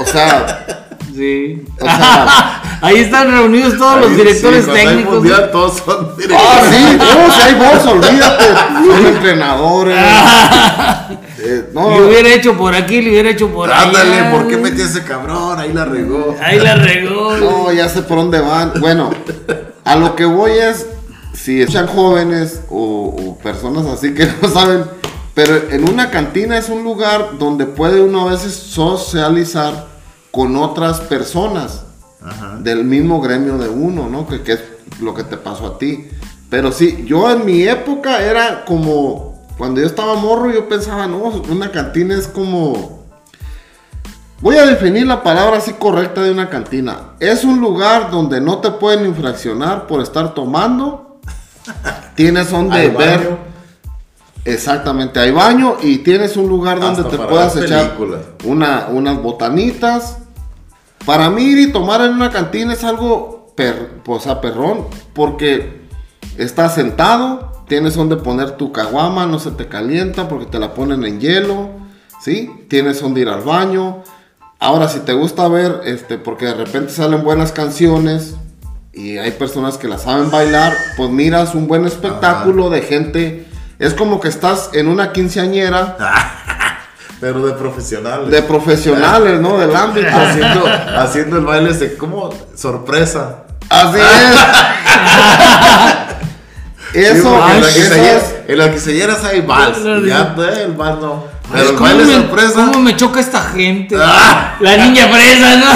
O 0.00 0.04
sea, 0.04 0.85
Sí. 1.16 1.64
o 1.80 1.84
sea, 1.84 2.62
Ahí 2.82 2.96
están 2.98 3.30
reunidos 3.30 3.78
todos 3.78 4.00
los 4.00 4.10
Ahí, 4.10 4.16
directores 4.16 4.64
sí, 4.64 4.70
cuando 4.70 4.80
hay 4.80 4.86
técnicos. 4.86 5.14
mundial, 5.14 5.50
todos 5.50 5.78
son 5.78 6.08
ah, 6.10 6.14
directores. 6.18 6.64
sí, 6.70 6.98
no, 6.98 7.32
si 7.34 7.40
hay 7.42 7.54
voz, 7.54 7.86
olvídate, 7.86 8.44
son 8.86 9.06
entrenadores. 9.06 9.98
Eh, 11.38 11.68
no, 11.74 11.90
Le 11.90 12.06
hubiera 12.06 12.28
hecho 12.30 12.56
por 12.56 12.74
aquí, 12.74 13.00
le 13.02 13.10
hubiera 13.10 13.28
hecho 13.30 13.48
por 13.50 13.70
allá. 13.70 13.82
Ándale, 13.82 14.30
¿por 14.32 14.48
qué 14.48 14.56
metí 14.56 14.80
a 14.80 14.86
ese 14.86 15.04
cabrón? 15.04 15.60
Ahí 15.60 15.72
la 15.72 15.84
regó. 15.84 16.34
Ahí 16.42 16.58
la 16.58 16.74
regó. 16.74 17.36
no, 17.36 17.72
ya 17.72 17.88
sé 17.88 18.02
por 18.02 18.16
dónde 18.16 18.40
van. 18.40 18.72
Bueno, 18.80 19.10
a 19.84 19.96
lo 19.96 20.16
que 20.16 20.24
voy 20.24 20.52
es, 20.52 20.86
si 21.34 21.60
escuchan 21.60 21.86
jóvenes 21.86 22.62
o, 22.68 23.14
o 23.16 23.38
personas 23.38 23.86
así 23.86 24.12
que 24.12 24.26
no 24.42 24.48
saben, 24.48 24.84
pero 25.34 25.70
en 25.70 25.88
una 25.88 26.10
cantina 26.10 26.58
es 26.58 26.68
un 26.68 26.82
lugar 26.82 27.38
donde 27.38 27.66
puede 27.66 28.00
uno 28.00 28.26
a 28.26 28.32
veces 28.32 28.52
socializar 28.54 29.86
con 30.36 30.54
otras 30.54 31.00
personas 31.00 31.84
Ajá. 32.22 32.58
del 32.60 32.84
mismo 32.84 33.22
gremio 33.22 33.56
de 33.56 33.70
uno, 33.70 34.10
¿no? 34.10 34.28
Que, 34.28 34.42
que 34.42 34.52
es 34.52 34.60
lo 35.00 35.14
que 35.14 35.24
te 35.24 35.38
pasó 35.38 35.66
a 35.66 35.78
ti. 35.78 36.10
Pero 36.50 36.72
sí, 36.72 37.04
yo 37.06 37.30
en 37.30 37.46
mi 37.46 37.62
época 37.62 38.22
era 38.22 38.66
como, 38.66 39.46
cuando 39.56 39.80
yo 39.80 39.86
estaba 39.86 40.14
morro, 40.16 40.52
yo 40.52 40.68
pensaba, 40.68 41.06
no, 41.06 41.22
una 41.48 41.72
cantina 41.72 42.14
es 42.14 42.28
como... 42.28 43.06
Voy 44.42 44.56
a 44.56 44.66
definir 44.66 45.06
la 45.06 45.22
palabra 45.22 45.56
así 45.56 45.72
correcta 45.72 46.22
de 46.22 46.32
una 46.32 46.50
cantina. 46.50 47.12
Es 47.18 47.42
un 47.42 47.58
lugar 47.58 48.10
donde 48.10 48.38
no 48.38 48.58
te 48.58 48.72
pueden 48.72 49.06
infraccionar 49.06 49.86
por 49.86 50.02
estar 50.02 50.34
tomando. 50.34 51.18
Tienes 52.14 52.50
donde 52.50 52.90
ver. 52.90 53.38
Exactamente, 54.44 55.18
hay 55.18 55.30
baño 55.32 55.78
y 55.82 55.98
tienes 55.98 56.36
un 56.36 56.46
lugar 56.46 56.78
donde 56.78 57.00
Hasta 57.00 57.16
te 57.16 57.26
puedas 57.26 57.56
echar 57.56 57.96
una, 58.44 58.88
unas 58.90 59.22
botanitas. 59.22 60.18
Para 61.06 61.30
mí 61.30 61.44
ir 61.44 61.58
y 61.60 61.72
tomar 61.72 62.00
en 62.00 62.10
una 62.10 62.30
cantina 62.30 62.72
es 62.72 62.82
algo, 62.82 63.52
per, 63.56 64.02
o 64.04 64.18
sea, 64.18 64.40
perrón, 64.40 64.88
porque 65.14 65.82
estás 66.36 66.74
sentado, 66.74 67.62
tienes 67.68 67.94
donde 67.94 68.16
poner 68.16 68.56
tu 68.56 68.72
caguama, 68.72 69.24
no 69.24 69.38
se 69.38 69.52
te 69.52 69.68
calienta 69.68 70.28
porque 70.28 70.46
te 70.46 70.58
la 70.58 70.74
ponen 70.74 71.04
en 71.04 71.20
hielo, 71.20 71.70
¿sí? 72.20 72.50
Tienes 72.68 73.00
donde 73.00 73.20
ir 73.20 73.28
al 73.28 73.42
baño. 73.42 74.02
Ahora, 74.58 74.88
si 74.88 74.98
te 74.98 75.12
gusta 75.12 75.46
ver, 75.46 75.82
este, 75.84 76.18
porque 76.18 76.46
de 76.46 76.54
repente 76.54 76.92
salen 76.92 77.22
buenas 77.22 77.52
canciones 77.52 78.34
y 78.92 79.18
hay 79.18 79.30
personas 79.30 79.78
que 79.78 79.86
la 79.86 79.98
saben 79.98 80.32
bailar, 80.32 80.74
pues 80.96 81.10
miras 81.10 81.54
un 81.54 81.68
buen 81.68 81.86
espectáculo 81.86 82.68
de 82.68 82.82
gente. 82.82 83.46
Es 83.78 83.94
como 83.94 84.18
que 84.18 84.28
estás 84.28 84.70
en 84.72 84.88
una 84.88 85.12
quinceañera 85.12 85.96
Pero 87.20 87.46
de 87.46 87.52
profesionales. 87.54 88.30
de 88.30 88.42
profesionales, 88.42 89.40
¿no? 89.40 89.56
Del 89.58 89.74
ámbito. 89.74 90.06
haciendo, 90.12 90.64
haciendo 90.98 91.36
el 91.38 91.44
baile 91.44 91.72
de 91.72 91.96
como 91.96 92.30
sorpresa. 92.54 93.44
Así 93.70 93.98
es. 93.98 94.36
Eso, 97.12 97.30
porque 97.30 97.52
en 97.56 97.60
la 97.60 97.68
eso 97.68 97.78
quinceañera- 97.80 98.16
es. 98.16 98.34
en 98.48 98.58
la 98.58 98.70
quinceañera 98.70 99.16
hay 99.24 99.40
vals. 99.42 99.78
y 99.78 100.06
Ya, 100.08 100.34
eh, 100.38 100.62
el 100.64 100.72
vals 100.72 101.00
no. 101.00 101.24
Pero 101.52 101.70
el 101.70 101.74
¿Cómo 101.76 101.86
baile 101.88 102.04
me, 102.04 102.14
sorpresa. 102.14 102.54
¿Cómo 102.54 102.78
me 102.80 102.96
choca 102.96 103.20
esta 103.20 103.40
gente? 103.42 103.96
Ah. 104.00 104.56
La 104.60 104.76
niña 104.78 105.08
fresa, 105.08 105.56
¿no? 105.56 105.66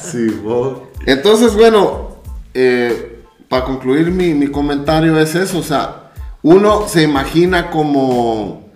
Sí, 0.00 0.28
vos. 0.42 0.78
Entonces, 1.04 1.54
bueno, 1.54 2.16
eh, 2.54 3.22
para 3.48 3.64
concluir 3.64 4.10
mi, 4.10 4.32
mi 4.34 4.46
comentario 4.48 5.18
es 5.18 5.34
eso, 5.34 5.58
o 5.58 5.62
sea, 5.62 6.10
uno 6.42 6.86
se 6.88 7.02
imagina 7.02 7.70
como 7.70 8.67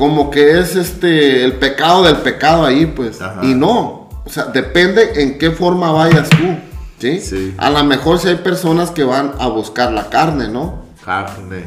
como 0.00 0.30
que 0.30 0.58
es 0.58 0.76
este 0.76 1.44
el 1.44 1.56
pecado 1.58 2.04
del 2.04 2.16
pecado 2.16 2.64
ahí, 2.64 2.86
pues. 2.86 3.20
Ajá. 3.20 3.44
Y 3.44 3.52
no, 3.54 4.08
o 4.24 4.28
sea, 4.30 4.44
depende 4.46 5.22
en 5.22 5.36
qué 5.38 5.50
forma 5.50 5.92
vayas 5.92 6.30
tú, 6.30 6.56
¿sí? 6.98 7.20
Sí. 7.20 7.54
A 7.58 7.68
lo 7.68 7.84
mejor 7.84 8.18
si 8.18 8.28
hay 8.28 8.36
personas 8.36 8.90
que 8.90 9.04
van 9.04 9.32
a 9.38 9.48
buscar 9.48 9.92
la 9.92 10.08
carne, 10.08 10.48
¿no? 10.48 10.86
Carne. 11.04 11.64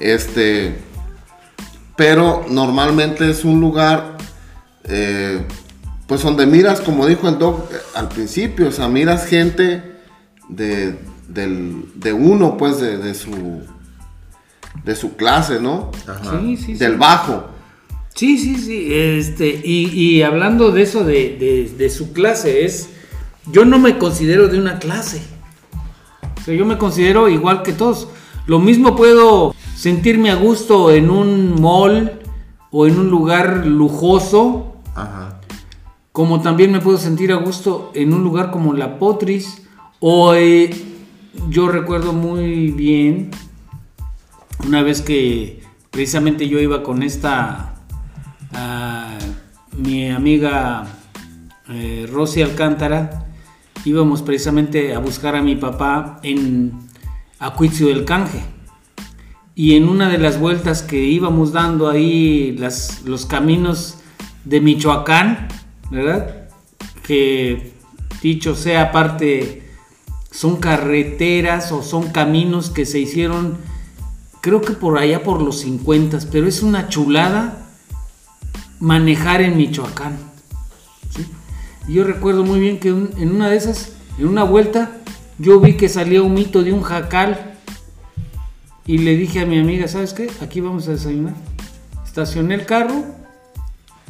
Este, 0.00 0.76
pero 1.96 2.44
normalmente 2.50 3.30
es 3.30 3.44
un 3.44 3.60
lugar, 3.60 4.16
eh, 4.82 5.46
pues 6.08 6.24
donde 6.24 6.46
miras, 6.46 6.80
como 6.80 7.06
dijo 7.06 7.28
el 7.28 7.38
doc 7.38 7.70
eh, 7.72 7.76
al 7.94 8.08
principio, 8.08 8.66
o 8.66 8.72
sea, 8.72 8.88
miras 8.88 9.26
gente 9.26 9.94
de, 10.48 10.98
del- 11.28 11.84
de 11.94 12.12
uno, 12.12 12.56
pues, 12.56 12.80
de, 12.80 12.98
de 12.98 13.14
su, 13.14 13.62
de 14.82 14.96
su 14.96 15.14
clase, 15.14 15.60
¿no? 15.60 15.92
Ajá. 16.08 16.40
Sí, 16.40 16.56
sí, 16.56 16.64
sí. 16.64 16.74
Del 16.74 16.96
bajo. 16.96 17.44
Sí, 18.14 18.38
sí, 18.38 18.56
sí. 18.56 18.88
Este, 18.92 19.60
y, 19.64 19.86
y 19.88 20.22
hablando 20.22 20.72
de 20.72 20.82
eso 20.82 21.04
de, 21.04 21.36
de- 21.38 21.72
de 21.76 21.90
su 21.90 22.12
clase, 22.12 22.64
es. 22.64 22.90
Yo 23.50 23.64
no 23.64 23.78
me 23.78 23.98
considero 23.98 24.48
de 24.48 24.58
una 24.58 24.78
clase. 24.78 25.22
O 26.40 26.44
sea, 26.44 26.54
yo 26.54 26.64
me 26.66 26.78
considero 26.78 27.28
igual 27.28 27.62
que 27.62 27.72
todos. 27.72 28.08
Lo 28.46 28.58
mismo 28.58 28.94
puedo 28.96 29.54
sentirme 29.74 30.30
a 30.30 30.34
gusto 30.36 30.90
en 30.90 31.10
un 31.10 31.60
mall 31.60 32.20
o 32.70 32.86
en 32.86 32.98
un 32.98 33.10
lugar 33.10 33.66
lujoso, 33.66 34.76
Ajá. 34.94 35.40
como 36.12 36.40
también 36.42 36.70
me 36.70 36.80
puedo 36.80 36.98
sentir 36.98 37.32
a 37.32 37.36
gusto 37.36 37.90
en 37.94 38.12
un 38.12 38.22
lugar 38.22 38.50
como 38.50 38.74
La 38.74 38.98
Potris. 38.98 39.62
O 39.98 40.34
eh, 40.34 40.70
yo 41.48 41.68
recuerdo 41.68 42.12
muy 42.12 42.70
bien 42.70 43.30
una 44.66 44.82
vez 44.82 45.00
que 45.02 45.62
precisamente 45.90 46.48
yo 46.48 46.58
iba 46.60 46.82
con 46.82 47.02
esta, 47.02 47.69
ah, 48.52 49.18
mi 49.76 50.10
amiga 50.10 50.86
eh, 51.68 52.08
Rosy 52.10 52.42
Alcántara, 52.42 53.26
íbamos 53.84 54.22
precisamente 54.22 54.94
a 54.94 54.98
buscar 54.98 55.36
a 55.36 55.42
mi 55.42 55.56
papá 55.56 56.18
en 56.22 56.72
Acuitzio 57.38 57.88
del 57.88 58.04
Canje. 58.04 58.42
Y 59.54 59.76
en 59.76 59.88
una 59.88 60.08
de 60.08 60.18
las 60.18 60.40
vueltas 60.40 60.82
que 60.82 61.04
íbamos 61.04 61.52
dando 61.52 61.88
ahí 61.88 62.56
los 63.04 63.26
caminos 63.26 63.98
de 64.44 64.60
Michoacán, 64.60 65.48
¿verdad? 65.90 66.48
Que 67.02 67.72
dicho 68.22 68.54
sea 68.54 68.82
aparte, 68.82 69.70
son 70.30 70.56
carreteras 70.56 71.72
o 71.72 71.82
son 71.82 72.10
caminos 72.10 72.70
que 72.70 72.86
se 72.86 72.98
hicieron, 72.98 73.58
creo 74.40 74.60
que 74.60 74.72
por 74.72 74.98
allá 74.98 75.22
por 75.22 75.42
los 75.42 75.60
50, 75.60 76.18
pero 76.30 76.46
es 76.46 76.62
una 76.62 76.88
chulada 76.88 77.69
manejar 78.80 79.40
en 79.42 79.56
Michoacán. 79.56 80.16
¿sí? 81.14 81.26
Y 81.88 81.94
yo 81.94 82.04
recuerdo 82.04 82.44
muy 82.44 82.58
bien 82.60 82.78
que 82.80 82.92
un- 82.92 83.10
en 83.18 83.34
una 83.34 83.48
de 83.48 83.56
esas, 83.56 83.92
en 84.18 84.26
una 84.26 84.42
vuelta, 84.42 84.90
yo 85.38 85.60
vi 85.60 85.74
que 85.74 85.88
salía 85.88 86.22
un 86.22 86.34
mito 86.34 86.62
de 86.62 86.72
un 86.72 86.82
jacal 86.82 87.54
y 88.86 88.98
le 88.98 89.16
dije 89.16 89.40
a 89.40 89.46
mi 89.46 89.58
amiga, 89.58 89.86
¿sabes 89.88 90.12
qué? 90.12 90.28
Aquí 90.42 90.60
vamos 90.60 90.88
a 90.88 90.92
desayunar. 90.92 91.34
Estacioné 92.04 92.54
el 92.54 92.66
carro, 92.66 93.04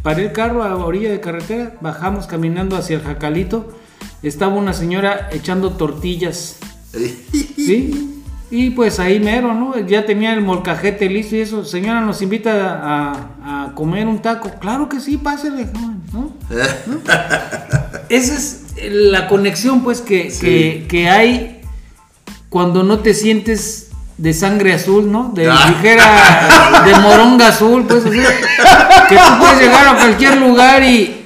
paré 0.03 0.25
el 0.27 0.33
carro 0.33 0.63
a 0.65 0.75
orilla 0.77 1.11
de 1.11 1.21
carretera, 1.21 1.77
bajamos 1.81 2.27
caminando 2.27 2.77
hacia 2.77 2.97
el 2.97 3.03
jacalito. 3.03 3.77
Estaba 4.23 4.55
una 4.55 4.73
señora 4.73 5.29
echando 5.33 5.73
tortillas, 5.73 6.57
¿sí? 7.57 8.20
Y 8.53 8.71
pues 8.71 8.99
ahí 8.99 9.21
mero, 9.21 9.55
¿no? 9.55 9.79
Ya 9.87 10.05
tenía 10.07 10.33
el 10.35 10.41
molcajete 10.43 11.09
listo 11.09 11.37
y 11.37 11.41
eso. 11.41 11.65
Señora, 11.65 12.01
nos 12.01 12.21
invita 12.21 12.81
a, 12.83 13.67
a 13.67 13.75
comer 13.75 14.09
un 14.09 14.21
taco. 14.21 14.51
Claro 14.61 14.89
que 14.89 14.99
sí, 14.99 15.17
pásele, 15.19 15.67
joven, 15.67 16.03
¿no? 16.13 16.33
¿No? 16.87 16.99
Esa 18.09 18.35
es 18.35 18.65
la 18.91 19.29
conexión, 19.29 19.83
pues, 19.83 20.01
que, 20.01 20.31
Sí. 20.33 20.41
que, 20.41 20.87
que 20.89 21.09
hay 21.09 21.61
cuando 22.49 22.83
no 22.83 22.99
te 22.99 23.15
sientes 23.15 23.91
de 24.19 24.35
sangre 24.35 24.75
azul, 24.75 25.11
¿no? 25.11 25.31
De 25.33 25.49
Ah. 25.49 25.67
ligera, 25.69 26.85
de 26.85 26.95
moronga 26.99 27.49
azul, 27.49 27.85
pues, 27.87 28.05
o 28.05 28.11
sea, 28.13 28.29
que 29.09 29.15
tú 29.15 29.39
puedes 29.39 29.61
llegar 29.61 29.87
a 29.95 29.97
cualquier 29.97 30.37
lugar 30.39 30.83
y, 30.83 31.25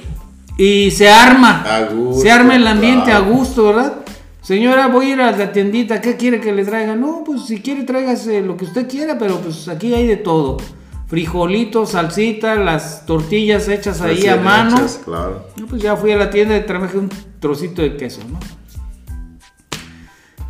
y 0.59 0.91
se 0.91 1.09
arma. 1.09 1.63
A 1.67 1.81
gusto, 1.91 2.21
se 2.21 2.31
arma 2.31 2.55
el 2.55 2.67
ambiente 2.67 3.05
claro. 3.09 3.25
a 3.25 3.27
gusto, 3.29 3.63
¿verdad? 3.65 3.93
Señora, 4.45 4.85
voy 4.89 5.07
a 5.07 5.13
ir 5.13 5.21
a 5.21 5.31
la 5.31 5.51
tiendita, 5.51 5.99
¿qué 6.01 6.17
quiere 6.17 6.39
que 6.39 6.51
le 6.51 6.63
traiga? 6.63 6.95
No, 6.95 7.23
pues 7.25 7.47
si 7.47 7.61
quiere 7.61 7.83
tráigase 7.83 8.41
lo 8.41 8.55
que 8.55 8.65
usted 8.65 8.87
quiera, 8.87 9.17
pero 9.17 9.39
pues 9.39 9.67
aquí 9.67 9.91
hay 9.91 10.05
de 10.05 10.17
todo. 10.17 10.57
Frijolitos, 11.07 11.89
salsita, 11.89 12.53
las 12.53 13.07
tortillas 13.07 13.67
hechas 13.67 14.01
ahí 14.01 14.27
a 14.27 14.35
mano. 14.35 14.75
hechas, 14.77 15.01
Claro. 15.03 15.47
No, 15.55 15.65
pues 15.65 15.81
ya 15.81 15.97
fui 15.97 16.11
a 16.11 16.17
la 16.17 16.29
tienda 16.29 16.55
y 16.55 16.63
traje 16.63 16.95
un 16.95 17.09
trocito 17.39 17.81
de 17.81 17.97
queso, 17.97 18.21
¿no? 18.31 18.39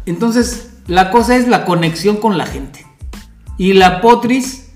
Entonces, 0.06 0.74
la 0.88 1.10
cosa 1.10 1.38
es 1.38 1.48
la 1.48 1.64
conexión 1.64 2.18
con 2.18 2.38
la 2.38 2.48
gente. 2.48 2.86
Y 3.58 3.72
la 3.72 4.02
potris, 4.02 4.74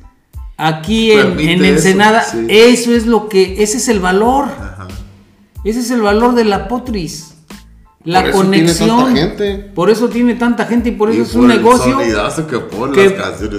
aquí 0.55 1.11
en, 1.11 1.37
eso, 1.37 1.65
Ensenada, 1.65 2.21
sí. 2.23 2.47
eso 2.47 2.95
es 2.95 3.05
lo 3.05 3.27
que, 3.27 3.61
ese 3.61 3.79
es 3.79 3.89
el 3.89 3.99
valor. 3.99 4.45
Ajá. 4.45 4.87
Ese 5.65 5.81
es 5.81 5.91
el 5.91 6.01
valor 6.01 6.35
de 6.35 6.45
la 6.45 6.69
potris. 6.69 7.35
La 8.05 8.23
Por 8.23 8.31
conexión. 8.31 9.13
gente. 9.15 9.55
Por 9.75 9.89
eso 9.89 10.07
tiene 10.07 10.35
tanta 10.35 10.65
gente 10.65 10.89
y 10.89 10.91
por 10.93 11.09
eso 11.09 11.19
Y 11.19 11.21
es 11.23 11.35
un 11.35 11.41
por 11.47 11.49
negocio 11.49 11.97
que 12.93 13.17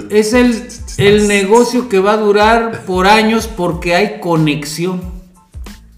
es 0.09 0.33
el, 0.33 0.67
el 0.97 1.27
negocio 1.27 1.87
que 1.87 1.99
va 1.99 2.13
a 2.13 2.17
durar 2.17 2.83
por 2.85 3.05
años 3.07 3.47
porque 3.47 3.95
hay 3.95 4.19
conexión. 4.19 5.01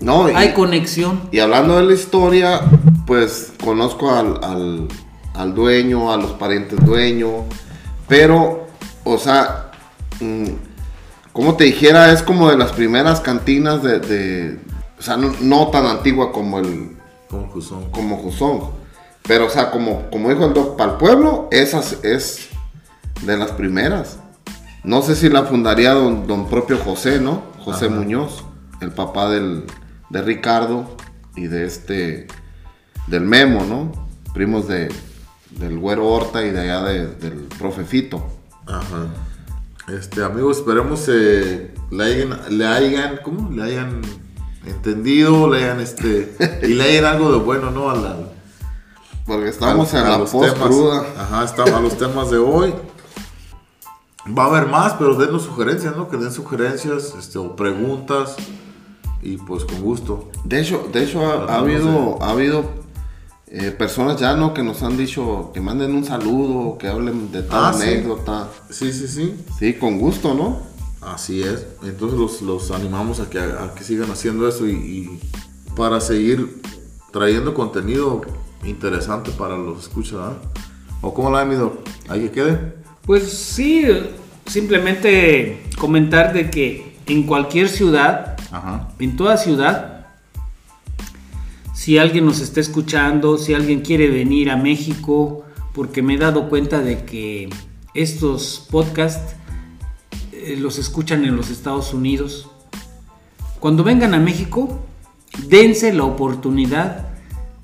No, 0.01 0.29
y, 0.29 0.33
Hay 0.35 0.51
conexión. 0.53 1.21
y 1.31 1.39
hablando 1.39 1.77
de 1.77 1.83
la 1.83 1.93
historia, 1.93 2.59
pues 3.07 3.53
conozco 3.63 4.11
al, 4.13 4.37
al, 4.43 4.87
al 5.33 5.55
dueño, 5.55 6.11
a 6.11 6.17
los 6.17 6.31
parientes 6.31 6.85
dueño, 6.85 7.45
pero, 8.09 8.67
o 9.05 9.17
sea, 9.17 9.71
mm, 10.19 10.47
como 11.31 11.55
te 11.55 11.63
dijera, 11.63 12.11
es 12.11 12.21
como 12.21 12.49
de 12.49 12.57
las 12.57 12.73
primeras 12.73 13.21
cantinas 13.21 13.81
de, 13.81 13.99
de- 13.99 14.59
o 14.99 15.01
sea, 15.01 15.15
no, 15.15 15.33
no 15.39 15.69
tan 15.69 15.85
antigua 15.85 16.33
como 16.33 16.59
el, 16.59 16.97
Como 17.33 17.51
Cusón. 17.51 17.89
como 17.91 18.17
Juzón, 18.17 18.61
pero, 19.27 19.47
o 19.47 19.49
sea, 19.49 19.71
como, 19.71 20.09
como 20.11 20.29
dijo 20.29 20.45
el 20.45 20.53
doc, 20.53 20.77
para 20.77 20.91
el 20.93 20.97
pueblo, 20.97 21.47
esas 21.51 21.97
es 22.03 22.49
de 23.23 23.37
las 23.37 23.51
primeras. 23.51 24.19
No 24.83 25.01
sé 25.01 25.15
si 25.15 25.29
la 25.29 25.43
fundaría 25.43 25.93
don, 25.93 26.27
don 26.27 26.47
propio 26.49 26.77
José, 26.77 27.19
¿no? 27.19 27.41
José 27.59 27.85
Ajá. 27.85 27.95
Muñoz, 27.95 28.43
el 28.81 28.91
papá 28.91 29.29
del, 29.29 29.63
de 30.09 30.21
Ricardo 30.21 30.95
y 31.35 31.47
de 31.47 31.65
este, 31.65 32.27
del 33.07 33.21
Memo, 33.21 33.63
¿no? 33.63 33.91
Primos 34.33 34.67
de, 34.67 34.89
del 35.51 35.79
Güero 35.79 36.05
Horta 36.07 36.45
y 36.45 36.51
de 36.51 36.59
allá 36.61 36.83
de- 36.83 37.07
del 37.15 37.33
profe 37.57 37.85
Fito. 37.85 38.27
Ajá. 38.67 39.07
Este, 39.87 40.23
amigos, 40.23 40.57
esperemos 40.57 41.05
eh, 41.09 41.73
le 41.91 42.03
hayan, 42.03 42.39
le 42.57 42.67
hayan, 42.67 43.19
¿cómo? 43.23 43.49
Le 43.51 43.63
hayan 43.63 44.01
entendido, 44.65 45.49
le 45.49 45.63
hayan, 45.63 45.79
este, 45.81 46.35
y 46.63 46.67
le 46.73 46.83
hayan 46.83 47.05
algo 47.05 47.31
de 47.31 47.39
bueno, 47.39 47.71
¿no? 47.71 47.89
Al, 47.89 48.05
al- 48.05 48.31
Porque 49.25 49.49
estamos 49.49 49.93
a- 49.93 49.99
en 50.01 50.05
a 50.05 50.09
la 50.11 50.17
los 50.19 50.29
post 50.31 50.53
temas. 50.53 50.67
cruda. 50.69 51.05
Ajá, 51.17 51.43
estamos 51.45 51.71
a 51.73 51.79
los 51.81 51.97
temas 51.97 52.29
de 52.31 52.37
hoy. 52.37 52.73
Va 54.37 54.45
a 54.45 54.47
haber 54.47 54.67
más, 54.67 54.93
pero 54.93 55.15
denos 55.15 55.43
sugerencias, 55.43 55.97
¿no? 55.97 56.07
Que 56.09 56.15
den 56.17 56.31
sugerencias, 56.31 57.13
este, 57.19 57.37
o 57.39 57.55
preguntas, 57.57 58.35
y 59.21 59.35
pues 59.37 59.65
con 59.65 59.81
gusto. 59.81 60.29
De 60.45 60.61
hecho, 60.61 60.87
de 60.93 61.03
hecho 61.03 61.25
ha, 61.25 61.53
ha 61.53 61.59
habido, 61.59 62.21
ha 62.21 62.29
habido 62.31 62.63
eh, 63.47 63.71
personas 63.71 64.17
ya, 64.19 64.35
¿no? 64.35 64.53
Que 64.53 64.63
nos 64.63 64.81
han 64.81 64.95
dicho 64.97 65.51
que 65.53 65.59
manden 65.61 65.93
un 65.93 66.05
saludo, 66.05 66.77
que 66.77 66.87
hablen 66.87 67.31
de 67.33 67.43
tal 67.43 67.65
Ah, 67.65 67.73
sí. 67.73 67.83
anécdota. 67.83 68.47
Sí, 68.69 68.91
sí, 68.93 69.07
sí. 69.09 69.35
Sí, 69.59 69.73
con 69.73 69.99
gusto, 69.99 70.33
¿no? 70.33 70.59
Así 71.05 71.41
es. 71.41 71.65
Entonces 71.83 72.17
los, 72.17 72.41
los 72.41 72.71
animamos 72.71 73.19
a 73.19 73.29
que, 73.29 73.39
a 73.39 73.73
que 73.75 73.83
sigan 73.83 74.11
haciendo 74.11 74.47
eso 74.47 74.67
y, 74.67 74.71
y 74.71 75.19
para 75.75 75.99
seguir 75.99 76.61
trayendo 77.11 77.53
contenido 77.53 78.21
interesante 78.65 79.31
para 79.31 79.57
los 79.57 79.83
escuchas, 79.83 80.13
¿verdad? 80.13 80.37
¿O 81.01 81.13
cómo 81.13 81.29
la 81.31 81.45
mi 81.45 81.55
doc? 81.55 81.79
¿Ahí 82.07 82.21
que 82.21 82.31
quede? 82.31 82.73
Pues 83.05 83.29
sí, 83.31 83.85
simplemente 84.45 85.63
comentar 85.77 86.33
de 86.33 86.49
que 86.49 86.97
en 87.05 87.23
cualquier 87.23 87.67
ciudad, 87.67 88.37
Ajá. 88.51 88.89
en 88.99 89.15
toda 89.17 89.37
ciudad, 89.37 90.07
si 91.73 91.97
alguien 91.97 92.25
nos 92.25 92.39
está 92.39 92.61
escuchando, 92.61 93.37
si 93.37 93.53
alguien 93.53 93.81
quiere 93.81 94.09
venir 94.09 94.49
a 94.49 94.55
México, 94.55 95.43
porque 95.73 96.01
me 96.01 96.13
he 96.15 96.17
dado 96.17 96.47
cuenta 96.47 96.79
de 96.79 97.03
que 97.03 97.49
estos 97.93 98.67
podcasts 98.71 99.35
eh, 100.43 100.57
los 100.57 100.77
escuchan 100.77 101.25
en 101.25 101.35
los 101.35 101.49
Estados 101.49 101.93
Unidos. 101.93 102.49
Cuando 103.59 103.83
vengan 103.83 104.13
a 104.13 104.19
México, 104.19 104.79
dense 105.47 105.93
la 105.93 106.03
oportunidad 106.03 107.07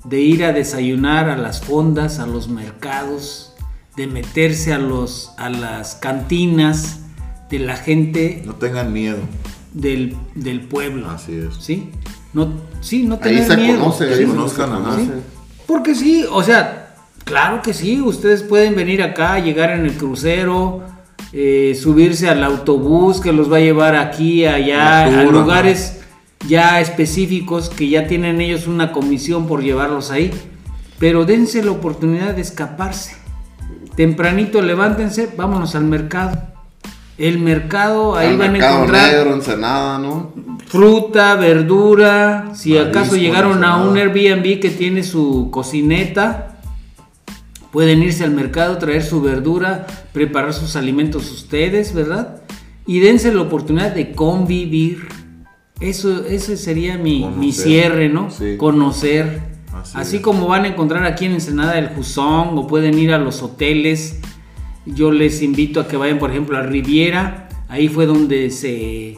de 0.04 0.20
ir 0.20 0.44
a 0.44 0.52
desayunar 0.52 1.28
a 1.28 1.36
las 1.36 1.60
fondas, 1.60 2.18
a 2.18 2.26
los 2.26 2.48
mercados, 2.48 3.54
de 3.96 4.06
meterse 4.06 4.72
a, 4.72 4.78
los, 4.78 5.32
a 5.36 5.50
las 5.50 5.96
cantinas 5.96 7.00
de 7.50 7.58
la 7.58 7.76
gente. 7.76 8.42
No 8.46 8.54
tengan 8.54 8.92
miedo. 8.92 9.18
Del, 9.74 10.16
del 10.34 10.62
pueblo. 10.62 11.10
Así 11.10 11.34
es. 11.34 11.54
¿Sí? 11.62 11.90
No, 12.32 12.52
sí, 12.80 13.02
no 13.02 13.14
Ahí 13.16 13.20
tener 13.20 13.46
se 13.46 13.56
miedo. 13.56 13.80
conoce, 13.80 14.04
ahí 14.04 14.14
se 14.16 14.24
conozcan, 14.24 14.72
ajá. 14.72 14.82
conoce. 14.82 15.12
Porque 15.66 15.94
sí, 15.94 16.24
o 16.30 16.42
sea, 16.42 16.94
claro 17.24 17.60
que 17.62 17.74
sí, 17.74 18.00
ustedes 18.00 18.42
pueden 18.42 18.74
venir 18.74 19.02
acá, 19.02 19.38
llegar 19.38 19.70
en 19.70 19.84
el 19.84 19.92
crucero, 19.92 20.82
eh, 21.32 21.78
subirse 21.80 22.28
al 22.28 22.42
autobús 22.44 23.20
que 23.20 23.32
los 23.32 23.50
va 23.50 23.58
a 23.58 23.60
llevar 23.60 23.96
aquí, 23.96 24.46
allá, 24.46 25.04
a 25.04 25.24
lugares 25.24 26.00
ya 26.48 26.80
específicos 26.80 27.68
que 27.68 27.88
ya 27.88 28.06
tienen 28.06 28.40
ellos 28.40 28.66
una 28.66 28.92
comisión 28.92 29.46
por 29.46 29.62
llevarlos 29.62 30.10
ahí. 30.10 30.30
Pero 30.98 31.24
dense 31.24 31.62
la 31.62 31.70
oportunidad 31.70 32.34
de 32.34 32.42
escaparse. 32.42 33.16
Tempranito 33.96 34.60
levántense, 34.62 35.28
vámonos 35.36 35.74
al 35.74 35.84
mercado. 35.84 36.40
El 37.16 37.38
mercado, 37.38 38.16
ahí 38.16 38.28
Al 38.28 38.38
van 38.38 38.54
a 38.54 38.58
encontrar 38.58 39.12
negro, 39.12 39.34
Ensenada, 39.34 39.98
¿no? 39.98 40.32
fruta, 40.70 41.34
verdura, 41.34 42.50
si 42.54 42.74
Marisco, 42.74 42.90
acaso 42.90 43.16
llegaron 43.16 43.64
a 43.64 43.76
un. 43.76 43.96
Airbnb 43.96 44.60
que 44.60 44.70
tiene 44.70 45.02
su 45.02 45.48
cocineta, 45.50 46.49
pueden 47.72 48.02
irse 48.02 48.24
al 48.24 48.32
mercado, 48.32 48.78
traer 48.78 49.02
su 49.02 49.20
verdura, 49.20 49.86
preparar 50.12 50.52
sus 50.52 50.76
alimentos 50.76 51.30
ustedes, 51.30 51.94
¿verdad? 51.94 52.42
Y 52.86 53.00
dense 53.00 53.32
la 53.32 53.42
oportunidad 53.42 53.94
de 53.94 54.12
convivir. 54.12 55.08
Eso, 55.80 56.26
ese 56.26 56.56
sería 56.56 56.98
mi, 56.98 57.24
mi 57.24 57.52
cierre, 57.52 58.08
¿no? 58.08 58.30
Sí. 58.30 58.56
Conocer. 58.56 59.40
Así 59.94 60.20
como 60.20 60.48
van 60.48 60.64
a 60.64 60.68
encontrar 60.68 61.04
aquí 61.04 61.26
en 61.26 61.32
Ensenada 61.32 61.78
el 61.78 61.88
Juzón 61.88 62.58
o 62.58 62.66
pueden 62.66 62.98
ir 62.98 63.12
a 63.12 63.18
los 63.18 63.42
hoteles. 63.42 64.20
Yo 64.84 65.10
les 65.12 65.42
invito 65.42 65.80
a 65.80 65.88
que 65.88 65.96
vayan, 65.96 66.18
por 66.18 66.30
ejemplo, 66.30 66.58
a 66.58 66.62
Riviera. 66.62 67.48
Ahí 67.68 67.88
fue 67.88 68.06
donde 68.06 68.50
se 68.50 69.16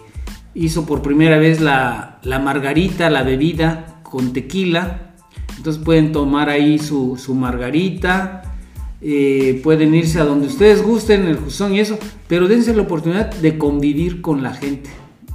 hizo 0.55 0.85
por 0.85 1.03
primera 1.03 1.39
vez 1.39 1.61
la, 1.61 2.21
la 2.23 2.39
margarita, 2.39 3.09
la 3.11 3.23
bebida 3.23 4.01
con 4.03 4.33
tequila. 4.33 5.12
Entonces 5.57 5.83
pueden 5.83 6.13
tomar 6.13 6.49
ahí 6.49 6.79
su, 6.79 7.17
su 7.17 7.35
margarita. 7.35 8.43
eh, 9.05 9.61
pueden 9.65 9.95
irse 9.97 10.21
a 10.21 10.25
donde 10.25 10.47
ustedes 10.47 10.81
gusten, 10.83 11.27
el 11.27 11.37
Juzón 11.37 11.75
y 11.75 11.81
eso. 11.81 11.99
Pero 12.29 12.47
dense 12.49 12.73
la 12.75 12.83
oportunidad 12.83 13.33
de 13.35 13.59
convivir 13.59 14.21
con 14.23 14.43
la 14.45 14.55
gente, 14.55 14.91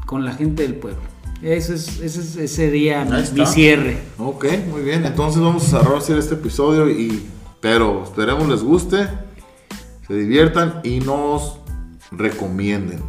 con 0.05 0.23
la 0.23 0.31
gente 0.33 0.63
del 0.63 0.75
pueblo. 0.75 1.01
Eso 1.41 1.73
es, 1.73 1.99
ese, 1.99 2.21
es- 2.21 2.35
ese 2.37 2.47
sería 2.47 3.03
mi, 3.05 3.11
mi 3.11 3.45
cierre. 3.45 3.97
Ok, 4.17 4.45
muy 4.71 4.81
bien. 4.83 5.05
Entonces 5.05 5.41
vamos 5.41 5.71
a 5.73 5.81
cerrar 5.83 6.19
este 6.19 6.35
episodio 6.35 6.89
y 6.89 7.23
pero 7.59 8.03
esperemos 8.03 8.47
les 8.47 8.63
guste, 8.63 9.07
se 10.07 10.13
diviertan 10.15 10.79
y 10.83 10.99
nos 10.99 11.59
recomienden. 12.11 12.99